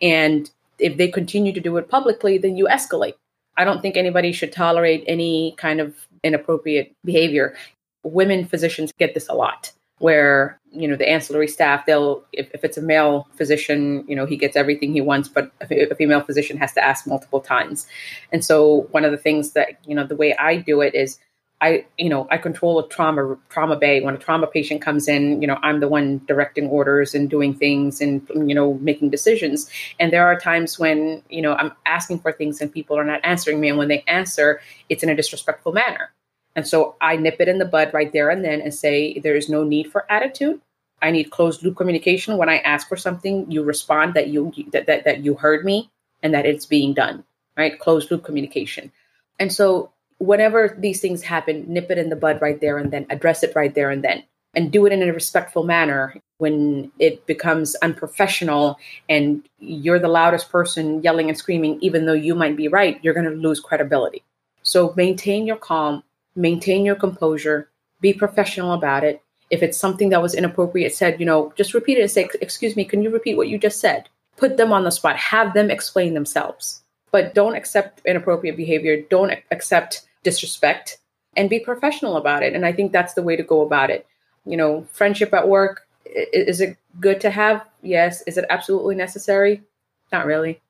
And 0.00 0.50
if 0.78 0.96
they 0.96 1.08
continue 1.08 1.52
to 1.52 1.60
do 1.60 1.76
it 1.76 1.88
publicly, 1.88 2.38
then 2.38 2.56
you 2.56 2.66
escalate. 2.66 3.14
I 3.56 3.64
don't 3.64 3.80
think 3.80 3.96
anybody 3.96 4.32
should 4.32 4.52
tolerate 4.52 5.04
any 5.06 5.54
kind 5.56 5.80
of 5.80 5.94
inappropriate 6.22 6.92
behavior. 7.04 7.54
Women 8.02 8.46
physicians 8.46 8.92
get 8.98 9.14
this 9.14 9.28
a 9.28 9.34
lot 9.34 9.72
where 9.98 10.60
you 10.72 10.86
know 10.86 10.96
the 10.96 11.08
ancillary 11.08 11.48
staff 11.48 11.86
they'll 11.86 12.22
if, 12.32 12.50
if 12.52 12.64
it's 12.64 12.76
a 12.76 12.82
male 12.82 13.26
physician 13.34 14.04
you 14.06 14.14
know 14.14 14.26
he 14.26 14.36
gets 14.36 14.56
everything 14.56 14.92
he 14.92 15.00
wants 15.00 15.28
but 15.28 15.50
a, 15.60 15.90
a 15.90 15.94
female 15.94 16.20
physician 16.20 16.56
has 16.56 16.72
to 16.72 16.84
ask 16.84 17.06
multiple 17.06 17.40
times 17.40 17.86
and 18.32 18.44
so 18.44 18.88
one 18.90 19.04
of 19.04 19.10
the 19.10 19.16
things 19.16 19.52
that 19.52 19.78
you 19.86 19.94
know 19.94 20.06
the 20.06 20.16
way 20.16 20.36
i 20.36 20.56
do 20.56 20.80
it 20.80 20.94
is 20.94 21.18
I, 21.60 21.86
you 21.96 22.10
know, 22.10 22.28
I 22.30 22.36
control 22.36 22.78
a 22.78 22.88
trauma 22.88 23.36
trauma 23.48 23.76
bay. 23.76 24.02
When 24.02 24.14
a 24.14 24.18
trauma 24.18 24.46
patient 24.46 24.82
comes 24.82 25.08
in, 25.08 25.40
you 25.40 25.48
know, 25.48 25.58
I'm 25.62 25.80
the 25.80 25.88
one 25.88 26.20
directing 26.26 26.68
orders 26.68 27.14
and 27.14 27.30
doing 27.30 27.54
things 27.54 28.02
and 28.02 28.28
you 28.34 28.54
know 28.54 28.74
making 28.74 29.08
decisions. 29.08 29.70
And 29.98 30.12
there 30.12 30.26
are 30.26 30.38
times 30.38 30.78
when 30.78 31.22
you 31.30 31.40
know 31.40 31.54
I'm 31.54 31.72
asking 31.86 32.18
for 32.18 32.30
things 32.30 32.60
and 32.60 32.70
people 32.70 32.98
are 32.98 33.04
not 33.04 33.20
answering 33.24 33.58
me. 33.58 33.70
And 33.70 33.78
when 33.78 33.88
they 33.88 34.04
answer, 34.06 34.60
it's 34.90 35.02
in 35.02 35.08
a 35.08 35.16
disrespectful 35.16 35.72
manner. 35.72 36.10
And 36.56 36.66
so 36.66 36.96
I 37.00 37.16
nip 37.16 37.36
it 37.38 37.48
in 37.48 37.58
the 37.58 37.64
bud 37.66 37.92
right 37.92 38.12
there 38.12 38.30
and 38.30 38.44
then 38.44 38.60
and 38.60 38.74
say, 38.74 39.20
there 39.20 39.36
is 39.36 39.48
no 39.48 39.62
need 39.62 39.92
for 39.92 40.10
attitude. 40.10 40.60
I 41.02 41.10
need 41.10 41.30
closed 41.30 41.62
loop 41.62 41.76
communication. 41.76 42.38
When 42.38 42.48
I 42.48 42.58
ask 42.58 42.88
for 42.88 42.96
something, 42.96 43.48
you 43.50 43.62
respond 43.62 44.14
that 44.14 44.28
you 44.28 44.52
that, 44.72 44.86
that, 44.86 45.04
that 45.04 45.22
you 45.22 45.34
heard 45.34 45.64
me 45.64 45.90
and 46.22 46.32
that 46.32 46.46
it's 46.46 46.64
being 46.66 46.94
done. 46.94 47.24
Right? 47.56 47.78
Closed 47.78 48.10
loop 48.10 48.24
communication. 48.24 48.90
And 49.38 49.52
so 49.52 49.92
whenever 50.18 50.74
these 50.78 51.00
things 51.00 51.22
happen, 51.22 51.66
nip 51.68 51.90
it 51.90 51.98
in 51.98 52.08
the 52.08 52.16
bud 52.16 52.40
right 52.40 52.60
there 52.60 52.78
and 52.78 52.90
then 52.90 53.06
address 53.10 53.42
it 53.42 53.52
right 53.54 53.74
there 53.74 53.90
and 53.90 54.02
then. 54.02 54.24
And 54.54 54.72
do 54.72 54.86
it 54.86 54.92
in 54.92 55.02
a 55.02 55.12
respectful 55.12 55.62
manner. 55.62 56.16
When 56.38 56.92
it 56.98 57.26
becomes 57.26 57.76
unprofessional 57.76 58.78
and 59.08 59.46
you're 59.58 59.98
the 59.98 60.08
loudest 60.08 60.50
person 60.50 61.02
yelling 61.02 61.28
and 61.28 61.36
screaming, 61.36 61.78
even 61.80 62.04
though 62.04 62.12
you 62.12 62.34
might 62.34 62.56
be 62.56 62.68
right, 62.68 62.98
you're 63.02 63.14
going 63.14 63.28
to 63.28 63.36
lose 63.36 63.60
credibility. 63.60 64.22
So 64.62 64.92
maintain 64.96 65.46
your 65.46 65.56
calm, 65.56 66.02
maintain 66.36 66.84
your 66.84 66.94
composure, 66.94 67.68
be 68.00 68.12
professional 68.12 68.72
about 68.72 69.04
it. 69.04 69.22
If 69.50 69.62
it's 69.62 69.78
something 69.78 70.10
that 70.10 70.22
was 70.22 70.34
inappropriate 70.34 70.94
said, 70.94 71.18
you 71.18 71.26
know, 71.26 71.52
just 71.56 71.74
repeat 71.74 71.98
it 71.98 72.02
and 72.02 72.10
say, 72.10 72.28
Excuse 72.40 72.76
me, 72.76 72.84
can 72.84 73.02
you 73.02 73.10
repeat 73.10 73.36
what 73.36 73.48
you 73.48 73.58
just 73.58 73.80
said? 73.80 74.08
Put 74.36 74.56
them 74.56 74.72
on 74.72 74.84
the 74.84 74.90
spot, 74.90 75.16
have 75.16 75.54
them 75.54 75.70
explain 75.70 76.14
themselves. 76.14 76.82
But 77.10 77.34
don't 77.34 77.54
accept 77.54 78.02
inappropriate 78.04 78.56
behavior, 78.56 79.00
don't 79.08 79.32
accept 79.50 80.06
disrespect, 80.22 80.98
and 81.36 81.48
be 81.48 81.60
professional 81.60 82.16
about 82.16 82.42
it. 82.42 82.54
And 82.54 82.66
I 82.66 82.72
think 82.72 82.92
that's 82.92 83.14
the 83.14 83.22
way 83.22 83.36
to 83.36 83.42
go 83.42 83.62
about 83.62 83.90
it. 83.90 84.06
You 84.44 84.56
know, 84.56 84.86
friendship 84.92 85.32
at 85.32 85.48
work, 85.48 85.86
is 86.04 86.60
it 86.60 86.76
good 87.00 87.20
to 87.20 87.30
have? 87.30 87.64
Yes. 87.82 88.22
Is 88.26 88.36
it 88.36 88.46
absolutely 88.50 88.94
necessary? 88.94 89.62
Not 90.12 90.26
really 90.26 90.60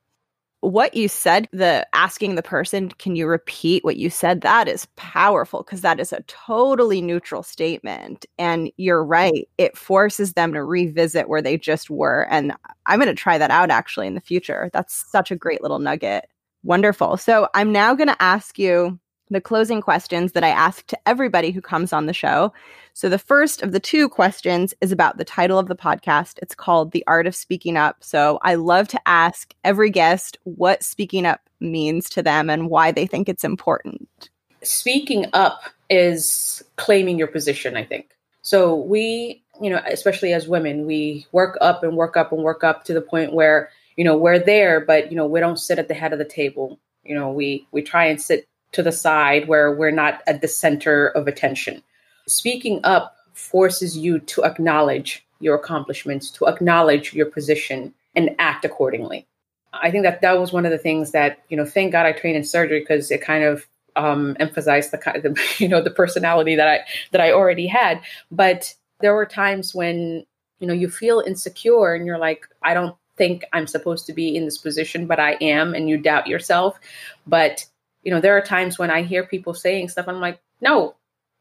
what 0.67 0.93
you 0.93 1.07
said, 1.07 1.47
the 1.51 1.87
asking 1.93 2.35
the 2.35 2.43
person, 2.43 2.89
can 2.89 3.15
you 3.15 3.27
repeat 3.27 3.83
what 3.83 3.97
you 3.97 4.09
said? 4.09 4.41
That 4.41 4.67
is 4.67 4.87
powerful 4.95 5.63
because 5.63 5.81
that 5.81 5.99
is 5.99 6.11
a 6.11 6.23
totally 6.23 7.01
neutral 7.01 7.43
statement. 7.43 8.25
And 8.37 8.71
you're 8.77 9.03
right. 9.03 9.47
It 9.57 9.77
forces 9.77 10.33
them 10.33 10.53
to 10.53 10.63
revisit 10.63 11.29
where 11.29 11.41
they 11.41 11.57
just 11.57 11.89
were. 11.89 12.27
And 12.29 12.53
I'm 12.85 12.99
going 12.99 13.07
to 13.07 13.15
try 13.15 13.37
that 13.37 13.51
out 13.51 13.69
actually 13.69 14.07
in 14.07 14.15
the 14.15 14.21
future. 14.21 14.69
That's 14.73 14.93
such 15.11 15.31
a 15.31 15.35
great 15.35 15.61
little 15.61 15.79
nugget. 15.79 16.25
Wonderful. 16.63 17.17
So 17.17 17.47
I'm 17.53 17.71
now 17.71 17.95
going 17.95 18.09
to 18.09 18.21
ask 18.21 18.59
you 18.59 18.99
the 19.29 19.41
closing 19.41 19.81
questions 19.81 20.31
that 20.31 20.43
I 20.43 20.49
ask 20.49 20.85
to 20.87 20.97
everybody 21.05 21.51
who 21.51 21.61
comes 21.61 21.93
on 21.93 22.05
the 22.05 22.13
show. 22.13 22.53
So, 22.93 23.09
the 23.09 23.19
first 23.19 23.61
of 23.61 23.71
the 23.71 23.79
two 23.79 24.09
questions 24.09 24.73
is 24.81 24.91
about 24.91 25.17
the 25.17 25.25
title 25.25 25.59
of 25.59 25.67
the 25.67 25.75
podcast. 25.75 26.39
It's 26.41 26.55
called 26.55 26.91
The 26.91 27.03
Art 27.07 27.27
of 27.27 27.35
Speaking 27.35 27.77
Up. 27.77 28.03
So, 28.03 28.39
I 28.41 28.55
love 28.55 28.87
to 28.89 29.07
ask 29.07 29.53
every 29.63 29.89
guest 29.89 30.37
what 30.45 30.83
speaking 30.83 31.25
up 31.25 31.41
means 31.59 32.09
to 32.11 32.23
them 32.23 32.49
and 32.49 32.69
why 32.69 32.91
they 32.91 33.05
think 33.05 33.29
it's 33.29 33.43
important. 33.43 34.29
Speaking 34.63 35.27
up 35.33 35.61
is 35.89 36.63
claiming 36.77 37.17
your 37.17 37.27
position, 37.27 37.77
I 37.77 37.83
think. 37.83 38.15
So, 38.41 38.75
we, 38.75 39.43
you 39.61 39.69
know, 39.69 39.81
especially 39.85 40.33
as 40.33 40.47
women, 40.47 40.85
we 40.85 41.27
work 41.31 41.57
up 41.61 41.83
and 41.83 41.95
work 41.95 42.17
up 42.17 42.31
and 42.31 42.43
work 42.43 42.63
up 42.63 42.83
to 42.85 42.93
the 42.93 43.01
point 43.01 43.33
where, 43.33 43.69
you 43.95 44.03
know, 44.03 44.17
we're 44.17 44.39
there, 44.39 44.79
but, 44.79 45.11
you 45.11 45.17
know, 45.17 45.27
we 45.27 45.39
don't 45.39 45.59
sit 45.59 45.79
at 45.79 45.87
the 45.87 45.93
head 45.93 46.13
of 46.13 46.19
the 46.19 46.25
table. 46.25 46.79
You 47.03 47.15
know, 47.15 47.31
we 47.31 47.67
we 47.71 47.81
try 47.81 48.05
and 48.05 48.21
sit 48.21 48.47
to 48.73 48.83
the 48.83 48.91
side 48.91 49.47
where 49.47 49.71
we're 49.71 49.91
not 49.91 50.21
at 50.27 50.41
the 50.41 50.47
center 50.47 51.07
of 51.09 51.27
attention. 51.27 51.81
Speaking 52.27 52.79
up 52.83 53.15
forces 53.33 53.97
you 53.97 54.19
to 54.19 54.43
acknowledge 54.43 55.25
your 55.39 55.55
accomplishments, 55.55 56.29
to 56.31 56.47
acknowledge 56.47 57.13
your 57.13 57.27
position 57.27 57.93
and 58.15 58.35
act 58.39 58.65
accordingly. 58.65 59.27
I 59.73 59.91
think 59.91 60.03
that 60.03 60.21
that 60.21 60.39
was 60.39 60.51
one 60.51 60.65
of 60.65 60.71
the 60.71 60.77
things 60.77 61.11
that, 61.11 61.43
you 61.49 61.57
know, 61.57 61.65
thank 61.65 61.91
God 61.91 62.05
I 62.05 62.11
trained 62.11 62.37
in 62.37 62.43
surgery 62.43 62.79
because 62.79 63.11
it 63.11 63.21
kind 63.21 63.43
of 63.43 63.67
um, 63.95 64.35
emphasized 64.39 64.91
the 64.91 64.97
kind 64.97 65.23
of, 65.23 65.37
you 65.59 65.67
know, 65.67 65.81
the 65.81 65.91
personality 65.91 66.55
that 66.55 66.67
I 66.67 66.79
that 67.11 67.21
I 67.21 67.31
already 67.31 67.67
had. 67.67 68.01
But 68.31 68.73
there 69.01 69.13
were 69.13 69.25
times 69.25 69.75
when, 69.75 70.25
you 70.59 70.67
know, 70.67 70.73
you 70.73 70.89
feel 70.89 71.23
insecure 71.25 71.93
and 71.93 72.05
you're 72.05 72.17
like, 72.17 72.47
I 72.63 72.73
don't 72.73 72.95
think 73.17 73.43
I'm 73.53 73.67
supposed 73.67 74.05
to 74.07 74.13
be 74.13 74.35
in 74.35 74.45
this 74.45 74.57
position, 74.57 75.05
but 75.05 75.19
I 75.19 75.33
am, 75.41 75.73
and 75.73 75.89
you 75.89 75.97
doubt 75.97 76.27
yourself. 76.27 76.79
But 77.25 77.65
you 78.07 78.13
know, 78.13 78.21
there 78.21 78.37
are 78.37 78.41
times 78.41 78.79
when 78.79 78.89
I 78.89 79.03
hear 79.03 79.25
people 79.25 79.53
saying 79.53 79.89
stuff, 79.89 80.07
I'm 80.07 80.21
like, 80.21 80.39
no, 80.61 80.95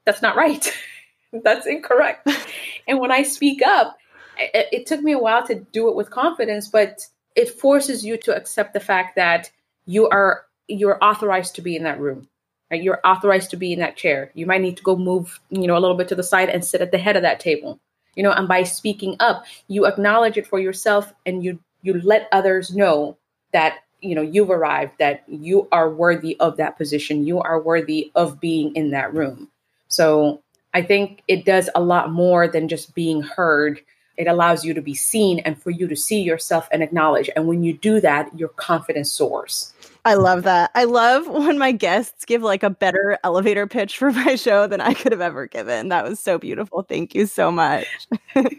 that's 0.04 0.20
not 0.20 0.34
right. 0.34 0.68
that's 1.44 1.64
incorrect. 1.64 2.28
and 2.88 2.98
when 2.98 3.12
I 3.12 3.22
speak 3.22 3.62
up, 3.62 3.96
it, 4.36 4.66
it 4.72 4.86
took 4.86 5.00
me 5.00 5.12
a 5.12 5.18
while 5.20 5.46
to 5.46 5.54
do 5.70 5.88
it 5.88 5.94
with 5.94 6.10
confidence, 6.10 6.66
but 6.66 7.06
it 7.36 7.50
forces 7.50 8.04
you 8.04 8.16
to 8.16 8.34
accept 8.34 8.72
the 8.72 8.80
fact 8.80 9.14
that 9.14 9.48
you 9.84 10.08
are 10.08 10.42
you're 10.66 10.98
authorized 11.04 11.54
to 11.54 11.62
be 11.62 11.76
in 11.76 11.84
that 11.84 12.00
room. 12.00 12.26
Right? 12.68 12.82
You're 12.82 13.00
authorized 13.04 13.50
to 13.50 13.56
be 13.56 13.72
in 13.72 13.78
that 13.78 13.96
chair. 13.96 14.32
You 14.34 14.46
might 14.46 14.60
need 14.60 14.76
to 14.78 14.82
go 14.82 14.96
move, 14.96 15.38
you 15.50 15.68
know, 15.68 15.76
a 15.76 15.78
little 15.78 15.96
bit 15.96 16.08
to 16.08 16.16
the 16.16 16.24
side 16.24 16.48
and 16.48 16.64
sit 16.64 16.80
at 16.80 16.90
the 16.90 16.98
head 16.98 17.14
of 17.14 17.22
that 17.22 17.38
table. 17.38 17.78
You 18.16 18.24
know, 18.24 18.32
and 18.32 18.48
by 18.48 18.64
speaking 18.64 19.14
up, 19.20 19.44
you 19.68 19.86
acknowledge 19.86 20.36
it 20.36 20.48
for 20.48 20.58
yourself 20.58 21.14
and 21.24 21.44
you 21.44 21.60
you 21.82 22.00
let 22.00 22.26
others 22.32 22.74
know 22.74 23.18
that 23.52 23.76
you 24.08 24.14
know 24.14 24.22
you've 24.22 24.50
arrived 24.50 24.92
that 24.98 25.24
you 25.28 25.68
are 25.72 25.90
worthy 25.90 26.38
of 26.40 26.56
that 26.56 26.76
position. 26.76 27.26
You 27.26 27.40
are 27.40 27.60
worthy 27.60 28.10
of 28.14 28.40
being 28.40 28.74
in 28.74 28.90
that 28.90 29.12
room. 29.14 29.50
So 29.88 30.42
i 30.74 30.82
think 30.82 31.22
it 31.26 31.46
does 31.46 31.70
a 31.74 31.80
lot 31.80 32.12
more 32.12 32.46
than 32.48 32.68
just 32.68 32.94
being 32.94 33.22
heard. 33.22 33.80
It 34.16 34.26
allows 34.26 34.64
you 34.64 34.72
to 34.74 34.82
be 34.82 34.94
seen 34.94 35.40
and 35.40 35.60
for 35.60 35.70
you 35.70 35.86
to 35.88 35.96
see 35.96 36.22
yourself 36.22 36.68
and 36.70 36.82
acknowledge. 36.82 37.28
And 37.36 37.46
when 37.46 37.62
you 37.62 37.72
do 37.74 38.00
that 38.00 38.36
your 38.38 38.48
confidence 38.48 39.12
soars 39.12 39.72
I 40.06 40.14
love 40.14 40.44
that. 40.44 40.70
I 40.76 40.84
love 40.84 41.26
when 41.26 41.58
my 41.58 41.72
guests 41.72 42.24
give 42.24 42.40
like 42.40 42.62
a 42.62 42.70
better 42.70 43.18
elevator 43.24 43.66
pitch 43.66 43.98
for 43.98 44.12
my 44.12 44.36
show 44.36 44.68
than 44.68 44.80
I 44.80 44.94
could 44.94 45.10
have 45.10 45.20
ever 45.20 45.48
given. 45.48 45.88
That 45.88 46.08
was 46.08 46.20
so 46.20 46.38
beautiful. 46.38 46.82
Thank 46.82 47.12
you 47.16 47.26
so 47.26 47.50
much. 47.50 47.88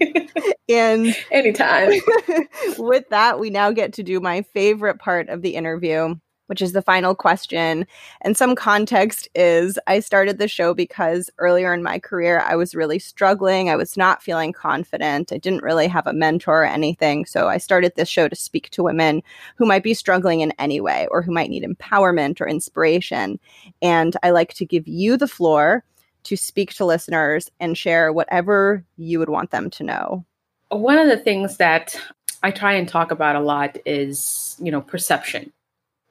and 0.69 1.15
anytime. 1.31 1.93
with 2.77 3.07
that, 3.11 3.39
we 3.39 3.49
now 3.49 3.71
get 3.71 3.93
to 3.93 4.03
do 4.03 4.19
my 4.19 4.41
favorite 4.53 4.99
part 4.99 5.29
of 5.29 5.41
the 5.41 5.55
interview. 5.55 6.15
Which 6.47 6.61
is 6.61 6.73
the 6.73 6.81
final 6.81 7.13
question. 7.13 7.85
And 8.21 8.35
some 8.35 8.55
context 8.55 9.29
is 9.35 9.77
I 9.87 9.99
started 9.99 10.39
the 10.39 10.47
show 10.47 10.73
because 10.73 11.29
earlier 11.37 11.73
in 11.73 11.83
my 11.83 11.99
career, 11.99 12.41
I 12.41 12.55
was 12.55 12.75
really 12.75 12.99
struggling. 12.99 13.69
I 13.69 13.75
was 13.75 13.95
not 13.95 14.23
feeling 14.23 14.51
confident. 14.51 15.31
I 15.31 15.37
didn't 15.37 15.63
really 15.63 15.87
have 15.87 16.07
a 16.07 16.13
mentor 16.13 16.63
or 16.63 16.65
anything. 16.65 17.25
So 17.25 17.47
I 17.47 17.57
started 17.57 17.93
this 17.95 18.09
show 18.09 18.27
to 18.27 18.35
speak 18.35 18.69
to 18.71 18.83
women 18.83 19.21
who 19.55 19.65
might 19.65 19.83
be 19.83 19.93
struggling 19.93 20.41
in 20.41 20.53
any 20.57 20.81
way 20.81 21.07
or 21.11 21.21
who 21.21 21.31
might 21.31 21.49
need 21.49 21.63
empowerment 21.63 22.41
or 22.41 22.47
inspiration. 22.47 23.39
And 23.81 24.17
I 24.23 24.31
like 24.31 24.53
to 24.55 24.65
give 24.65 24.87
you 24.87 25.17
the 25.17 25.27
floor 25.27 25.83
to 26.23 26.35
speak 26.35 26.73
to 26.73 26.85
listeners 26.85 27.49
and 27.59 27.77
share 27.77 28.11
whatever 28.11 28.83
you 28.97 29.19
would 29.19 29.29
want 29.29 29.51
them 29.51 29.69
to 29.69 29.83
know. 29.83 30.25
One 30.69 30.97
of 30.97 31.07
the 31.07 31.17
things 31.17 31.57
that 31.57 31.99
I 32.43 32.51
try 32.51 32.73
and 32.73 32.87
talk 32.87 33.11
about 33.11 33.37
a 33.37 33.39
lot 33.39 33.77
is, 33.85 34.57
you 34.61 34.71
know, 34.71 34.81
perception 34.81 35.53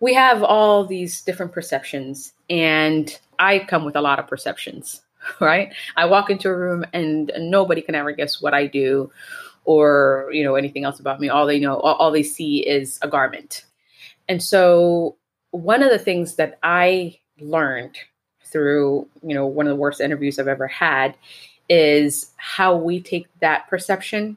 we 0.00 0.14
have 0.14 0.42
all 0.42 0.84
these 0.84 1.22
different 1.22 1.52
perceptions 1.52 2.32
and 2.50 3.18
i 3.38 3.58
come 3.58 3.84
with 3.84 3.96
a 3.96 4.00
lot 4.00 4.18
of 4.18 4.26
perceptions 4.26 5.02
right? 5.40 5.72
I 5.96 6.06
walk 6.06 6.30
into 6.30 6.48
a 6.48 6.56
room 6.56 6.84
and 6.92 7.32
nobody 7.38 7.82
can 7.82 7.94
ever 7.94 8.12
guess 8.12 8.40
what 8.40 8.54
i 8.54 8.66
do 8.66 9.10
or 9.64 10.28
you 10.32 10.44
know 10.44 10.54
anything 10.54 10.84
else 10.84 11.00
about 11.00 11.20
me. 11.20 11.28
All 11.28 11.46
they 11.46 11.58
know 11.58 11.76
all, 11.76 12.10
they 12.10 12.22
see 12.22 12.66
is 12.66 12.98
a 13.02 13.08
garment. 13.08 13.64
And 14.28 14.42
so 14.42 15.16
one 15.50 15.82
of 15.82 15.90
the 15.90 15.98
things 15.98 16.36
that 16.36 16.58
i 16.62 17.18
learned 17.38 17.96
through 18.44 19.06
you 19.22 19.34
know 19.34 19.46
one 19.46 19.66
of 19.66 19.70
the 19.70 19.80
worst 19.80 20.00
interviews 20.00 20.38
i've 20.38 20.48
ever 20.48 20.66
had 20.66 21.14
is 21.68 22.32
how 22.36 22.76
we 22.76 23.00
take 23.00 23.26
that 23.40 23.66
perception 23.68 24.36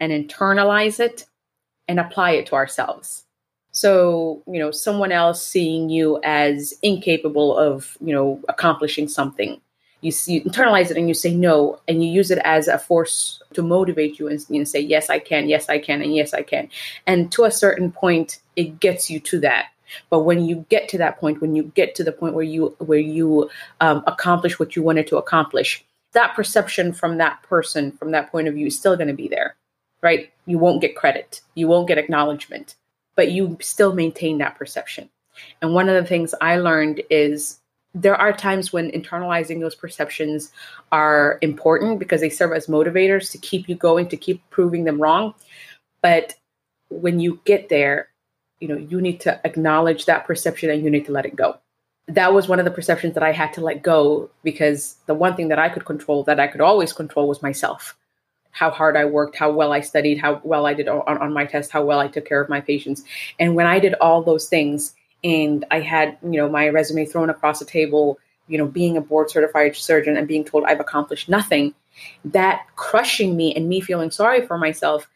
and 0.00 0.12
internalize 0.12 1.00
it 1.00 1.26
and 1.88 1.98
apply 1.98 2.32
it 2.32 2.46
to 2.46 2.54
ourselves 2.54 3.24
so, 3.78 4.42
you 4.48 4.58
know, 4.58 4.72
someone 4.72 5.12
else 5.12 5.46
seeing 5.46 5.88
you 5.88 6.18
as 6.24 6.74
incapable 6.82 7.56
of, 7.56 7.96
you 8.00 8.12
know, 8.12 8.40
accomplishing 8.48 9.06
something, 9.06 9.60
you, 10.00 10.10
you 10.26 10.42
internalize 10.42 10.90
it 10.90 10.96
and 10.96 11.06
you 11.06 11.14
say 11.14 11.32
no, 11.32 11.78
and 11.86 12.02
you 12.02 12.10
use 12.10 12.32
it 12.32 12.40
as 12.44 12.66
a 12.66 12.76
force 12.76 13.40
to 13.54 13.62
motivate 13.62 14.18
you 14.18 14.26
and 14.26 14.50
know, 14.50 14.64
say, 14.64 14.80
yes, 14.80 15.08
I 15.10 15.20
can, 15.20 15.48
yes, 15.48 15.68
I 15.68 15.78
can, 15.78 16.02
and 16.02 16.12
yes, 16.12 16.34
I 16.34 16.42
can. 16.42 16.68
And 17.06 17.30
to 17.30 17.44
a 17.44 17.52
certain 17.52 17.92
point, 17.92 18.40
it 18.56 18.80
gets 18.80 19.10
you 19.10 19.20
to 19.20 19.38
that. 19.40 19.66
But 20.10 20.24
when 20.24 20.44
you 20.44 20.66
get 20.68 20.88
to 20.88 20.98
that 20.98 21.20
point, 21.20 21.40
when 21.40 21.54
you 21.54 21.62
get 21.62 21.94
to 21.94 22.04
the 22.04 22.12
point 22.12 22.34
where 22.34 22.44
you 22.44 22.74
where 22.78 22.98
you 22.98 23.48
um, 23.80 24.02
accomplish 24.08 24.58
what 24.58 24.74
you 24.74 24.82
wanted 24.82 25.06
to 25.06 25.18
accomplish, 25.18 25.84
that 26.14 26.34
perception 26.34 26.92
from 26.92 27.18
that 27.18 27.42
person, 27.44 27.92
from 27.92 28.10
that 28.10 28.32
point 28.32 28.48
of 28.48 28.54
view, 28.54 28.66
is 28.66 28.76
still 28.76 28.96
going 28.96 29.08
to 29.08 29.14
be 29.14 29.28
there, 29.28 29.54
right? 30.02 30.32
You 30.46 30.58
won't 30.58 30.80
get 30.80 30.96
credit, 30.96 31.42
you 31.54 31.68
won't 31.68 31.86
get 31.86 31.96
acknowledgement 31.96 32.74
but 33.18 33.32
you 33.32 33.58
still 33.60 33.94
maintain 33.94 34.38
that 34.38 34.54
perception. 34.54 35.10
And 35.60 35.74
one 35.74 35.88
of 35.88 36.00
the 36.00 36.08
things 36.08 36.36
I 36.40 36.58
learned 36.58 37.02
is 37.10 37.58
there 37.92 38.14
are 38.14 38.32
times 38.32 38.72
when 38.72 38.92
internalizing 38.92 39.58
those 39.58 39.74
perceptions 39.74 40.52
are 40.92 41.36
important 41.42 41.98
because 41.98 42.20
they 42.20 42.30
serve 42.30 42.52
as 42.52 42.68
motivators 42.68 43.32
to 43.32 43.38
keep 43.38 43.68
you 43.68 43.74
going, 43.74 44.08
to 44.10 44.16
keep 44.16 44.40
proving 44.50 44.84
them 44.84 45.02
wrong. 45.02 45.34
But 46.00 46.36
when 46.90 47.18
you 47.18 47.40
get 47.44 47.68
there, 47.68 48.08
you 48.60 48.68
know, 48.68 48.76
you 48.76 49.00
need 49.00 49.18
to 49.22 49.40
acknowledge 49.44 50.04
that 50.04 50.24
perception 50.24 50.70
and 50.70 50.84
you 50.84 50.88
need 50.88 51.06
to 51.06 51.12
let 51.12 51.26
it 51.26 51.34
go. 51.34 51.58
That 52.06 52.32
was 52.32 52.46
one 52.46 52.60
of 52.60 52.64
the 52.66 52.70
perceptions 52.70 53.14
that 53.14 53.24
I 53.24 53.32
had 53.32 53.52
to 53.54 53.60
let 53.60 53.82
go 53.82 54.30
because 54.44 54.94
the 55.06 55.14
one 55.14 55.34
thing 55.34 55.48
that 55.48 55.58
I 55.58 55.70
could 55.70 55.86
control, 55.86 56.22
that 56.22 56.38
I 56.38 56.46
could 56.46 56.60
always 56.60 56.92
control, 56.92 57.26
was 57.26 57.42
myself 57.42 57.96
how 58.58 58.70
hard 58.70 58.96
I 58.96 59.04
worked, 59.04 59.36
how 59.36 59.52
well 59.52 59.72
I 59.72 59.80
studied, 59.80 60.18
how 60.18 60.40
well 60.42 60.66
I 60.66 60.74
did 60.74 60.88
on, 60.88 61.00
on 61.06 61.32
my 61.32 61.46
test, 61.46 61.70
how 61.70 61.84
well 61.84 62.00
I 62.00 62.08
took 62.08 62.26
care 62.26 62.40
of 62.40 62.48
my 62.48 62.60
patients. 62.60 63.04
And 63.38 63.54
when 63.54 63.68
I 63.68 63.78
did 63.78 63.94
all 64.00 64.20
those 64.20 64.48
things 64.48 64.96
and 65.22 65.64
I 65.70 65.78
had, 65.78 66.18
you 66.24 66.32
know, 66.32 66.48
my 66.48 66.68
resume 66.68 67.06
thrown 67.06 67.30
across 67.30 67.60
the 67.60 67.64
table, 67.64 68.18
you 68.48 68.58
know, 68.58 68.66
being 68.66 68.96
a 68.96 69.00
board 69.00 69.30
certified 69.30 69.76
surgeon 69.76 70.16
and 70.16 70.26
being 70.26 70.44
told 70.44 70.64
I've 70.64 70.80
accomplished 70.80 71.28
nothing, 71.28 71.72
that 72.24 72.62
crushing 72.74 73.36
me 73.36 73.54
and 73.54 73.68
me 73.68 73.80
feeling 73.80 74.10
sorry 74.10 74.44
for 74.44 74.58
myself, 74.58 75.08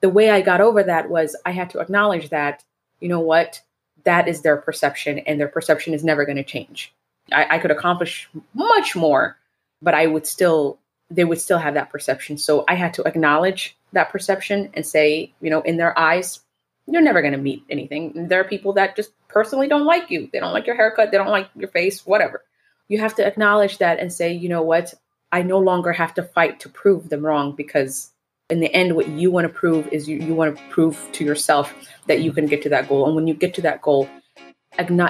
the 0.00 0.08
way 0.08 0.30
I 0.30 0.40
got 0.40 0.60
over 0.60 0.84
that 0.84 1.10
was 1.10 1.34
I 1.44 1.50
had 1.50 1.70
to 1.70 1.80
acknowledge 1.80 2.28
that, 2.28 2.62
you 3.00 3.08
know 3.08 3.18
what, 3.18 3.60
that 4.04 4.28
is 4.28 4.42
their 4.42 4.58
perception 4.58 5.18
and 5.18 5.40
their 5.40 5.48
perception 5.48 5.94
is 5.94 6.04
never 6.04 6.24
going 6.24 6.36
to 6.36 6.44
change. 6.44 6.94
I, 7.32 7.56
I 7.56 7.58
could 7.58 7.72
accomplish 7.72 8.28
much 8.54 8.94
more, 8.94 9.36
but 9.82 9.94
I 9.94 10.06
would 10.06 10.28
still 10.28 10.78
they 11.10 11.24
would 11.24 11.40
still 11.40 11.58
have 11.58 11.74
that 11.74 11.90
perception. 11.90 12.38
So 12.38 12.64
I 12.68 12.74
had 12.74 12.94
to 12.94 13.04
acknowledge 13.04 13.76
that 13.92 14.10
perception 14.10 14.70
and 14.74 14.86
say, 14.86 15.32
you 15.40 15.50
know, 15.50 15.60
in 15.60 15.76
their 15.76 15.96
eyes, 15.98 16.40
you're 16.86 17.02
never 17.02 17.22
going 17.22 17.32
to 17.32 17.38
meet 17.38 17.64
anything. 17.70 18.28
There 18.28 18.40
are 18.40 18.44
people 18.44 18.74
that 18.74 18.96
just 18.96 19.12
personally 19.28 19.68
don't 19.68 19.84
like 19.84 20.10
you. 20.10 20.28
They 20.32 20.40
don't 20.40 20.52
like 20.52 20.66
your 20.66 20.76
haircut. 20.76 21.10
They 21.10 21.18
don't 21.18 21.28
like 21.28 21.48
your 21.56 21.68
face, 21.68 22.04
whatever. 22.04 22.42
You 22.88 22.98
have 22.98 23.14
to 23.16 23.26
acknowledge 23.26 23.78
that 23.78 23.98
and 23.98 24.12
say, 24.12 24.32
you 24.32 24.48
know 24.48 24.62
what? 24.62 24.94
I 25.32 25.42
no 25.42 25.58
longer 25.58 25.92
have 25.92 26.14
to 26.14 26.22
fight 26.22 26.60
to 26.60 26.68
prove 26.68 27.08
them 27.08 27.24
wrong 27.24 27.52
because 27.56 28.10
in 28.50 28.60
the 28.60 28.72
end, 28.74 28.94
what 28.94 29.08
you 29.08 29.30
want 29.30 29.46
to 29.46 29.52
prove 29.52 29.88
is 29.88 30.08
you, 30.08 30.18
you 30.18 30.34
want 30.34 30.56
to 30.56 30.62
prove 30.68 31.08
to 31.12 31.24
yourself 31.24 31.74
that 32.06 32.20
you 32.20 32.32
can 32.32 32.46
get 32.46 32.62
to 32.62 32.68
that 32.68 32.88
goal. 32.88 33.06
And 33.06 33.16
when 33.16 33.26
you 33.26 33.34
get 33.34 33.54
to 33.54 33.62
that 33.62 33.80
goal, 33.80 34.08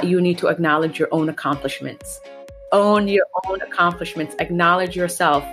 you 0.03 0.21
need 0.21 0.39
to 0.39 0.49
acknowledge 0.49 0.99
your 0.99 1.09
own 1.11 1.29
accomplishments. 1.29 2.21
Own 2.71 3.09
your 3.09 3.27
own 3.47 3.61
accomplishments. 3.63 4.37
Acknowledge 4.39 4.95
yourself 4.95 5.45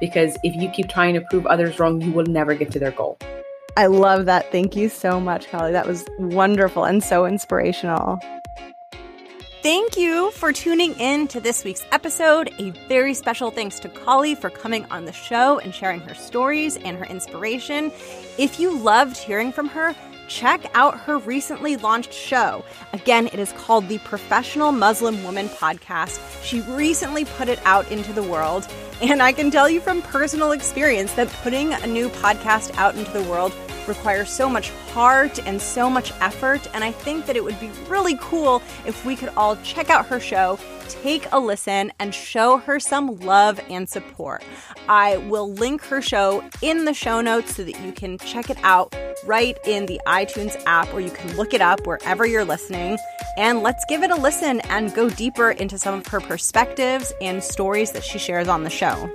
because 0.00 0.36
if 0.42 0.54
you 0.56 0.68
keep 0.70 0.88
trying 0.88 1.14
to 1.14 1.20
prove 1.20 1.46
others 1.46 1.78
wrong, 1.78 2.00
you 2.00 2.10
will 2.10 2.26
never 2.26 2.54
get 2.54 2.72
to 2.72 2.78
their 2.78 2.90
goal. 2.90 3.18
I 3.76 3.86
love 3.86 4.26
that. 4.26 4.50
Thank 4.50 4.74
you 4.74 4.88
so 4.88 5.20
much, 5.20 5.46
Qaali. 5.46 5.72
That 5.72 5.86
was 5.86 6.04
wonderful 6.18 6.84
and 6.84 7.02
so 7.02 7.24
inspirational. 7.26 8.18
Thank 9.62 9.98
you 9.98 10.30
for 10.30 10.52
tuning 10.52 10.98
in 10.98 11.28
to 11.28 11.38
this 11.38 11.64
week's 11.64 11.84
episode. 11.92 12.50
A 12.58 12.70
very 12.88 13.12
special 13.12 13.50
thanks 13.50 13.78
to 13.80 13.90
Qaali 13.90 14.36
for 14.36 14.48
coming 14.48 14.86
on 14.86 15.04
the 15.04 15.12
show 15.12 15.58
and 15.58 15.74
sharing 15.74 16.00
her 16.00 16.14
stories 16.14 16.78
and 16.78 16.96
her 16.96 17.04
inspiration. 17.04 17.92
If 18.38 18.58
you 18.58 18.76
loved 18.78 19.18
hearing 19.18 19.52
from 19.52 19.68
her, 19.68 19.94
check 20.30 20.70
out 20.74 20.98
her 21.00 21.18
recently 21.18 21.76
launched 21.76 22.14
show. 22.14 22.64
Again, 22.92 23.26
it 23.26 23.38
is 23.38 23.52
called 23.52 23.88
the 23.88 23.98
Professional 23.98 24.70
Muslim 24.72 25.22
Woman 25.24 25.48
Podcast. 25.48 26.20
She 26.42 26.60
recently 26.62 27.24
put 27.24 27.48
it 27.48 27.60
out 27.64 27.90
into 27.90 28.12
the 28.12 28.22
world, 28.22 28.66
and 29.02 29.20
I 29.20 29.32
can 29.32 29.50
tell 29.50 29.68
you 29.68 29.80
from 29.80 30.00
personal 30.02 30.52
experience 30.52 31.12
that 31.14 31.28
putting 31.42 31.74
a 31.74 31.86
new 31.86 32.08
podcast 32.08 32.74
out 32.76 32.94
into 32.94 33.10
the 33.10 33.24
world 33.24 33.52
requires 33.90 34.30
so 34.30 34.48
much 34.48 34.70
heart 34.92 35.38
and 35.46 35.60
so 35.60 35.90
much 35.90 36.12
effort. 36.20 36.66
And 36.72 36.82
I 36.82 36.92
think 36.92 37.26
that 37.26 37.36
it 37.36 37.44
would 37.44 37.60
be 37.60 37.70
really 37.88 38.16
cool 38.20 38.62
if 38.86 39.04
we 39.04 39.16
could 39.16 39.30
all 39.36 39.56
check 39.56 39.90
out 39.90 40.06
her 40.06 40.20
show 40.20 40.58
take 40.90 41.26
a 41.32 41.38
listen 41.38 41.92
and 41.98 42.14
show 42.14 42.58
her 42.58 42.80
some 42.80 43.18
love 43.20 43.60
and 43.70 43.88
support. 43.88 44.42
I 44.88 45.18
will 45.18 45.52
link 45.52 45.82
her 45.84 46.02
show 46.02 46.44
in 46.62 46.84
the 46.84 46.94
show 46.94 47.20
notes 47.20 47.54
so 47.54 47.64
that 47.64 47.80
you 47.80 47.92
can 47.92 48.18
check 48.18 48.50
it 48.50 48.58
out 48.62 48.94
right 49.24 49.56
in 49.64 49.86
the 49.86 50.00
iTunes 50.06 50.60
app 50.66 50.92
or 50.92 51.00
you 51.00 51.10
can 51.10 51.36
look 51.36 51.54
it 51.54 51.60
up 51.60 51.86
wherever 51.86 52.26
you're 52.26 52.44
listening. 52.44 52.98
And 53.36 53.62
let's 53.62 53.84
give 53.88 54.02
it 54.02 54.10
a 54.10 54.16
listen 54.16 54.60
and 54.62 54.92
go 54.92 55.08
deeper 55.08 55.52
into 55.52 55.78
some 55.78 55.94
of 55.94 56.06
her 56.08 56.20
perspectives 56.20 57.12
and 57.20 57.42
stories 57.42 57.92
that 57.92 58.04
she 58.04 58.18
shares 58.18 58.48
on 58.48 58.64
the 58.64 58.70
show. 58.70 59.10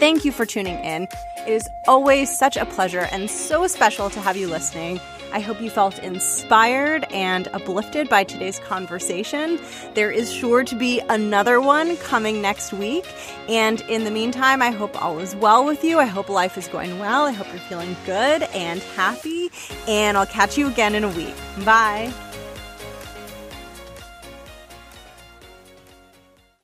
Thank 0.00 0.24
you 0.24 0.32
for 0.32 0.46
tuning 0.46 0.82
in. 0.82 1.08
It 1.46 1.52
is 1.52 1.68
always 1.86 2.34
such 2.34 2.56
a 2.56 2.64
pleasure 2.64 3.06
and 3.12 3.30
so 3.30 3.66
special 3.66 4.08
to 4.08 4.18
have 4.18 4.34
you 4.34 4.48
listening. 4.48 4.98
I 5.30 5.40
hope 5.40 5.60
you 5.60 5.68
felt 5.68 5.98
inspired 5.98 7.04
and 7.12 7.48
uplifted 7.48 8.08
by 8.08 8.24
today's 8.24 8.58
conversation. 8.60 9.60
There 9.92 10.10
is 10.10 10.32
sure 10.32 10.64
to 10.64 10.74
be 10.74 11.00
another 11.10 11.60
one 11.60 11.98
coming 11.98 12.40
next 12.40 12.72
week. 12.72 13.04
And 13.46 13.82
in 13.82 14.04
the 14.04 14.10
meantime, 14.10 14.62
I 14.62 14.70
hope 14.70 15.00
all 15.02 15.18
is 15.18 15.36
well 15.36 15.66
with 15.66 15.84
you. 15.84 15.98
I 15.98 16.06
hope 16.06 16.30
life 16.30 16.56
is 16.56 16.66
going 16.66 16.98
well. 16.98 17.26
I 17.26 17.32
hope 17.32 17.48
you're 17.48 17.58
feeling 17.58 17.94
good 18.06 18.44
and 18.54 18.80
happy. 18.96 19.50
And 19.86 20.16
I'll 20.16 20.24
catch 20.24 20.56
you 20.56 20.66
again 20.66 20.94
in 20.94 21.04
a 21.04 21.10
week. 21.10 21.34
Bye. 21.62 22.10